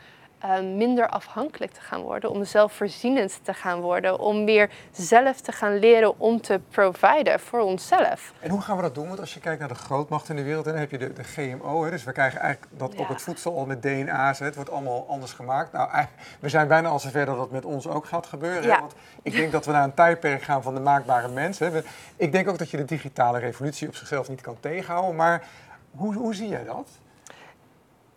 uh, 0.45 0.61
minder 0.61 1.09
afhankelijk 1.09 1.73
te 1.73 1.81
gaan 1.81 2.01
worden, 2.01 2.31
om 2.31 2.45
zelfvoorzienend 2.45 3.41
te 3.43 3.55
gaan 3.55 3.81
worden, 3.81 4.19
om 4.19 4.45
weer 4.45 4.71
zelf 4.93 5.41
te 5.41 5.53
gaan 5.53 5.79
leren 5.79 6.21
om 6.21 6.41
te 6.41 6.61
providen 6.71 7.41
voor 7.41 7.61
onszelf. 7.61 8.33
En 8.41 8.51
hoe 8.51 8.61
gaan 8.61 8.77
we 8.77 8.83
dat 8.83 8.95
doen? 8.95 9.07
Want 9.07 9.21
als 9.21 9.35
je 9.35 9.41
kijkt 9.41 9.59
naar 9.61 9.69
de 9.69 9.75
grootmachten 9.75 10.31
in 10.31 10.37
de 10.37 10.47
wereld, 10.47 10.65
dan 10.65 10.75
heb 10.75 10.91
je 10.91 10.99
de, 10.99 11.13
de 11.13 11.25
GMO. 11.25 11.85
Hè, 11.85 11.91
dus 11.91 12.05
we 12.05 12.13
krijgen 12.13 12.41
eigenlijk 12.41 12.73
dat 12.79 12.93
ja. 12.93 13.01
op 13.01 13.09
het 13.09 13.23
voedsel 13.23 13.57
al 13.57 13.67
met 13.67 13.83
DNA's, 13.83 14.39
het 14.39 14.55
wordt 14.55 14.71
allemaal 14.71 15.07
anders 15.09 15.33
gemaakt. 15.33 15.73
Nou, 15.73 16.07
we 16.41 16.49
zijn 16.49 16.69
bijna 16.69 16.89
al 16.89 16.99
zover 16.99 17.27
dat 17.27 17.37
dat 17.37 17.51
met 17.51 17.65
ons 17.65 17.89
ook 17.89 18.07
gaat 18.07 18.27
gebeuren. 18.27 18.63
Ja. 18.63 18.75
Hè? 18.75 18.81
Want 18.81 18.95
ik 19.23 19.33
denk 19.33 19.53
dat 19.53 19.67
we 19.67 19.73
naar 19.73 19.85
een 19.85 19.95
tijdperk 19.95 20.43
gaan 20.43 20.63
van 20.63 20.75
de 20.75 20.81
maakbare 20.81 21.29
mens. 21.29 21.59
Hè. 21.59 21.83
ik 22.17 22.33
denk 22.33 22.49
ook 22.49 22.59
dat 22.59 22.71
je 22.71 22.77
de 22.77 22.85
digitale 22.85 23.39
revolutie 23.39 23.89
op 23.89 23.95
zichzelf 23.95 24.29
niet 24.29 24.41
kan 24.41 24.57
tegenhouden. 24.61 25.17
Maar 25.17 25.47
hoe, 25.91 26.15
hoe 26.15 26.35
zie 26.35 26.49
jij 26.49 26.65
dat? 26.65 26.89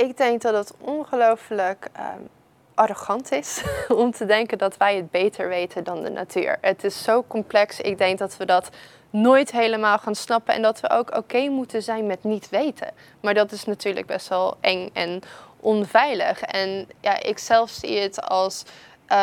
Ik 0.02 0.18
denk 0.18 0.41
dat 0.41 0.54
het 0.54 0.74
ongelooflijk 0.80 1.89
um, 1.97 2.30
arrogant 2.74 3.32
is 3.32 3.64
om 4.04 4.12
te 4.12 4.26
denken 4.26 4.58
dat 4.58 4.78
wij 4.78 4.95
het 4.95 5.12
beter 5.12 5.47
weten 5.47 5.84
dan 5.84 6.04
de 6.04 6.10
natuur. 6.10 6.58
Het 6.62 6.84
is 6.84 7.04
zo 7.04 7.24
complex. 7.28 7.80
Ik 7.80 7.97
denk 7.97 8.18
dat 8.18 8.38
we 8.38 8.45
dat 8.45 8.70
nooit 9.10 9.52
helemaal 9.52 9.97
gaan 9.97 10.16
snappen 10.16 10.54
en 10.54 10.62
dat 10.62 10.80
we 10.80 10.89
ook 10.89 11.16
oké 11.18 11.49
moeten 11.49 11.84
zijn 11.84 12.06
met 12.06 12.24
niet 12.24 12.49
weten. 12.49 12.88
Maar 13.20 13.34
dat 13.34 13.52
is 13.52 13.66
natuurlijk 13.66 14.06
best 14.06 14.28
wel 14.28 14.58
eng 14.62 14.89
en 14.93 15.22
onveilig. 15.60 16.41
En 16.41 16.88
ja, 16.99 17.22
ik 17.22 17.38
zelf 17.38 17.70
zie 17.70 17.99
het 17.99 18.22
als 18.22 18.64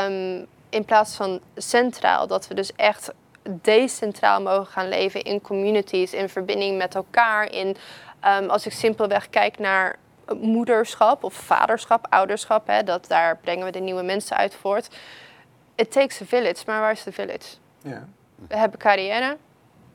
um, 0.06 0.46
in 0.70 0.84
plaats 0.84 1.16
van 1.16 1.40
centraal, 1.56 2.26
dat 2.26 2.48
we 2.48 2.54
dus 2.54 2.72
echt 2.76 3.12
decentraal 3.42 4.42
mogen 4.42 4.66
gaan 4.66 4.88
leven 4.88 5.22
in 5.22 5.40
communities, 5.40 6.12
in 6.12 6.28
verbinding 6.28 6.78
met 6.78 6.94
elkaar. 6.94 7.52
In, 7.52 7.76
um, 8.40 8.50
als 8.50 8.66
ik 8.66 8.72
simpelweg 8.72 9.30
kijk 9.30 9.58
naar 9.58 9.98
moederschap 10.40 11.24
of 11.24 11.34
vaderschap, 11.34 12.06
ouderschap, 12.10 12.66
hè, 12.66 12.82
dat, 12.82 13.06
daar 13.08 13.36
brengen 13.36 13.64
we 13.64 13.72
de 13.72 13.80
nieuwe 13.80 14.02
mensen 14.02 14.36
uit 14.36 14.54
voort. 14.54 14.88
It 15.74 15.92
takes 15.92 16.22
a 16.22 16.24
village, 16.24 16.62
maar 16.66 16.80
waar 16.80 16.92
is 16.92 17.02
de 17.02 17.12
village? 17.12 17.56
Ja. 17.82 18.08
We 18.48 18.56
hebben 18.56 18.78
carrière. 18.78 19.36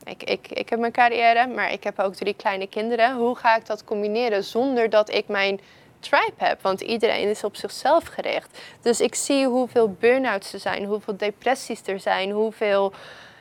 Ik, 0.04 0.22
ik, 0.22 0.48
ik 0.48 0.68
heb 0.68 0.78
mijn 0.78 0.92
carrière, 0.92 1.46
maar 1.46 1.72
ik 1.72 1.84
heb 1.84 1.98
ook 1.98 2.14
drie 2.14 2.34
kleine 2.34 2.66
kinderen. 2.66 3.16
Hoe 3.16 3.36
ga 3.36 3.56
ik 3.56 3.66
dat 3.66 3.84
combineren 3.84 4.44
zonder 4.44 4.90
dat 4.90 5.10
ik 5.10 5.28
mijn 5.28 5.60
tribe 5.98 6.32
heb? 6.36 6.62
Want 6.62 6.80
iedereen 6.80 7.28
is 7.28 7.44
op 7.44 7.56
zichzelf 7.56 8.04
gericht. 8.04 8.58
Dus 8.80 9.00
ik 9.00 9.14
zie 9.14 9.46
hoeveel 9.46 9.96
burn-outs 10.00 10.52
er 10.52 10.60
zijn, 10.60 10.84
hoeveel 10.84 11.16
depressies 11.16 11.82
er 11.86 12.00
zijn, 12.00 12.30
hoeveel 12.30 12.92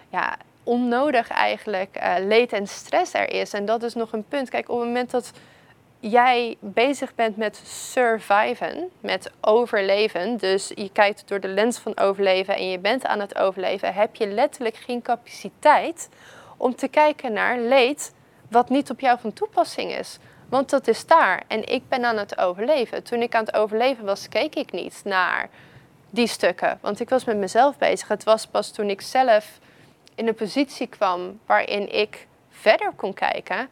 ja, 0.10 0.38
onnodig 0.64 1.28
eigenlijk 1.28 1.98
uh, 1.98 2.14
leed 2.20 2.54
en 2.54 2.68
stress 2.68 3.14
er 3.14 3.30
is. 3.30 3.54
En 3.54 3.66
dat 3.66 3.84
is 3.84 3.94
nog 3.94 4.12
een 4.12 4.26
punt. 4.28 4.50
Kijk, 4.50 4.70
op 4.70 4.78
het 4.78 4.88
moment 4.88 5.12
dat 5.12 5.32
jij 6.10 6.58
bezig 6.60 7.16
bent 7.16 7.38
met 7.38 7.62
surviven, 7.66 8.92
met 9.00 9.32
overleven, 9.42 10.38
dus 10.38 10.72
je 10.76 10.92
kijkt 10.92 11.24
door 11.28 11.40
de 11.40 11.48
lens 11.48 11.78
van 11.78 11.98
overleven 11.98 12.56
en 12.56 12.70
je 12.70 12.80
bent 12.80 13.06
aan 13.06 13.20
het 13.20 13.38
overleven, 13.38 13.94
heb 13.94 14.16
je 14.16 14.28
letterlijk 14.28 14.76
geen 14.76 15.02
capaciteit 15.02 16.10
om 16.58 16.76
te 16.76 16.88
kijken 16.88 17.34
naar 17.34 17.60
leed 17.60 18.14
wat 18.50 18.70
niet 18.70 18.90
op 18.90 19.00
jou 19.00 19.20
van 19.20 19.34
toepassing 19.34 19.92
is. 19.92 20.18
Want 20.50 20.70
dat 20.70 20.88
is 20.88 21.06
daar 21.06 21.44
en 21.48 21.70
ik 21.72 21.88
ben 21.88 22.06
aan 22.06 22.18
het 22.18 22.38
overleven. 22.38 23.04
Toen 23.04 23.22
ik 23.22 23.36
aan 23.36 23.46
het 23.46 23.56
overleven 23.56 24.06
was, 24.06 24.30
keek 24.30 24.56
ik 24.56 24.72
niet 24.72 25.02
naar 25.04 25.50
die 26.10 26.28
stukken, 26.28 26.78
want 26.82 27.00
ik 27.00 27.10
was 27.10 27.24
met 27.24 27.38
mezelf 27.38 27.78
bezig. 27.78 28.08
Het 28.08 28.24
was 28.24 28.48
pas 28.48 28.72
toen 28.72 28.90
ik 28.90 29.02
zelf 29.02 29.60
in 30.16 30.28
een 30.28 30.36
positie 30.36 30.88
kwam 30.88 31.40
waarin 31.46 31.94
ik 31.94 32.28
verder 32.50 32.92
kon 32.96 33.14
kijken 33.14 33.70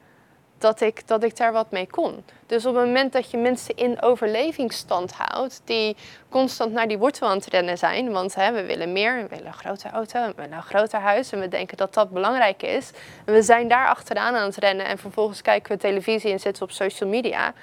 dat 0.61 0.81
ik, 0.81 1.07
dat 1.07 1.23
ik 1.23 1.37
daar 1.37 1.51
wat 1.51 1.71
mee 1.71 1.87
kon. 1.87 2.23
Dus 2.45 2.65
op 2.65 2.75
het 2.75 2.85
moment 2.85 3.13
dat 3.13 3.31
je 3.31 3.37
mensen 3.37 3.75
in 3.75 4.01
overlevingsstand 4.01 5.13
houdt, 5.13 5.61
die 5.65 5.95
constant 6.29 6.71
naar 6.71 6.87
die 6.87 6.97
wortel 6.97 7.27
aan 7.27 7.37
het 7.37 7.45
rennen 7.45 7.77
zijn, 7.77 8.11
want 8.11 8.35
hè, 8.35 8.51
we 8.51 8.65
willen 8.65 8.91
meer, 8.91 9.15
we 9.15 9.27
willen 9.27 9.45
een 9.45 9.53
grote 9.53 9.89
auto, 9.89 10.25
we 10.25 10.33
willen 10.35 10.53
een 10.53 10.63
groter 10.63 10.99
huis 10.99 11.31
en 11.31 11.39
we 11.39 11.47
denken 11.47 11.77
dat 11.77 11.93
dat 11.93 12.09
belangrijk 12.09 12.63
is. 12.63 12.91
En 13.25 13.33
we 13.33 13.41
zijn 13.41 13.67
daar 13.67 13.87
achteraan 13.87 14.35
aan 14.35 14.45
het 14.45 14.57
rennen 14.57 14.85
en 14.85 14.97
vervolgens 14.97 15.41
kijken 15.41 15.71
we 15.71 15.77
televisie 15.77 16.31
en 16.31 16.39
zitten 16.39 16.63
op 16.63 16.71
social 16.71 17.09
media. 17.09 17.53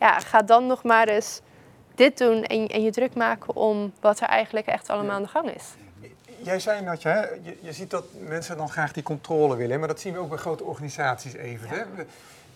Ja, 0.00 0.18
ga 0.18 0.42
dan 0.42 0.66
nog 0.66 0.82
maar 0.82 1.08
eens 1.08 1.40
dit 1.94 2.18
doen 2.18 2.44
en, 2.44 2.66
en 2.66 2.82
je 2.82 2.90
druk 2.90 3.14
maken 3.14 3.56
om 3.56 3.92
wat 4.00 4.20
er 4.20 4.28
eigenlijk 4.28 4.66
echt 4.66 4.90
allemaal 4.90 5.14
aan 5.14 5.22
de 5.22 5.28
gang 5.28 5.54
is. 5.54 5.74
Jij 6.42 6.60
zei, 6.60 6.84
hè, 7.00 7.20
je, 7.20 7.58
je 7.60 7.72
ziet 7.72 7.90
dat 7.90 8.04
mensen 8.18 8.56
dan 8.56 8.70
graag 8.70 8.92
die 8.92 9.02
controle 9.02 9.56
willen, 9.56 9.78
maar 9.78 9.88
dat 9.88 10.00
zien 10.00 10.12
we 10.12 10.18
ook 10.18 10.28
bij 10.28 10.38
grote 10.38 10.64
organisaties 10.64 11.34
even. 11.34 11.68
Hè? 11.68 11.84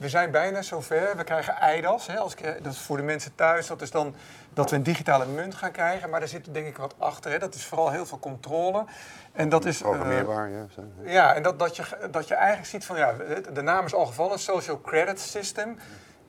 we 0.01 0.09
zijn 0.09 0.31
bijna 0.31 0.63
zover. 0.63 1.17
We 1.17 1.25
krijgen 1.25 1.57
EIDAS. 1.57 2.07
Hè, 2.07 2.19
als 2.19 2.35
ik, 2.35 2.63
dat 2.63 2.73
is 2.73 2.79
voor 2.79 2.97
de 2.97 3.03
mensen 3.03 3.35
thuis. 3.35 3.67
Dat 3.67 3.83
is 3.83 3.91
dan 3.91 4.15
dat 4.53 4.71
we 4.71 4.77
een 4.77 4.83
digitale 4.83 5.27
munt 5.27 5.55
gaan 5.55 5.71
krijgen. 5.71 6.11
Maar 6.11 6.21
daar 6.21 6.29
zit 6.29 6.55
denk 6.55 6.67
ik 6.67 6.77
wat 6.77 6.95
achter. 6.99 7.31
Hè. 7.31 7.39
Dat 7.39 7.55
is 7.55 7.65
vooral 7.65 7.91
heel 7.91 8.07
veel 8.07 8.19
controle. 8.19 8.85
En 9.33 9.49
dat 9.49 9.65
is... 9.65 9.79
Programmeerbaar, 9.79 10.49
uh, 10.49 10.57
ja. 11.03 11.13
Ja, 11.13 11.35
en 11.35 11.43
dat, 11.43 11.59
dat, 11.59 11.77
je, 11.77 11.83
dat 12.11 12.29
je 12.29 12.35
eigenlijk 12.35 12.69
ziet 12.69 12.85
van... 12.85 12.97
Ja, 12.97 13.15
de 13.53 13.63
naam 13.63 13.85
is 13.85 13.95
al 13.95 14.07
gevallen. 14.07 14.39
Social 14.39 14.81
Credit 14.81 15.21
System. 15.21 15.79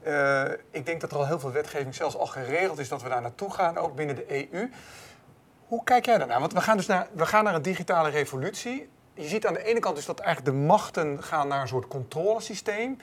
Uh, 0.07 0.43
ik 0.71 0.85
denk 0.85 1.01
dat 1.01 1.11
er 1.11 1.17
al 1.17 1.27
heel 1.27 1.39
veel 1.39 1.51
wetgeving 1.51 1.95
zelfs 1.95 2.17
al 2.17 2.27
geregeld 2.27 2.79
is 2.79 2.89
dat 2.89 3.01
we 3.01 3.09
daar 3.09 3.21
naartoe 3.21 3.51
gaan. 3.51 3.77
Ook 3.77 3.95
binnen 3.95 4.15
de 4.15 4.47
EU. 4.51 4.69
Hoe 5.72 5.84
kijk 5.84 6.05
jij 6.05 6.17
daarnaar? 6.17 6.39
Want 6.39 6.53
we 6.53 6.61
gaan 6.61 6.78
dus 6.78 6.86
naar, 6.86 7.07
we 7.11 7.26
gaan 7.26 7.43
naar 7.43 7.55
een 7.55 7.61
digitale 7.61 8.09
revolutie. 8.09 8.89
Je 9.13 9.28
ziet 9.28 9.47
aan 9.47 9.53
de 9.53 9.63
ene 9.63 9.80
kant 9.80 9.95
dus 9.95 10.05
dat 10.05 10.19
eigenlijk 10.19 10.55
de 10.55 10.63
machten 10.63 11.24
gaan 11.24 11.47
naar 11.47 11.61
een 11.61 11.67
soort 11.67 11.88
controlesysteem 11.88 12.97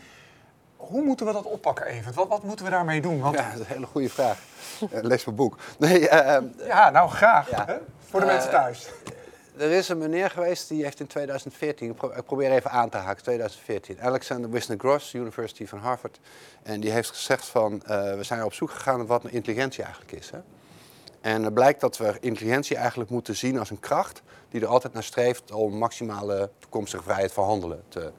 hoe 0.77 1.03
moeten 1.03 1.27
we 1.27 1.33
dat 1.33 1.45
oppakken 1.45 1.87
even? 1.87 2.14
Wat, 2.14 2.29
wat 2.29 2.43
moeten 2.43 2.64
we 2.64 2.71
daarmee 2.71 3.01
doen? 3.01 3.21
Want... 3.21 3.37
Ja, 3.37 3.45
dat 3.45 3.53
is 3.53 3.59
een 3.59 3.66
hele 3.66 3.87
goede 3.87 4.09
vraag. 4.09 4.39
uh, 4.81 5.03
lees 5.03 5.25
mijn 5.25 5.37
boek. 5.37 5.59
Nee, 5.79 6.01
uh, 6.01 6.37
ja, 6.66 6.91
nou 6.91 7.11
graag. 7.11 7.51
Hè? 7.51 7.77
Voor 8.09 8.21
de 8.21 8.27
mensen 8.27 8.51
thuis. 8.51 8.89
Er 9.57 9.71
is 9.71 9.89
een 9.89 9.99
meneer 9.99 10.31
geweest 10.31 10.69
die 10.69 10.83
heeft 10.83 11.01
in 11.01 11.07
2014, 11.07 11.89
ik 11.89 12.25
probeer 12.25 12.51
even 12.51 12.71
aan 12.71 12.89
te 12.89 12.97
haken, 12.97 13.23
2014, 13.23 14.01
Alexander 14.01 14.51
Wisner-Gross, 14.51 15.14
University 15.14 15.66
van 15.66 15.79
Harvard. 15.79 16.21
En 16.62 16.81
die 16.81 16.91
heeft 16.91 17.09
gezegd 17.09 17.47
van, 17.47 17.83
we 17.87 18.19
zijn 18.21 18.45
op 18.45 18.53
zoek 18.53 18.71
gegaan 18.71 18.97
naar 18.97 19.07
wat 19.07 19.25
intelligentie 19.25 19.83
eigenlijk 19.83 20.12
is. 20.12 20.31
Hè? 20.31 20.39
En 21.29 21.43
het 21.43 21.55
blijkt 21.55 21.81
dat 21.81 21.97
we 21.97 22.16
intelligentie 22.20 22.76
eigenlijk 22.76 23.11
moeten 23.11 23.37
zien 23.37 23.59
als 23.59 23.70
een 23.70 23.81
kracht 23.81 24.22
die 24.49 24.61
er 24.61 24.66
altijd 24.66 24.93
naar 24.93 25.03
streeft 25.03 25.53
om 25.53 25.79
maximale 25.79 26.51
toekomstige 26.59 27.03
vrijheid 27.03 27.33
van 27.33 27.45
handelen 27.45 27.83
te 27.89 28.12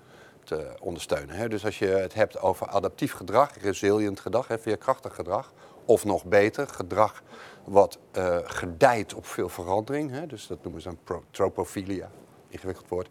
te 0.49 0.75
ondersteunen. 0.79 1.49
Dus 1.49 1.65
als 1.65 1.79
je 1.79 1.85
het 1.85 2.13
hebt 2.13 2.41
over 2.41 2.67
adaptief 2.67 3.11
gedrag, 3.11 3.61
resilient 3.61 4.19
gedrag, 4.19 4.47
veerkrachtig 4.49 5.15
gedrag, 5.15 5.53
of 5.85 6.05
nog 6.05 6.25
beter, 6.25 6.67
gedrag 6.67 7.23
wat 7.63 7.97
uh, 8.17 8.37
gedijt 8.43 9.13
op 9.13 9.25
veel 9.25 9.49
verandering, 9.49 10.27
dus 10.27 10.47
dat 10.47 10.63
noemen 10.63 10.81
ze 10.81 10.89
dan 11.05 11.23
tropofilia, 11.31 12.11
ingewikkeld 12.47 12.87
woord, 12.87 13.09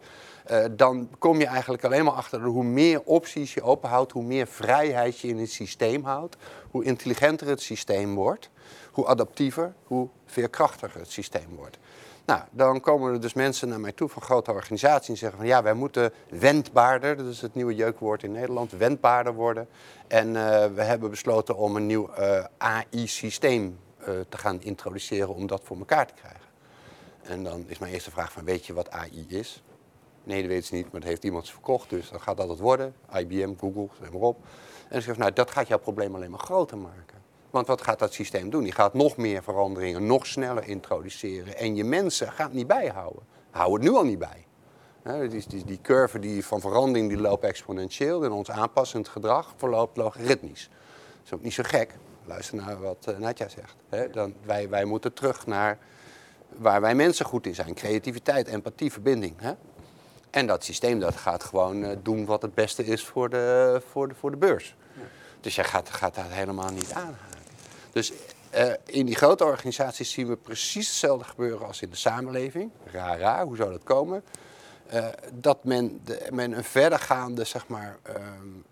uh, 0.51 0.65
dan 0.71 1.09
kom 1.19 1.39
je 1.39 1.47
eigenlijk 1.47 1.85
alleen 1.85 2.05
maar 2.05 2.15
achter 2.15 2.41
hoe 2.41 2.65
meer 2.65 3.03
opties 3.05 3.55
je 3.55 3.63
openhoudt, 3.63 4.13
hoe 4.13 4.23
meer 4.23 4.47
vrijheid 4.47 5.19
je 5.21 5.29
in 5.29 5.39
het 5.39 5.51
systeem 5.51 6.05
houdt, 6.05 6.37
hoe 6.71 6.85
intelligenter 6.85 7.47
het 7.47 7.61
systeem 7.61 8.15
wordt, 8.15 8.51
hoe 8.99 9.07
adaptiever, 9.07 9.73
hoe 9.85 10.09
veerkrachtiger 10.27 11.01
het 11.01 11.11
systeem 11.11 11.57
wordt. 11.57 11.79
Nou, 12.25 12.41
dan 12.51 12.81
komen 12.81 13.13
er 13.13 13.21
dus 13.21 13.33
mensen 13.33 13.69
naar 13.69 13.81
mij 13.81 13.93
toe 13.93 14.09
van 14.09 14.23
grote 14.23 14.53
organisaties 14.53 15.09
en 15.09 15.17
zeggen 15.17 15.39
van 15.39 15.47
ja, 15.47 15.63
wij 15.63 15.75
moeten 15.75 16.13
wendbaarder, 16.31 17.17
dat 17.17 17.27
is 17.27 17.41
het 17.41 17.55
nieuwe 17.55 17.75
jeukwoord 17.75 18.23
in 18.23 18.33
Nederland, 18.33 18.73
wendbaarder 18.73 19.35
worden. 19.35 19.69
En 20.07 20.29
uh, 20.29 20.67
we 20.67 20.83
hebben 20.83 21.11
besloten 21.11 21.57
om 21.57 21.77
een 21.77 21.87
nieuw 21.87 22.11
uh, 22.19 22.45
AI-systeem 22.57 23.79
uh, 24.01 24.07
te 24.29 24.39
gaan 24.39 24.63
introduceren 24.63 25.35
om 25.35 25.47
dat 25.47 25.61
voor 25.65 25.79
elkaar 25.79 26.07
te 26.07 26.15
krijgen. 26.15 26.49
En 27.23 27.45
dan 27.45 27.65
is 27.67 27.79
mijn 27.79 27.93
eerste 27.93 28.11
vraag 28.11 28.33
van 28.33 28.45
weet 28.45 28.67
je 28.67 28.73
wat 28.73 28.91
AI 28.91 29.27
is? 29.29 29.63
Nee, 30.25 30.41
dat 30.41 30.51
weet 30.51 30.67
ze 30.67 30.75
niet, 30.75 30.93
maar 30.93 31.01
dat 31.01 31.09
heeft 31.09 31.25
iemand 31.25 31.47
ze 31.47 31.53
verkocht, 31.53 31.91
dus 31.91 32.11
dan 32.11 32.21
gaat 32.21 32.37
dat 32.37 32.49
het 32.49 32.59
worden. 32.59 32.95
IBM, 33.15 33.53
Google, 33.59 33.89
zeg 34.01 34.13
maar 34.13 34.21
op. 34.21 34.37
En 34.83 34.89
dan 34.89 35.03
zegt 35.03 35.19
nou, 35.19 35.33
dat 35.33 35.51
gaat 35.51 35.69
jouw 35.69 35.79
probleem 35.79 36.15
alleen 36.15 36.31
maar 36.31 36.41
groter 36.41 36.79
maken. 36.79 37.18
Want 37.51 37.67
wat 37.67 37.83
gaat 37.83 37.99
dat 37.99 38.13
systeem 38.13 38.51
doen? 38.51 38.63
Die 38.63 38.73
gaat 38.73 38.95
nog 38.95 39.17
meer 39.17 39.43
veranderingen, 39.43 40.07
nog 40.07 40.27
sneller 40.27 40.69
introduceren. 40.69 41.57
En 41.57 41.77
je 41.77 41.85
mensen 41.85 42.33
gaat 42.33 42.53
niet 42.53 42.67
bijhouden. 42.67 43.23
Hou 43.51 43.73
het 43.73 43.83
nu 43.83 43.91
al 43.91 44.05
niet 44.05 44.19
bij. 44.19 44.47
die, 45.29 45.45
die, 45.49 45.65
die 45.65 45.81
curve 45.83 46.19
die 46.19 46.45
van 46.45 46.61
verandering 46.61 47.09
die 47.09 47.19
loopt 47.19 47.45
exponentieel 47.45 48.25
en 48.25 48.31
ons 48.31 48.51
aanpassend 48.51 49.09
gedrag 49.09 49.53
verloopt 49.57 49.97
logaritmisch. 49.97 50.71
Dat 51.17 51.25
is 51.25 51.33
ook 51.33 51.43
niet 51.43 51.53
zo 51.53 51.63
gek. 51.67 51.95
Luister 52.25 52.57
naar 52.57 52.81
wat 52.81 53.07
uh, 53.09 53.19
Nadja 53.19 53.47
zegt. 53.49 54.13
dan, 54.13 54.35
wij, 54.45 54.69
wij 54.69 54.85
moeten 54.85 55.13
terug 55.13 55.47
naar 55.47 55.79
waar 56.57 56.81
wij 56.81 56.95
mensen 56.95 57.27
goed 57.27 57.47
in 57.47 57.55
zijn. 57.55 57.75
Creativiteit, 57.75 58.49
empathie, 58.49 58.93
verbinding. 58.93 59.35
En 60.31 60.47
dat 60.47 60.65
systeem 60.65 61.01
dat 61.01 61.17
gaat 61.17 61.45
gewoon 61.45 61.85
uh, 61.85 61.91
doen 62.03 62.25
wat 62.25 62.43
het 62.43 62.55
beste 62.55 62.85
is 62.85 63.05
voor 63.05 63.29
de, 63.29 63.83
voor 63.91 64.09
de, 64.09 64.15
voor 64.15 64.31
de 64.31 64.37
beurs. 64.37 64.77
Dus 65.41 65.55
jij 65.55 65.65
gaat, 65.65 65.91
gaat 65.91 66.15
dat 66.15 66.25
helemaal 66.29 66.71
niet 66.71 66.93
aanhaken. 66.93 67.38
Dus 67.99 68.13
uh, 68.55 68.73
in 68.85 69.07
die 69.07 69.15
grote 69.15 69.45
organisaties 69.45 70.11
zien 70.11 70.29
we 70.29 70.37
precies 70.37 70.87
hetzelfde 70.87 71.25
gebeuren 71.25 71.67
als 71.67 71.83
in 71.83 71.91
de 71.91 71.97
samenleving. 71.97 72.71
Raar, 72.93 73.19
raar, 73.19 73.45
hoe 73.45 73.57
zou 73.57 73.71
dat 73.71 73.83
komen? 73.83 74.25
Uh, 74.95 75.07
dat 75.33 75.65
men, 75.65 76.01
de, 76.05 76.27
men 76.31 76.53
een 76.53 76.65
verdergaande, 76.65 77.45
zeg 77.45 77.67
maar, 77.67 77.99
um, 78.17 78.65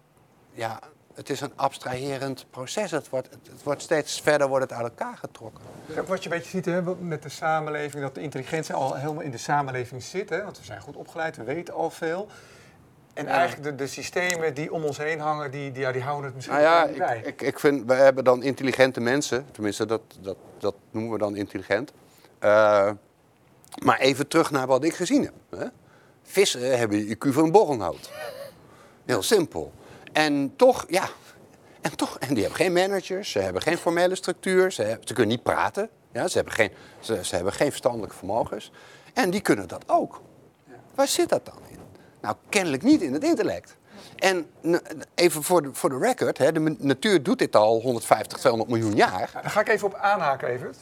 ja, 0.52 0.78
het 1.14 1.30
is 1.30 1.40
een 1.40 1.52
abstraherend 1.56 2.46
proces. 2.50 2.90
Het 2.90 3.08
wordt, 3.08 3.28
het 3.50 3.62
wordt 3.62 3.82
steeds 3.82 4.20
verder 4.20 4.48
wordt 4.48 4.70
het 4.70 4.78
uit 4.78 4.88
elkaar 4.88 5.16
getrokken. 5.16 5.64
Wat 6.06 6.22
je 6.22 6.30
een 6.30 6.36
beetje 6.36 6.50
ziet 6.50 6.64
hè, 6.64 6.82
met 6.96 7.22
de 7.22 7.28
samenleving, 7.28 8.02
dat 8.02 8.14
de 8.14 8.20
intelligentie 8.20 8.74
al 8.74 8.94
helemaal 8.94 9.22
in 9.22 9.30
de 9.30 9.38
samenleving 9.38 10.02
zit. 10.02 10.28
Hè, 10.28 10.42
want 10.42 10.58
we 10.58 10.64
zijn 10.64 10.80
goed 10.80 10.96
opgeleid, 10.96 11.36
we 11.36 11.44
weten 11.44 11.74
al 11.74 11.90
veel. 11.90 12.28
En 13.16 13.26
eigenlijk 13.26 13.62
de, 13.62 13.74
de, 13.74 13.86
systemen 13.86 14.54
die 14.54 14.72
om 14.72 14.84
ons 14.84 14.98
heen 14.98 15.20
hangen, 15.20 15.50
die, 15.50 15.72
die, 15.72 15.82
ja, 15.82 15.92
die 15.92 16.02
houden 16.02 16.24
het 16.24 16.34
misschien 16.34 16.56
nou 16.56 16.66
ja, 16.66 16.86
niet 16.86 16.98
bij. 16.98 17.18
Ik, 17.18 17.26
ik, 17.26 17.42
ik 17.42 17.58
vind, 17.58 17.86
we 17.86 17.94
hebben 17.94 18.24
dan 18.24 18.42
intelligente 18.42 19.00
mensen, 19.00 19.46
tenminste 19.52 19.86
dat, 19.86 20.00
dat, 20.20 20.36
dat 20.58 20.74
noemen 20.90 21.12
we 21.12 21.18
dan 21.18 21.36
intelligent. 21.36 21.92
Uh, 22.40 22.90
maar 23.82 23.98
even 23.98 24.28
terug 24.28 24.50
naar 24.50 24.66
wat 24.66 24.84
ik 24.84 24.94
gezien 24.94 25.22
heb. 25.22 25.32
Hè. 25.60 25.66
Vissen 26.22 26.78
hebben 26.78 27.08
IQ 27.08 27.28
van 27.28 27.44
een 27.44 27.52
borrelnoot. 27.52 28.10
Heel 29.04 29.22
simpel. 29.22 29.72
En 30.12 30.52
toch, 30.56 30.84
ja, 30.88 31.08
en 31.80 31.96
toch, 31.96 32.18
en 32.18 32.34
die 32.34 32.42
hebben 32.42 32.60
geen 32.60 32.72
managers, 32.72 33.30
ze 33.30 33.38
hebben 33.38 33.62
geen 33.62 33.78
formele 33.78 34.14
structuur, 34.14 34.72
ze, 34.72 34.82
hebben, 34.82 35.08
ze 35.08 35.14
kunnen 35.14 35.34
niet 35.34 35.42
praten, 35.42 35.88
ja, 36.12 36.28
ze, 36.28 36.36
hebben 36.36 36.54
geen, 36.54 36.70
ze, 37.00 37.24
ze 37.24 37.34
hebben 37.34 37.52
geen 37.52 37.70
verstandelijke 37.70 38.16
vermogens. 38.16 38.72
En 39.14 39.30
die 39.30 39.40
kunnen 39.40 39.68
dat 39.68 39.84
ook. 39.86 40.20
Waar 40.94 41.08
zit 41.08 41.28
dat 41.28 41.44
dan 41.44 41.58
in? 41.68 41.78
Nou, 42.26 42.38
kennelijk 42.48 42.82
niet 42.82 43.02
in 43.02 43.12
het 43.12 43.24
intellect. 43.24 43.76
En 44.16 44.46
even 45.14 45.42
voor 45.42 45.62
de, 45.62 45.68
voor 45.72 45.90
de 45.90 45.98
record, 45.98 46.38
hè, 46.38 46.52
de 46.52 46.76
natuur 46.78 47.22
doet 47.22 47.38
dit 47.38 47.56
al 47.56 47.80
150, 47.80 48.38
200 48.38 48.70
miljoen 48.70 48.94
jaar. 48.94 49.30
ga 49.44 49.60
ik 49.60 49.68
even 49.68 49.86
op 49.86 49.94
aanhaken, 49.94 50.48
even. 50.48 50.74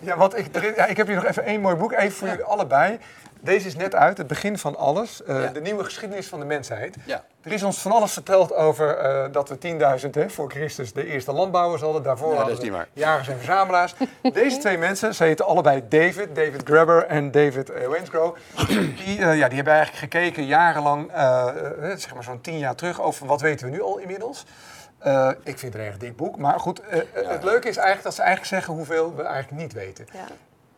Ja, 0.00 0.16
want 0.16 0.38
ik, 0.38 0.74
ja, 0.76 0.86
ik 0.86 0.96
heb 0.96 1.06
hier 1.06 1.16
nog 1.16 1.24
even 1.24 1.44
één 1.44 1.60
mooi 1.60 1.76
boek, 1.76 1.92
even 1.92 2.12
voor 2.12 2.28
jullie 2.28 2.44
allebei. 2.44 2.98
Deze 3.42 3.66
is 3.66 3.76
net 3.76 3.94
uit, 3.94 4.18
het 4.18 4.26
begin 4.26 4.58
van 4.58 4.76
alles. 4.76 5.22
Uh, 5.28 5.42
ja. 5.42 5.50
De 5.50 5.60
nieuwe 5.60 5.84
geschiedenis 5.84 6.26
van 6.26 6.40
de 6.40 6.46
mensheid. 6.46 6.96
Ja. 7.06 7.24
Er 7.42 7.52
is 7.52 7.62
ons 7.62 7.78
van 7.78 7.92
alles 7.92 8.12
verteld 8.12 8.54
over 8.54 9.04
uh, 9.04 9.32
dat 9.32 9.48
we 9.48 10.00
10.000 10.26 10.32
voor 10.32 10.50
Christus 10.50 10.92
de 10.92 11.06
eerste 11.06 11.32
landbouwers 11.32 11.82
hadden. 11.82 12.02
Daarvoor 12.02 12.32
ja, 12.32 12.42
hadden 12.42 12.72
we 12.72 12.86
jagers 12.92 13.28
en 13.28 13.36
verzamelaars. 13.36 13.94
Deze 14.32 14.58
twee 14.58 14.78
mensen, 14.78 15.14
ze 15.14 15.24
heten 15.24 15.46
allebei 15.46 15.82
David, 15.88 16.34
David 16.34 16.60
Grabber 16.64 17.06
en 17.06 17.30
David 17.30 17.70
uh, 17.70 17.86
Wainsgrow. 17.86 18.36
Die, 19.04 19.18
ja, 19.18 19.48
die 19.48 19.56
hebben 19.56 19.72
eigenlijk 19.72 20.12
gekeken 20.12 20.44
jarenlang, 20.44 21.10
zeg 21.96 22.14
maar 22.14 22.24
zo'n 22.24 22.40
10 22.40 22.58
jaar 22.58 22.74
terug, 22.74 23.00
over 23.00 23.26
wat 23.26 23.40
weten 23.40 23.66
we 23.66 23.72
nu 23.72 23.82
al 23.82 23.98
inmiddels. 23.98 24.44
Uh, 25.06 25.28
ik 25.42 25.58
vind 25.58 25.72
het 25.72 25.82
een 25.82 25.88
erg 25.88 25.96
dik 25.96 26.16
boek. 26.16 26.36
Maar 26.36 26.60
goed, 26.60 26.80
uh, 26.80 27.00
ja. 27.14 27.30
het 27.30 27.42
leuke 27.42 27.68
is 27.68 27.76
eigenlijk 27.76 28.04
dat 28.04 28.14
ze 28.14 28.22
eigenlijk 28.22 28.50
zeggen 28.50 28.74
hoeveel 28.74 29.14
we 29.16 29.22
eigenlijk 29.22 29.62
niet 29.62 29.72
weten. 29.72 30.06
Ja. 30.12 30.24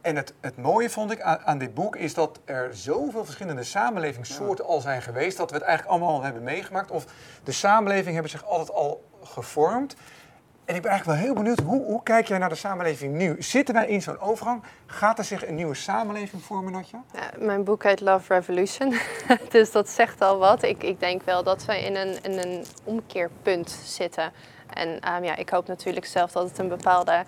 En 0.04 0.16
het, 0.16 0.34
het 0.40 0.56
mooie 0.56 0.90
vond 0.90 1.10
ik 1.10 1.20
aan, 1.20 1.38
aan, 1.44 1.58
dit 1.58 1.74
boek 1.74 1.96
is 1.96 2.14
dat 2.14 2.40
er 2.44 2.70
zoveel 2.72 3.24
verschillende 3.24 3.62
samenlevingssoorten 3.62 4.64
al 4.64 4.80
zijn 4.80 5.02
geweest, 5.02 5.36
dat 5.36 5.50
we 5.50 5.56
het 5.56 5.64
eigenlijk 5.64 5.96
allemaal 5.96 6.16
al 6.16 6.22
hebben 6.22 6.42
meegemaakt. 6.42 6.90
Of 6.90 7.04
de 7.44 7.52
samenleving 7.52 8.12
hebben 8.12 8.30
zich 8.30 8.44
altijd 8.44 8.70
al 8.72 9.04
gevormd. 9.22 9.96
En 10.64 10.74
ik 10.74 10.82
ben 10.82 10.90
eigenlijk 10.90 11.20
wel 11.20 11.28
heel 11.28 11.42
benieuwd, 11.42 11.60
hoe, 11.60 11.84
hoe 11.84 12.02
kijk 12.02 12.26
jij 12.26 12.38
naar 12.38 12.48
de 12.48 12.54
samenleving 12.54 13.14
nu? 13.14 13.42
Zitten 13.42 13.74
wij 13.74 13.86
in 13.86 14.02
zo'n 14.02 14.20
overgang? 14.20 14.62
Gaat 14.86 15.18
er 15.18 15.24
zich 15.24 15.46
een 15.46 15.54
nieuwe 15.54 15.74
samenleving 15.74 16.42
vormen, 16.42 16.72
Natja? 16.72 17.02
Ja, 17.12 17.30
mijn 17.38 17.64
boek 17.64 17.82
heet 17.82 18.00
Love 18.00 18.34
Revolution, 18.34 18.94
dus 19.50 19.72
dat 19.72 19.88
zegt 19.88 20.20
al 20.20 20.38
wat. 20.38 20.62
Ik, 20.62 20.82
ik 20.82 21.00
denk 21.00 21.22
wel 21.22 21.42
dat 21.42 21.64
we 21.64 21.84
in 21.84 21.96
een, 21.96 22.22
in 22.22 22.38
een 22.38 22.64
omkeerpunt 22.84 23.70
zitten. 23.84 24.32
En 24.74 24.88
um, 24.88 25.24
ja, 25.24 25.36
ik 25.36 25.48
hoop 25.48 25.66
natuurlijk 25.66 26.06
zelf 26.06 26.32
dat 26.32 26.48
het 26.48 26.58
een 26.58 26.68
bepaalde 26.68 27.24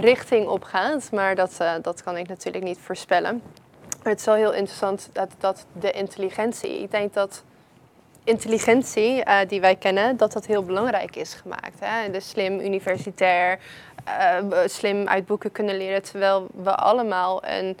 richting 0.00 0.46
op 0.46 0.62
gaat, 0.62 1.10
maar 1.12 1.34
dat, 1.34 1.58
uh, 1.62 1.72
dat 1.82 2.02
kan 2.02 2.16
ik 2.16 2.28
natuurlijk 2.28 2.64
niet 2.64 2.78
voorspellen. 2.78 3.42
Maar 4.02 4.12
het 4.12 4.20
is 4.20 4.26
wel 4.26 4.34
heel 4.34 4.54
interessant 4.54 5.08
dat, 5.12 5.30
dat 5.38 5.66
de 5.72 5.90
intelligentie, 5.90 6.82
ik 6.82 6.90
denk 6.90 7.14
dat 7.14 7.42
intelligentie 8.24 9.24
uh, 9.26 9.38
die 9.48 9.60
wij 9.60 9.76
kennen, 9.76 10.16
dat 10.16 10.32
dat 10.32 10.46
heel 10.46 10.62
belangrijk 10.64 11.16
is 11.16 11.34
gemaakt. 11.34 11.80
Hè? 11.80 12.10
De 12.10 12.20
slim 12.20 12.60
universitair, 12.60 13.58
uh, 14.08 14.58
slim 14.66 15.08
uit 15.08 15.26
boeken 15.26 15.52
kunnen 15.52 15.76
leren, 15.76 16.02
terwijl 16.02 16.46
we 16.54 16.74
allemaal 16.74 17.46
een, 17.46 17.76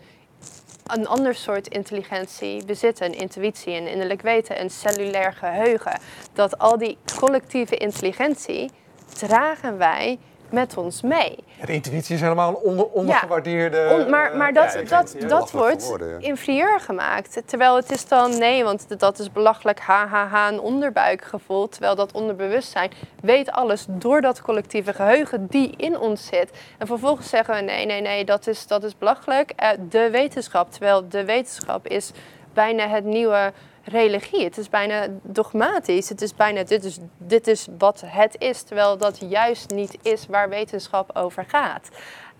een 0.86 1.06
ander 1.06 1.34
soort 1.34 1.68
intelligentie 1.68 2.64
bezitten. 2.64 3.14
Intuïtie, 3.14 3.74
een 3.74 3.86
innerlijk 3.86 4.22
weten, 4.22 4.60
een 4.60 4.70
cellulair 4.70 5.32
geheugen. 5.32 5.98
Dat 6.32 6.58
al 6.58 6.78
die 6.78 6.98
collectieve 7.18 7.76
intelligentie 7.76 8.70
dragen 9.12 9.78
wij 9.78 10.18
met 10.50 10.76
ons 10.76 11.02
mee. 11.02 11.38
Ja, 11.60 11.66
de 11.66 11.72
intuïtie 11.72 12.14
is 12.14 12.20
helemaal 12.20 12.48
een 12.48 12.56
onder, 12.56 12.86
ondergewaardeerde... 12.86 13.76
Ja, 13.76 13.94
on, 13.94 14.10
maar 14.10 14.36
maar 14.36 14.52
dat, 14.52 14.72
ja, 14.72 14.78
dat, 14.78 15.16
dat, 15.18 15.28
dat 15.28 15.50
wordt 15.50 15.94
inferieur 16.18 16.80
gemaakt. 16.80 17.42
Terwijl 17.44 17.76
het 17.76 17.90
is 17.90 18.08
dan, 18.08 18.38
nee, 18.38 18.64
want 18.64 18.98
dat 18.98 19.18
is 19.18 19.32
belachelijk, 19.32 19.80
ha, 19.80 20.06
ha, 20.06 20.26
ha, 20.26 20.48
een 20.48 20.60
onderbuikgevoel. 20.60 21.68
Terwijl 21.68 21.94
dat 21.94 22.12
onderbewustzijn 22.12 22.90
weet 23.20 23.50
alles 23.50 23.86
door 23.88 24.20
dat 24.20 24.42
collectieve 24.42 24.92
geheugen 24.92 25.46
die 25.46 25.74
in 25.76 25.98
ons 25.98 26.26
zit. 26.26 26.50
En 26.78 26.86
vervolgens 26.86 27.28
zeggen 27.28 27.54
we, 27.54 27.60
nee, 27.60 27.86
nee, 27.86 28.00
nee, 28.00 28.24
dat 28.24 28.46
is, 28.46 28.66
dat 28.66 28.84
is 28.84 28.98
belachelijk. 28.98 29.52
Uh, 29.62 29.68
de 29.88 30.10
wetenschap, 30.10 30.70
terwijl 30.70 31.08
de 31.08 31.24
wetenschap 31.24 31.86
is 31.86 32.10
bijna 32.52 32.88
het 32.88 33.04
nieuwe 33.04 33.52
religie. 33.86 34.44
Het 34.44 34.58
is 34.58 34.68
bijna 34.68 35.06
dogmatisch. 35.22 36.08
Het 36.08 36.22
is 36.22 36.34
bijna 36.34 36.62
dit 36.62 36.84
is, 36.84 36.98
dit 37.16 37.46
is 37.46 37.66
wat 37.78 38.02
het 38.06 38.36
is, 38.38 38.62
terwijl 38.62 38.96
dat 38.96 39.20
juist 39.28 39.70
niet 39.70 39.98
is 40.02 40.26
waar 40.26 40.48
wetenschap 40.48 41.16
over 41.16 41.44
gaat. 41.48 41.88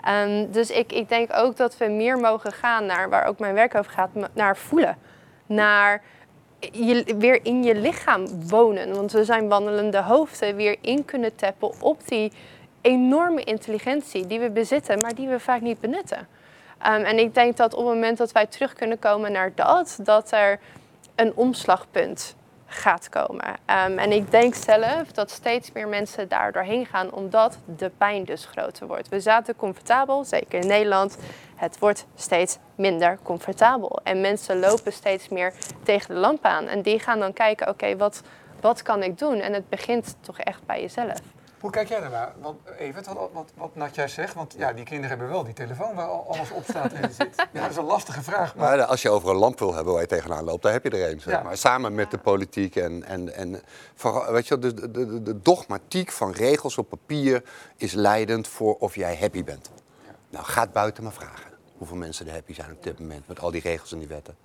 Um, 0.09 0.51
dus 0.51 0.71
ik, 0.71 0.93
ik 0.93 1.09
denk 1.09 1.31
ook 1.35 1.57
dat 1.57 1.77
we 1.77 1.87
meer 1.87 2.19
mogen 2.19 2.53
gaan 2.53 2.87
naar 2.87 3.09
waar 3.09 3.27
ook 3.27 3.39
mijn 3.39 3.55
werk 3.55 3.75
over 3.75 3.93
gaat, 3.93 4.11
naar 4.33 4.57
voelen. 4.57 4.99
Naar 5.47 6.03
je, 6.73 7.15
weer 7.19 7.45
in 7.45 7.63
je 7.63 7.75
lichaam 7.75 8.49
wonen. 8.49 8.95
Want 8.95 9.13
we 9.13 9.25
zijn 9.25 9.49
wandelende 9.49 10.03
hoofden, 10.03 10.57
weer 10.57 10.77
in 10.81 11.05
kunnen 11.05 11.35
tappen 11.35 11.81
op 11.81 12.09
die 12.09 12.33
enorme 12.81 13.45
intelligentie 13.45 14.27
die 14.27 14.41
we 14.41 14.51
bezitten, 14.51 15.01
maar 15.01 15.15
die 15.15 15.29
we 15.29 15.41
vaak 15.41 15.61
niet 15.61 15.81
benutten. 15.81 16.19
Um, 16.19 17.05
en 17.05 17.19
ik 17.19 17.35
denk 17.35 17.57
dat 17.57 17.75
op 17.75 17.85
het 17.85 17.95
moment 17.95 18.19
dat 18.19 18.33
wij 18.33 18.47
terug 18.47 18.73
kunnen 18.73 18.99
komen 18.99 19.33
naar 19.33 19.53
dat, 19.55 19.99
dat 20.03 20.33
er 20.33 20.59
een 21.17 21.33
omslagpunt 21.35 22.37
gaat 22.67 23.09
komen. 23.09 23.47
Um, 23.47 23.99
en 23.99 24.13
ik 24.13 24.31
denk 24.31 24.55
zelf 24.55 25.13
dat 25.13 25.31
steeds 25.31 25.73
meer 25.73 25.89
mensen 25.89 26.29
daar 26.29 26.53
doorheen 26.53 26.87
gaan, 26.87 27.13
omdat 27.13 27.59
de 27.77 27.91
pijn 27.99 28.25
dus 28.25 28.45
groter 28.45 28.87
wordt. 28.87 29.09
We 29.09 29.21
zaten 29.21 29.57
comfortabel, 29.57 30.25
zeker 30.25 30.61
in 30.61 30.67
Nederland. 30.67 31.17
Het 31.57 31.79
wordt 31.79 32.07
steeds 32.15 32.59
minder 32.75 33.19
comfortabel. 33.23 34.01
En 34.03 34.21
mensen 34.21 34.59
lopen 34.59 34.93
steeds 34.93 35.29
meer 35.29 35.53
tegen 35.83 36.15
de 36.15 36.21
lamp 36.21 36.45
aan. 36.45 36.67
En 36.67 36.83
die 36.83 36.99
gaan 36.99 37.19
dan 37.19 37.33
kijken, 37.33 37.69
oké, 37.69 37.97
wat, 37.97 38.23
wat 38.61 38.83
kan 38.83 39.03
ik 39.03 39.19
doen? 39.19 39.41
En 39.41 39.53
het 39.53 39.69
begint 39.69 40.17
toch 40.21 40.39
echt 40.39 40.67
bij 40.67 40.81
jezelf. 40.81 41.21
Hoe 41.67 41.75
kijk 41.75 41.89
jij 41.89 42.01
daarnaar? 42.01 42.33
Want 42.41 42.61
even 42.79 43.05
wat, 43.15 43.31
wat, 43.33 43.51
wat 43.55 43.75
Natja 43.75 44.07
zegt, 44.07 44.35
want 44.35 44.55
ja, 44.59 44.73
die 44.73 44.85
kinderen 44.85 45.09
hebben 45.09 45.29
wel 45.29 45.45
die 45.45 45.53
telefoon 45.55 45.95
waar 45.95 46.07
alles 46.09 46.51
op 46.51 46.63
staat 46.65 46.93
en 46.93 47.13
zit. 47.13 47.35
Ja, 47.53 47.61
dat 47.61 47.71
is 47.71 47.77
een 47.77 47.85
lastige 47.85 48.23
vraag. 48.23 48.55
Maar... 48.57 48.77
maar 48.77 48.85
als 48.87 49.03
je 49.03 49.11
over 49.11 49.29
een 49.31 49.37
lamp 49.37 49.59
wil 49.59 49.75
hebben 49.75 49.93
waar 49.93 50.03
je 50.03 50.09
tegenaan 50.09 50.45
loopt, 50.45 50.63
dan 50.63 50.73
heb 50.73 50.83
je 50.85 50.91
er 50.91 51.11
een. 51.11 51.21
Zeg 51.21 51.35
Ja. 51.35 51.43
maar. 51.43 51.57
Samen 51.57 51.95
met 51.95 52.11
de 52.11 52.19
politiek 52.19 52.77
en, 52.77 53.05
en, 53.05 53.35
en 53.35 53.63
vooral, 53.95 54.33
weet 54.33 54.49
je, 54.49 54.59
de, 54.59 54.75
de, 54.75 54.91
de, 54.91 55.23
de 55.23 55.41
dogmatiek 55.41 56.11
van 56.13 56.33
regels 56.33 56.79
op 56.79 56.89
papier 56.89 57.43
is 57.77 57.93
leidend 57.93 58.49
voor 58.49 58.77
of 58.79 58.95
jij 58.95 59.17
happy 59.17 59.45
bent. 59.45 59.71
Nou, 60.31 60.45
ga 60.45 60.61
het 60.61 60.73
buiten 60.73 61.03
maar 61.03 61.13
vragen. 61.13 61.51
hoeveel 61.77 61.97
mensen 61.97 62.27
er 62.27 62.33
happy 62.33 62.55
zijn 62.55 62.71
op 62.73 62.83
dit 62.83 62.99
moment 62.99 63.29
met 63.29 63.41
al 63.41 63.51
die 63.51 63.61
regels 63.61 63.93
en 63.93 63.99
die 63.99 64.09
wetten. 64.09 64.37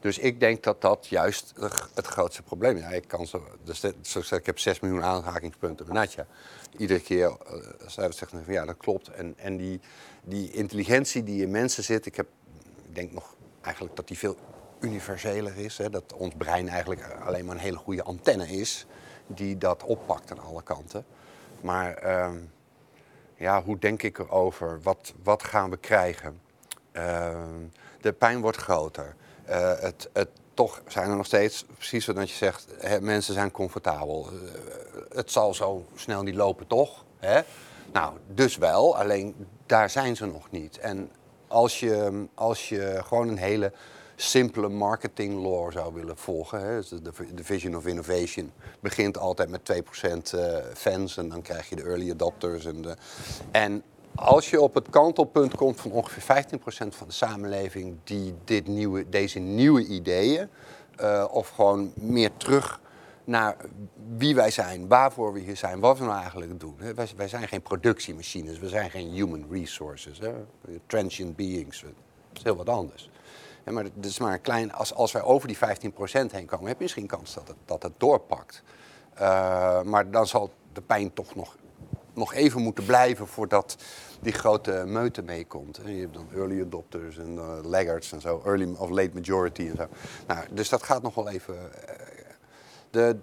Dus 0.00 0.18
ik 0.18 0.40
denk 0.40 0.62
dat 0.62 0.80
dat 0.80 1.06
juist 1.06 1.52
het 1.94 2.06
grootste 2.06 2.42
probleem 2.42 2.76
is. 2.76 2.92
Ik, 2.92 3.08
kan 3.08 3.26
zo, 3.26 3.44
dus 3.64 3.84
zoals 4.00 4.32
ik 4.32 4.46
heb 4.46 4.58
6 4.58 4.80
miljoen 4.80 5.02
aanrakingspunten 5.02 5.86
bij 5.86 5.94
Natja. 5.94 6.26
Iedere 6.76 7.00
keer 7.00 7.28
uh, 7.28 7.36
zij 7.86 8.12
zegt 8.12 8.30
van 8.30 8.54
ja, 8.54 8.64
dat 8.64 8.76
klopt. 8.76 9.08
En, 9.08 9.34
en 9.38 9.56
die, 9.56 9.80
die 10.22 10.52
intelligentie 10.52 11.22
die 11.22 11.42
in 11.42 11.50
mensen 11.50 11.84
zit, 11.84 12.06
ik, 12.06 12.16
heb, 12.16 12.26
ik 12.86 12.94
denk 12.94 13.12
nog 13.12 13.34
eigenlijk 13.60 13.96
dat 13.96 14.08
die 14.08 14.18
veel 14.18 14.36
universeler 14.80 15.56
is. 15.56 15.78
Hè? 15.78 15.90
Dat 15.90 16.12
ons 16.12 16.34
brein 16.36 16.68
eigenlijk 16.68 17.02
alleen 17.24 17.44
maar 17.44 17.54
een 17.54 17.60
hele 17.60 17.76
goede 17.76 18.02
antenne 18.02 18.48
is 18.48 18.86
die 19.26 19.58
dat 19.58 19.82
oppakt 19.82 20.30
aan 20.30 20.38
alle 20.38 20.62
kanten. 20.62 21.04
Maar 21.60 21.94
ehm, 21.94 22.36
ja, 23.36 23.62
hoe 23.62 23.78
denk 23.78 24.02
ik 24.02 24.18
erover? 24.18 24.80
Wat, 24.82 25.12
wat 25.22 25.42
gaan 25.42 25.70
we 25.70 25.76
krijgen? 25.76 26.40
Ehm, 26.92 27.64
de 28.00 28.12
pijn 28.12 28.40
wordt 28.40 28.56
groter. 28.56 29.14
Eh, 29.50 29.72
het, 29.78 30.08
het, 30.12 30.28
toch 30.54 30.82
zijn 30.86 31.10
er 31.10 31.16
nog 31.16 31.26
steeds, 31.26 31.64
precies 31.76 32.06
wat 32.06 32.30
je 32.30 32.36
zegt, 32.36 32.66
mensen 33.00 33.34
zijn 33.34 33.50
comfortabel. 33.50 34.28
Eh, 34.28 35.16
het 35.16 35.30
zal 35.30 35.54
zo 35.54 35.86
snel 35.94 36.22
niet 36.22 36.34
lopen, 36.34 36.66
toch? 36.66 37.04
Hè? 37.18 37.40
Nou, 37.92 38.14
dus 38.34 38.56
wel, 38.56 38.96
alleen 38.96 39.46
daar 39.66 39.90
zijn 39.90 40.16
ze 40.16 40.26
nog 40.26 40.50
niet. 40.50 40.78
En 40.78 41.10
als 41.48 41.80
je, 41.80 42.26
als 42.34 42.68
je 42.68 43.00
gewoon 43.04 43.28
een 43.28 43.38
hele 43.38 43.72
simpele 44.16 44.68
marketing 44.68 45.42
law 45.42 45.72
zou 45.72 45.94
willen 45.94 46.16
volgen, 46.16 46.60
dus 46.60 46.88
de, 46.88 47.34
de 47.34 47.44
vision 47.44 47.76
of 47.76 47.86
innovation 47.86 48.52
begint 48.80 49.18
altijd 49.18 49.48
met 49.48 49.72
2% 50.32 50.38
eh, 50.38 50.56
fans 50.74 51.16
en 51.16 51.28
dan 51.28 51.42
krijg 51.42 51.68
je 51.68 51.76
de 51.76 51.82
early 51.82 52.10
adopters. 52.10 52.64
En, 52.64 52.82
de, 52.82 52.96
en 53.50 53.82
als 54.14 54.50
je 54.50 54.60
op 54.60 54.74
het 54.74 54.90
kantelpunt 54.90 55.56
komt 55.56 55.80
van 55.80 55.90
ongeveer 55.90 56.44
15% 56.44 56.58
van 56.88 57.06
de 57.06 57.12
samenleving 57.12 57.96
die 58.04 58.34
dit 58.44 58.66
nieuwe, 58.66 59.08
deze 59.08 59.38
nieuwe 59.38 59.86
ideeën, 59.86 60.48
uh, 61.00 61.24
of 61.30 61.48
gewoon 61.48 61.92
meer 61.94 62.30
terug 62.36 62.80
naar 63.24 63.56
wie 64.16 64.34
wij 64.34 64.50
zijn, 64.50 64.88
waarvoor 64.88 65.32
we 65.32 65.40
hier 65.40 65.56
zijn, 65.56 65.80
wat 65.80 65.98
we 65.98 66.04
nou 66.04 66.20
eigenlijk 66.20 66.60
doen. 66.60 66.74
Wij, 66.94 67.08
wij 67.16 67.28
zijn 67.28 67.48
geen 67.48 67.62
productiemachines, 67.62 68.58
we 68.58 68.68
zijn 68.68 68.90
geen 68.90 69.08
human 69.08 69.46
resources, 69.50 70.18
hè? 70.18 70.32
transient 70.86 71.36
beings, 71.36 71.80
dat 71.80 71.92
is 72.32 72.42
heel 72.42 72.56
wat 72.56 72.68
anders. 72.68 73.10
Maar 73.64 73.84
het 73.84 74.06
is 74.06 74.18
maar 74.18 74.32
een 74.32 74.40
klein, 74.40 74.72
als, 74.72 74.94
als 74.94 75.12
wij 75.12 75.22
over 75.22 75.48
die 75.48 75.56
15% 75.56 75.60
heen 76.30 76.46
komen, 76.46 76.66
heb 76.66 76.76
je 76.76 76.82
misschien 76.82 77.06
kans 77.06 77.34
dat 77.34 77.48
het, 77.48 77.56
dat 77.64 77.82
het 77.82 77.92
doorpakt. 77.96 78.62
Uh, 79.20 79.82
maar 79.82 80.10
dan 80.10 80.26
zal 80.26 80.50
de 80.72 80.80
pijn 80.80 81.12
toch 81.12 81.34
nog, 81.34 81.56
nog 82.14 82.34
even 82.34 82.62
moeten 82.62 82.84
blijven 82.84 83.26
voordat 83.26 83.76
die 84.20 84.32
grote 84.32 84.82
meute 84.86 85.22
meekomt. 85.22 85.80
Je 85.84 86.00
hebt 86.00 86.14
dan 86.14 86.28
early 86.34 86.60
adopters 86.60 87.18
en 87.18 87.34
uh, 87.34 87.58
laggards 87.62 88.12
en 88.12 88.20
zo, 88.20 88.42
early 88.44 88.74
of 88.78 88.90
late 88.90 89.10
majority 89.14 89.68
en 89.68 89.76
zo. 89.76 89.86
Nou, 90.26 90.46
dus 90.50 90.68
dat 90.68 90.82
gaat 90.82 91.02
nog 91.02 91.14
wel 91.14 91.28
even. 91.28 91.54
Uh, 91.54 91.94
de, 92.90 93.16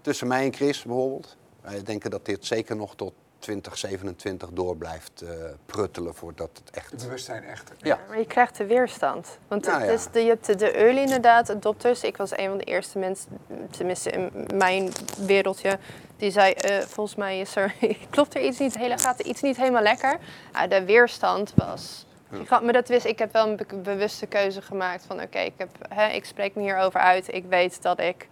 tussen 0.00 0.26
mij 0.26 0.44
en 0.44 0.54
Chris 0.54 0.82
bijvoorbeeld, 0.82 1.36
wij 1.60 1.82
denken 1.82 2.10
dat 2.10 2.24
dit 2.24 2.46
zeker 2.46 2.76
nog 2.76 2.96
tot 2.96 3.12
2027 3.44 4.48
door 4.52 4.76
blijft 4.76 5.22
uh, 5.22 5.30
pruttelen 5.66 6.14
voordat 6.14 6.50
het 6.64 6.70
echt... 6.70 6.90
Het 6.90 7.02
bewustzijn 7.02 7.44
echt. 7.44 7.72
Ja. 7.78 7.98
maar 8.08 8.18
je 8.18 8.26
krijgt 8.26 8.56
de 8.56 8.66
weerstand. 8.66 9.38
Want 9.48 9.66
Nou 9.66 9.84
ja. 9.84 9.98
de, 10.12 10.20
je 10.20 10.28
hebt 10.28 10.46
de, 10.46 10.54
de 10.54 10.70
early 10.70 11.00
inderdaad 11.00 11.50
adopters. 11.50 12.02
Ik 12.02 12.16
was 12.16 12.36
een 12.36 12.48
van 12.48 12.58
de 12.58 12.64
eerste 12.64 12.98
mensen, 12.98 13.28
tenminste 13.70 14.10
in 14.10 14.30
mijn 14.54 14.92
wereldje, 15.18 15.78
die 16.16 16.30
zei, 16.30 16.52
eh, 16.52 16.78
volgens 16.78 17.16
mij 17.16 17.40
is 17.40 17.56
er, 17.56 17.74
klopt 18.10 18.34
er 18.34 18.40
iets 18.42 18.58
niet, 18.58 18.78
hele, 18.78 18.98
gaat 18.98 19.18
er 19.18 19.26
iets 19.26 19.40
niet 19.42 19.56
helemaal 19.56 19.82
lekker. 19.82 20.18
Ah, 20.52 20.70
de 20.70 20.84
weerstand 20.84 21.52
was... 21.56 22.06
Maar 22.48 22.72
dat 22.72 22.88
wist 22.88 23.04
ik, 23.06 23.18
heb 23.18 23.32
wel 23.32 23.48
een 23.48 23.56
be- 23.56 23.76
bewuste 23.76 24.26
keuze 24.26 24.62
gemaakt 24.62 25.04
van 25.06 25.20
oké, 25.22 25.38
ik 25.38 25.52
heb, 25.56 25.68
hè, 25.88 26.06
ik 26.08 26.24
spreek 26.24 26.54
me 26.54 26.62
hierover 26.62 27.00
uit. 27.00 27.34
Ik 27.34 27.44
weet 27.48 27.82
dat 27.82 28.00
ik 28.00 28.28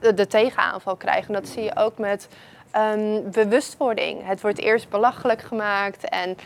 de, 0.00 0.14
de 0.14 0.26
tegenaanval 0.26 0.96
krijg. 0.96 1.26
En 1.26 1.32
dat 1.32 1.48
zie 1.48 1.62
je 1.62 1.76
ook 1.76 1.98
met 1.98 2.28
ehm, 2.70 3.20
bewustwording. 3.30 4.26
Het 4.26 4.40
wordt 4.40 4.58
eerst 4.58 4.88
belachelijk 4.88 5.40
gemaakt 5.42 6.08
en 6.08 6.36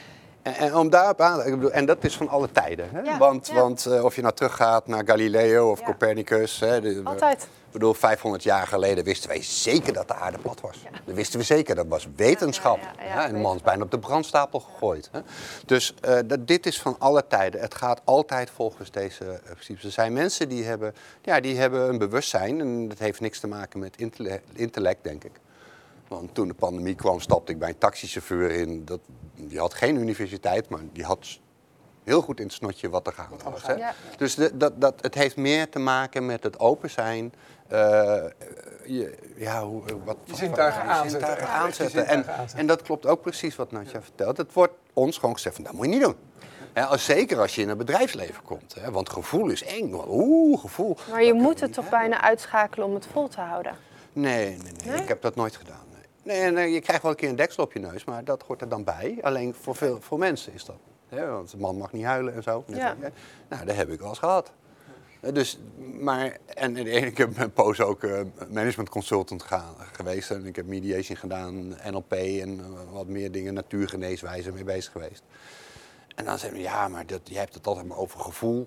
En, 0.43 0.55
en 0.55 0.75
om 0.77 0.91
daarop 0.91 1.21
aan, 1.21 1.43
bedoel, 1.45 1.71
en 1.73 1.87
dat 1.87 2.05
is 2.05 2.17
van 2.17 2.29
alle 2.29 2.51
tijden. 2.53 2.89
Hè? 2.93 3.01
Ja, 3.01 3.19
want 3.19 3.47
ja. 3.47 3.55
want 3.55 3.87
eh, 3.87 4.05
of 4.05 4.15
je 4.17 4.23
nou 4.23 4.35
teruggaat 4.35 4.87
naar 4.87 5.03
Galileo 5.07 5.71
of. 5.71 5.83
Copernicus. 5.83 6.61
Hè, 6.61 6.81
de- 6.81 7.01
altijd. 7.05 7.49
Ik 7.75 7.81
bedoel, 7.81 7.95
500 7.95 8.43
jaar 8.43 8.67
geleden 8.67 9.05
wisten 9.05 9.29
wij 9.29 9.43
zeker 9.43 9.93
dat 9.93 10.09
de 10.09 10.15
aarde 10.15 10.39
plat 10.39 10.61
was. 10.61 10.83
Dat 11.05 11.15
wisten 11.15 11.39
we 11.39 11.45
zeker, 11.45 11.75
dat 11.75 11.87
was 11.87 12.09
wetenschap. 12.17 12.79
Ja, 12.81 12.93
ja, 12.97 13.05
ja, 13.05 13.21
hè, 13.21 13.27
en 13.27 13.35
de 13.35 13.41
man 13.41 13.57
is 13.57 13.63
bijna 13.63 13.83
op 13.83 13.91
de 13.91 13.99
brandstapel 13.99 14.61
gegooid. 14.61 15.09
Hè. 15.13 15.21
Dus 15.67 15.95
eh, 16.01 16.19
dat, 16.27 16.47
dit 16.47 16.67
is 16.67 16.81
van 16.81 16.97
alle 16.99 17.27
tijden. 17.27 17.61
Het 17.61 17.75
gaat 17.75 18.01
altijd 18.05 18.51
volgens 18.51 18.91
deze 18.91 19.25
eh, 19.25 19.51
principes. 19.51 19.85
Er 19.85 19.91
zijn 19.91 20.13
mensen 20.13 20.49
die 20.49 20.65
hebben, 20.65 20.95
ja, 21.23 21.41
die 21.41 21.57
hebben 21.57 21.89
een 21.89 21.99
bewustzijn. 21.99 22.61
En 22.61 22.89
dat 22.89 22.99
heeft 22.99 23.21
niks 23.21 23.41
te 23.41 23.47
maken 23.47 23.79
met 23.79 23.97
intelle- 23.97 24.41
intellect, 24.53 25.05
denk 25.05 25.25
ik. 25.25 25.41
Want 26.09 26.35
toen 26.35 26.49
de 26.49 26.55
pandemie 26.55 26.95
kwam, 26.95 27.21
stapte 27.21 27.53
ik 27.53 27.59
bij 27.59 27.69
een 27.69 27.79
taxichauffeur 27.79 28.51
in. 28.51 28.85
Dat, 28.85 29.01
die 29.35 29.59
had 29.59 29.75
geen 29.75 29.97
universiteit, 29.97 30.69
maar 30.69 30.81
die 30.93 31.05
had 31.05 31.39
heel 32.05 32.23
goed 32.23 32.39
in 32.39 32.47
het 32.47 32.55
snotje 32.55 32.89
wat 32.89 33.07
er 33.07 33.13
gaande 33.13 33.45
was. 33.51 33.67
Hè? 33.67 33.73
Ja. 33.73 33.95
Dus 34.17 34.35
de, 34.35 34.57
dat, 34.57 34.81
dat, 34.81 34.95
het 35.01 35.15
heeft 35.15 35.37
meer 35.37 35.69
te 35.69 35.79
maken 35.79 36.27
met 36.27 36.43
het 36.43 36.59
open 36.59 36.91
zijn. 36.91 37.33
Eh, 37.69 38.25
je, 38.85 39.15
ja, 39.37 39.65
hoe, 39.65 39.83
wat, 40.05 40.17
Je 40.25 40.31
wat- 40.31 40.39
zintuigen 40.39 40.83
aanzetten. 40.83 42.01
je 42.01 42.07
En, 42.07 42.25
en 42.57 42.67
dat 42.67 42.83
klopt 42.83 43.07
ook 43.07 43.21
precies 43.23 43.57
wat 43.57 43.71
Natja 43.73 44.03
vertelt. 44.03 44.37
Het 44.37 44.53
wordt 44.53 44.73
ons 44.93 45.19
gewoon 45.19 45.35
gezegd 45.35 45.55
van, 45.55 45.65
dat 45.65 45.73
moet 45.73 45.85
je 45.87 45.91
niet 45.93 46.03
doen. 46.03 46.17
Hè, 46.73 46.85
als, 46.85 47.05
zeker 47.05 47.39
als 47.39 47.55
je 47.55 47.63
in 47.63 47.69
het 47.69 47.79
bedrijfsleven 47.79 48.43
komt. 48.43 48.75
Hè, 48.81 48.91
want 48.91 49.11
gevoel 49.11 49.49
is 49.49 49.65
eng. 49.65 49.95
Oeh, 50.09 50.61
gevoel. 50.61 50.97
Maar 51.11 51.25
je 51.25 51.33
moet 51.35 51.61
het 51.61 51.73
toch 51.73 51.85
hebben. 51.85 52.01
bijna 52.01 52.21
uitschakelen 52.23 52.87
om 52.87 52.95
het 52.95 53.07
vol 53.13 53.29
te 53.29 53.41
houden. 53.41 53.77
Nee, 54.13 54.49
nee, 54.49 54.59
nee, 54.59 54.73
Nee? 54.93 55.03
Ik 55.03 55.09
heb 55.09 55.23
dat 55.23 55.35
nooit 55.35 55.57
gedaan. 55.57 55.83
Nee. 56.23 56.41
Nee, 56.41 56.51
nee, 56.51 56.73
je 56.73 56.81
krijgt 56.81 57.03
wel 57.03 57.11
een 57.11 57.17
keer 57.17 57.29
een 57.29 57.37
deksel 57.37 57.63
op 57.65 57.73
je 57.73 57.79
neus, 57.79 58.05
maar 58.05 58.25
dat 58.25 58.43
hoort 58.43 58.61
er 58.61 58.69
dan 58.69 58.85
bij. 58.85 59.19
Alleen 59.23 59.55
voor 59.61 59.75
veel 59.77 60.01
voor 60.01 60.19
mensen 60.19 60.53
is 60.53 60.65
dat. 60.65 60.77
Hè, 61.09 61.27
want 61.27 61.53
een 61.53 61.59
man 61.59 61.77
mag 61.77 61.93
niet 61.93 62.05
huilen 62.05 62.35
en 62.35 62.43
zo. 62.43 62.65
Ja. 62.67 62.95
Nou, 63.49 63.65
dat 63.65 63.77
heb 63.77 63.91
ik 63.91 63.99
wel 64.01 64.09
eens 64.09 64.19
gehad. 64.19 64.53
Eh, 65.25 65.33
Dus, 65.33 65.59
maar, 66.01 66.39
en, 66.47 66.77
en 66.77 66.87
ik 67.13 67.19
heb 67.19 67.37
mijn 67.37 67.53
poos 67.53 67.81
ook 67.81 68.03
eh, 68.03 68.21
management 68.51 68.89
consultant 68.89 69.43
gaan, 69.43 69.75
geweest. 69.93 70.31
En 70.31 70.47
ik 70.47 70.57
heb 70.57 70.67
mediation 70.67 71.17
gedaan, 71.17 71.69
NLP 71.91 72.13
en 72.13 72.61
eh, 72.61 72.93
wat 72.93 73.07
meer 73.07 73.33
dingen, 73.33 73.55
natuurgeneeswijze 73.55 74.53
mee 74.53 74.65
bezig 74.65 74.93
geweest. 74.93 75.23
En 76.15 76.25
dan 76.25 76.39
zei 76.39 76.53
hij, 76.53 76.61
ja, 76.61 76.89
maar 76.89 77.07
dat, 77.07 77.21
jij 77.25 77.41
hebt 77.41 77.55
het 77.55 77.67
altijd 77.67 77.87
maar 77.87 77.97
over 77.97 78.21
gevoel. 78.21 78.67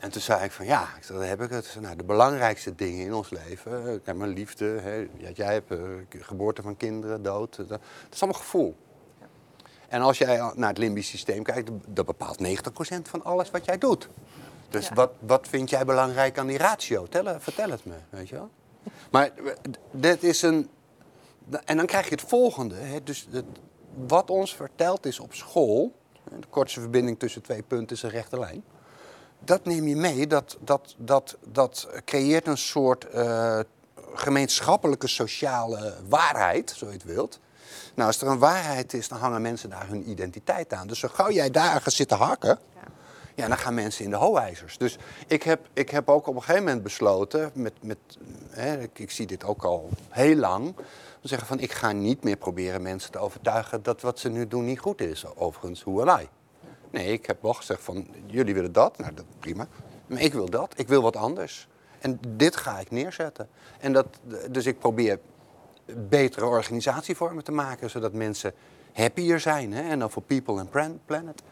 En 0.00 0.10
toen 0.10 0.20
zei 0.20 0.44
ik 0.44 0.50
van 0.50 0.66
ja, 0.66 0.88
ik 1.00 1.06
dat 1.06 1.24
heb 1.24 1.42
ik 1.42 1.50
het. 1.50 1.76
Nou, 1.80 1.96
de 1.96 2.04
belangrijkste 2.04 2.74
dingen 2.74 3.06
in 3.06 3.14
ons 3.14 3.30
leven, 3.30 4.02
liefde, 4.34 4.64
hè, 4.64 5.08
jij 5.34 5.52
hebt 5.52 5.74
geboorte 6.08 6.62
van 6.62 6.76
kinderen, 6.76 7.22
dood, 7.22 7.56
dat, 7.56 7.68
dat 7.68 7.80
is 8.10 8.22
allemaal 8.22 8.40
gevoel. 8.40 8.76
En 9.88 10.00
als 10.00 10.18
jij 10.18 10.52
naar 10.54 10.68
het 10.68 10.78
limbisch 10.78 11.08
systeem 11.08 11.42
kijkt, 11.42 11.70
dat 11.86 12.06
bepaalt 12.06 12.38
90% 12.42 12.48
van 13.02 13.24
alles 13.24 13.50
wat 13.50 13.64
jij 13.64 13.78
doet. 13.78 14.08
Dus 14.72 14.88
Ja. 14.88 14.94
wat, 14.94 15.10
wat 15.18 15.48
vind 15.48 15.70
jij 15.70 15.84
belangrijk 15.84 16.38
aan 16.38 16.46
die 16.46 16.58
ratio? 16.58 17.06
Tel, 17.06 17.40
vertel 17.40 17.70
het 17.70 17.84
me, 17.84 17.94
weet 18.10 18.28
je 18.28 18.34
wel. 18.34 18.50
Maar 19.10 19.30
dit 19.90 20.22
is 20.22 20.42
een... 20.42 20.70
En 21.64 21.76
dan 21.76 21.86
krijg 21.86 22.04
je 22.04 22.14
het 22.14 22.24
volgende. 22.28 22.74
Hè, 22.74 23.02
dus 23.02 23.28
het, 23.30 23.44
wat 24.06 24.30
ons 24.30 24.54
verteld 24.54 25.06
is 25.06 25.20
op 25.20 25.34
school, 25.34 25.92
de 26.40 26.46
kortste 26.50 26.80
verbinding 26.80 27.18
tussen 27.18 27.42
twee 27.42 27.62
punten 27.62 27.96
is 27.96 28.02
een 28.02 28.10
rechte 28.10 28.38
lijn. 28.38 28.64
Dat 29.38 29.64
neem 29.64 29.88
je 29.88 29.96
mee, 29.96 30.26
dat, 30.26 30.56
dat, 30.60 30.94
dat, 30.98 31.36
dat 31.44 31.88
creëert 32.04 32.46
een 32.46 32.58
soort 32.58 33.04
eh, 33.04 33.58
gemeenschappelijke 34.14 35.06
sociale 35.08 35.94
waarheid, 36.08 36.74
zo 36.76 36.86
je 36.86 36.92
het 36.92 37.04
wilt. 37.04 37.40
Nou, 37.94 38.06
als 38.08 38.20
er 38.20 38.28
een 38.28 38.38
waarheid 38.38 38.92
is, 38.92 39.08
dan 39.08 39.18
hangen 39.18 39.42
mensen 39.42 39.70
daar 39.70 39.88
hun 39.88 40.10
identiteit 40.10 40.72
aan. 40.72 40.86
Dus 40.86 40.98
zo 40.98 41.08
gauw 41.08 41.30
jij 41.30 41.50
daar 41.50 41.80
gaat 41.80 41.92
zitten 41.92 42.16
hakken, 42.16 42.58
ja, 43.34 43.48
dan 43.48 43.58
gaan 43.58 43.74
mensen 43.74 44.04
in 44.04 44.10
de 44.10 44.16
hoogijzers. 44.16 44.78
Dus 44.78 44.98
ik 45.26 45.42
heb, 45.42 45.68
ik 45.72 45.90
heb 45.90 46.08
ook 46.08 46.26
op 46.26 46.34
een 46.34 46.42
gegeven 46.42 46.64
moment 46.64 46.82
besloten, 46.82 47.50
met, 47.54 47.72
met, 47.82 47.98
hè, 48.50 48.82
ik, 48.92 49.10
zie 49.10 49.26
dit 49.26 49.44
ook 49.44 49.64
al 49.64 49.88
heel 50.08 50.36
lang, 50.36 50.74
te 51.20 51.28
zeggen 51.28 51.46
van 51.46 51.58
ik 51.58 51.72
ga 51.72 51.92
niet 51.92 52.24
meer 52.24 52.36
proberen 52.36 52.82
mensen 52.82 53.10
te 53.10 53.18
overtuigen 53.18 53.82
dat 53.82 54.00
wat 54.00 54.18
ze 54.18 54.28
nu 54.28 54.48
doen 54.48 54.64
niet 54.64 54.78
goed 54.78 55.00
is. 55.00 55.24
Overigens, 55.36 55.82
hoe 55.82 56.02
en 56.02 56.20
I. 56.22 56.28
Nee, 56.90 57.12
ik 57.12 57.26
heb 57.26 57.42
wel 57.42 57.54
gezegd 57.54 57.82
van 57.82 58.06
jullie 58.26 58.54
willen 58.54 58.72
dat, 58.72 58.98
nou 58.98 59.14
dat 59.14 59.24
prima. 59.38 59.66
Maar 60.06 60.20
ik 60.20 60.32
wil 60.32 60.50
dat, 60.50 60.74
ik 60.76 60.88
wil 60.88 61.02
wat 61.02 61.16
anders. 61.16 61.68
En 61.98 62.20
dit 62.28 62.56
ga 62.56 62.78
ik 62.78 62.90
neerzetten. 62.90 63.48
En 63.80 63.92
dat, 63.92 64.06
dus 64.50 64.66
ik 64.66 64.78
probeer 64.78 65.18
betere 66.08 66.46
organisatievormen 66.46 67.44
te 67.44 67.52
maken, 67.52 67.90
zodat 67.90 68.12
mensen 68.12 68.54
happier 68.92 69.40
zijn. 69.40 69.72
Hè? 69.72 69.82
En 69.90 69.98
dan 69.98 70.10
voor 70.10 70.22
people 70.22 70.58
and 70.60 70.70
plan- 70.70 71.00
planet. 71.04 71.42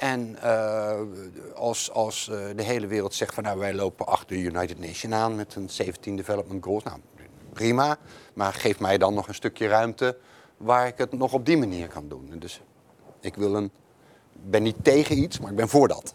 En 0.00 0.36
eh, 0.42 1.00
als, 1.54 1.90
als 1.90 2.28
eh, 2.28 2.36
de 2.56 2.62
hele 2.62 2.86
wereld 2.86 3.14
zegt 3.14 3.34
van 3.34 3.42
nou 3.42 3.58
wij 3.58 3.74
lopen 3.74 4.06
achter 4.06 4.36
de 4.36 4.42
United 4.42 4.78
Nations 4.78 5.14
aan 5.14 5.36
met 5.36 5.54
een 5.54 5.70
17 5.70 6.16
Development 6.16 6.64
Goals. 6.64 6.82
Nou, 6.82 6.98
prima, 7.52 7.96
maar 8.34 8.52
geef 8.52 8.80
mij 8.80 8.98
dan 8.98 9.14
nog 9.14 9.28
een 9.28 9.34
stukje 9.34 9.68
ruimte 9.68 10.16
waar 10.56 10.86
ik 10.86 10.98
het 10.98 11.12
nog 11.12 11.32
op 11.32 11.46
die 11.46 11.56
manier 11.56 11.88
kan 11.88 12.08
doen. 12.08 12.28
En 12.32 12.38
dus 12.38 12.62
ik 13.20 13.34
wil 13.34 13.54
een 13.54 13.70
ben 14.32 14.62
niet 14.62 14.76
tegen 14.82 15.18
iets, 15.18 15.40
maar 15.40 15.50
ik 15.50 15.56
ben 15.56 15.68
voor 15.68 15.88
dat. 15.88 16.14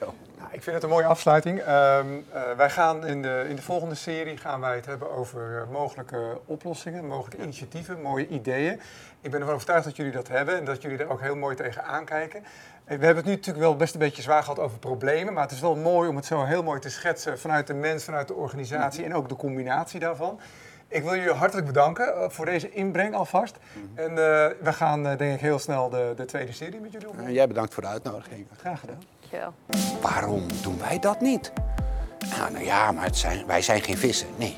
Zo. 0.00 0.14
Nou, 0.38 0.50
ik 0.52 0.62
vind 0.62 0.74
het 0.74 0.82
een 0.82 0.90
mooie 0.90 1.06
afsluiting. 1.06 1.60
Ehm, 1.60 2.06
eh, 2.32 2.42
wij 2.56 2.70
gaan 2.70 3.06
in 3.06 3.22
de, 3.22 3.44
in 3.48 3.56
de 3.56 3.62
volgende 3.62 3.94
serie 3.94 4.36
gaan 4.36 4.60
wij 4.60 4.74
het 4.74 4.86
hebben 4.86 5.10
over 5.10 5.66
mogelijke 5.70 6.40
oplossingen, 6.44 7.06
mogelijke 7.06 7.42
initiatieven, 7.42 8.02
mooie 8.02 8.28
ideeën. 8.28 8.80
Ik 9.20 9.30
ben 9.30 9.40
ervan 9.40 9.54
overtuigd 9.54 9.84
dat 9.84 9.96
jullie 9.96 10.12
dat 10.12 10.28
hebben 10.28 10.56
en 10.56 10.64
dat 10.64 10.82
jullie 10.82 10.98
er 10.98 11.10
ook 11.10 11.20
heel 11.20 11.36
mooi 11.36 11.56
tegen 11.56 11.84
aankijken. 11.84 12.44
We 12.88 12.94
hebben 12.94 13.16
het 13.16 13.24
nu 13.24 13.30
natuurlijk 13.30 13.64
wel 13.64 13.76
best 13.76 13.94
een 13.94 14.00
beetje 14.00 14.22
zwaar 14.22 14.42
gehad 14.42 14.58
over 14.58 14.78
problemen, 14.78 15.32
maar 15.32 15.42
het 15.42 15.52
is 15.52 15.60
wel 15.60 15.76
mooi 15.76 16.08
om 16.08 16.16
het 16.16 16.26
zo 16.26 16.44
heel 16.44 16.62
mooi 16.62 16.80
te 16.80 16.90
schetsen 16.90 17.38
vanuit 17.38 17.66
de 17.66 17.74
mens, 17.74 18.04
vanuit 18.04 18.28
de 18.28 18.34
organisatie 18.34 19.04
en 19.04 19.14
ook 19.14 19.28
de 19.28 19.36
combinatie 19.36 20.00
daarvan. 20.00 20.40
Ik 20.88 21.02
wil 21.02 21.14
jullie 21.14 21.32
hartelijk 21.32 21.66
bedanken 21.66 22.14
eh, 22.14 22.28
voor 22.28 22.44
deze 22.44 22.70
inbreng 22.70 23.14
alvast. 23.14 23.56
En 23.94 24.10
eh, 24.10 24.16
we 24.60 24.72
gaan 24.72 25.06
eh, 25.06 25.18
denk 25.18 25.34
ik 25.34 25.40
heel 25.40 25.58
snel 25.58 25.88
de, 25.88 26.12
de 26.16 26.24
tweede 26.24 26.52
serie 26.52 26.80
met 26.80 26.92
jullie 26.92 27.08
opnemen. 27.08 27.28
En 27.28 27.34
jij 27.34 27.46
bedankt 27.46 27.74
voor 27.74 27.82
de 27.82 27.88
uitnodiging. 27.88 28.46
Graag 28.56 28.80
gedaan. 28.80 29.02
Dankjewel. 29.20 29.52
Waarom 30.00 30.46
doen 30.62 30.78
wij 30.78 30.98
dat 30.98 31.20
niet? 31.20 31.52
Nou, 32.36 32.52
nou 32.52 32.64
ja, 32.64 32.92
maar 32.92 33.04
het 33.04 33.16
zijn, 33.16 33.46
wij 33.46 33.62
zijn 33.62 33.82
geen 33.82 33.98
vissen. 33.98 34.28
Nee. 34.36 34.56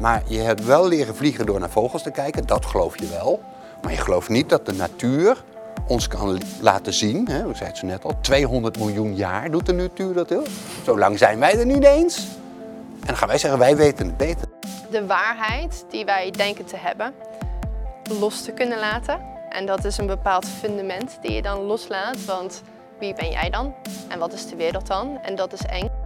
Maar 0.00 0.22
je 0.26 0.38
hebt 0.38 0.64
wel 0.64 0.88
leren 0.88 1.16
vliegen 1.16 1.46
door 1.46 1.60
naar 1.60 1.70
vogels 1.70 2.02
te 2.02 2.10
kijken, 2.10 2.46
dat 2.46 2.66
geloof 2.66 2.98
je 2.98 3.08
wel. 3.08 3.42
Maar 3.82 3.92
je 3.92 3.98
gelooft 3.98 4.28
niet 4.28 4.48
dat 4.48 4.66
de 4.66 4.72
natuur 4.72 5.44
ons 5.86 6.08
kan 6.08 6.40
laten 6.60 6.92
zien. 6.92 7.28
Hè? 7.28 7.48
Ik 7.48 7.56
het 7.56 7.76
zo 7.76 7.86
net 7.86 8.04
al, 8.04 8.14
200 8.20 8.78
miljoen 8.78 9.14
jaar 9.14 9.50
doet 9.50 9.66
de 9.66 9.72
natuur 9.72 10.14
dat 10.14 10.28
heel. 10.28 10.44
Zo 10.84 10.98
lang 10.98 11.18
zijn 11.18 11.38
wij 11.38 11.58
er 11.58 11.66
niet 11.66 11.84
eens. 11.84 12.26
En 13.00 13.06
dan 13.06 13.16
gaan 13.16 13.28
wij 13.28 13.38
zeggen, 13.38 13.58
wij 13.58 13.76
weten 13.76 14.06
het 14.06 14.16
beter. 14.16 14.48
De 14.90 15.06
waarheid 15.06 15.84
die 15.90 16.04
wij 16.04 16.30
denken 16.30 16.64
te 16.64 16.76
hebben, 16.76 17.14
los 18.20 18.42
te 18.42 18.52
kunnen 18.52 18.78
laten. 18.78 19.20
En 19.48 19.66
dat 19.66 19.84
is 19.84 19.98
een 19.98 20.06
bepaald 20.06 20.46
fundament 20.46 21.18
die 21.22 21.32
je 21.32 21.42
dan 21.42 21.60
loslaat. 21.60 22.24
Want 22.24 22.62
wie 22.98 23.14
ben 23.14 23.30
jij 23.30 23.50
dan? 23.50 23.74
En 24.08 24.18
wat 24.18 24.32
is 24.32 24.46
de 24.46 24.56
wereld 24.56 24.86
dan? 24.86 25.18
En 25.22 25.34
dat 25.34 25.52
is 25.52 25.60
eng. 25.60 26.01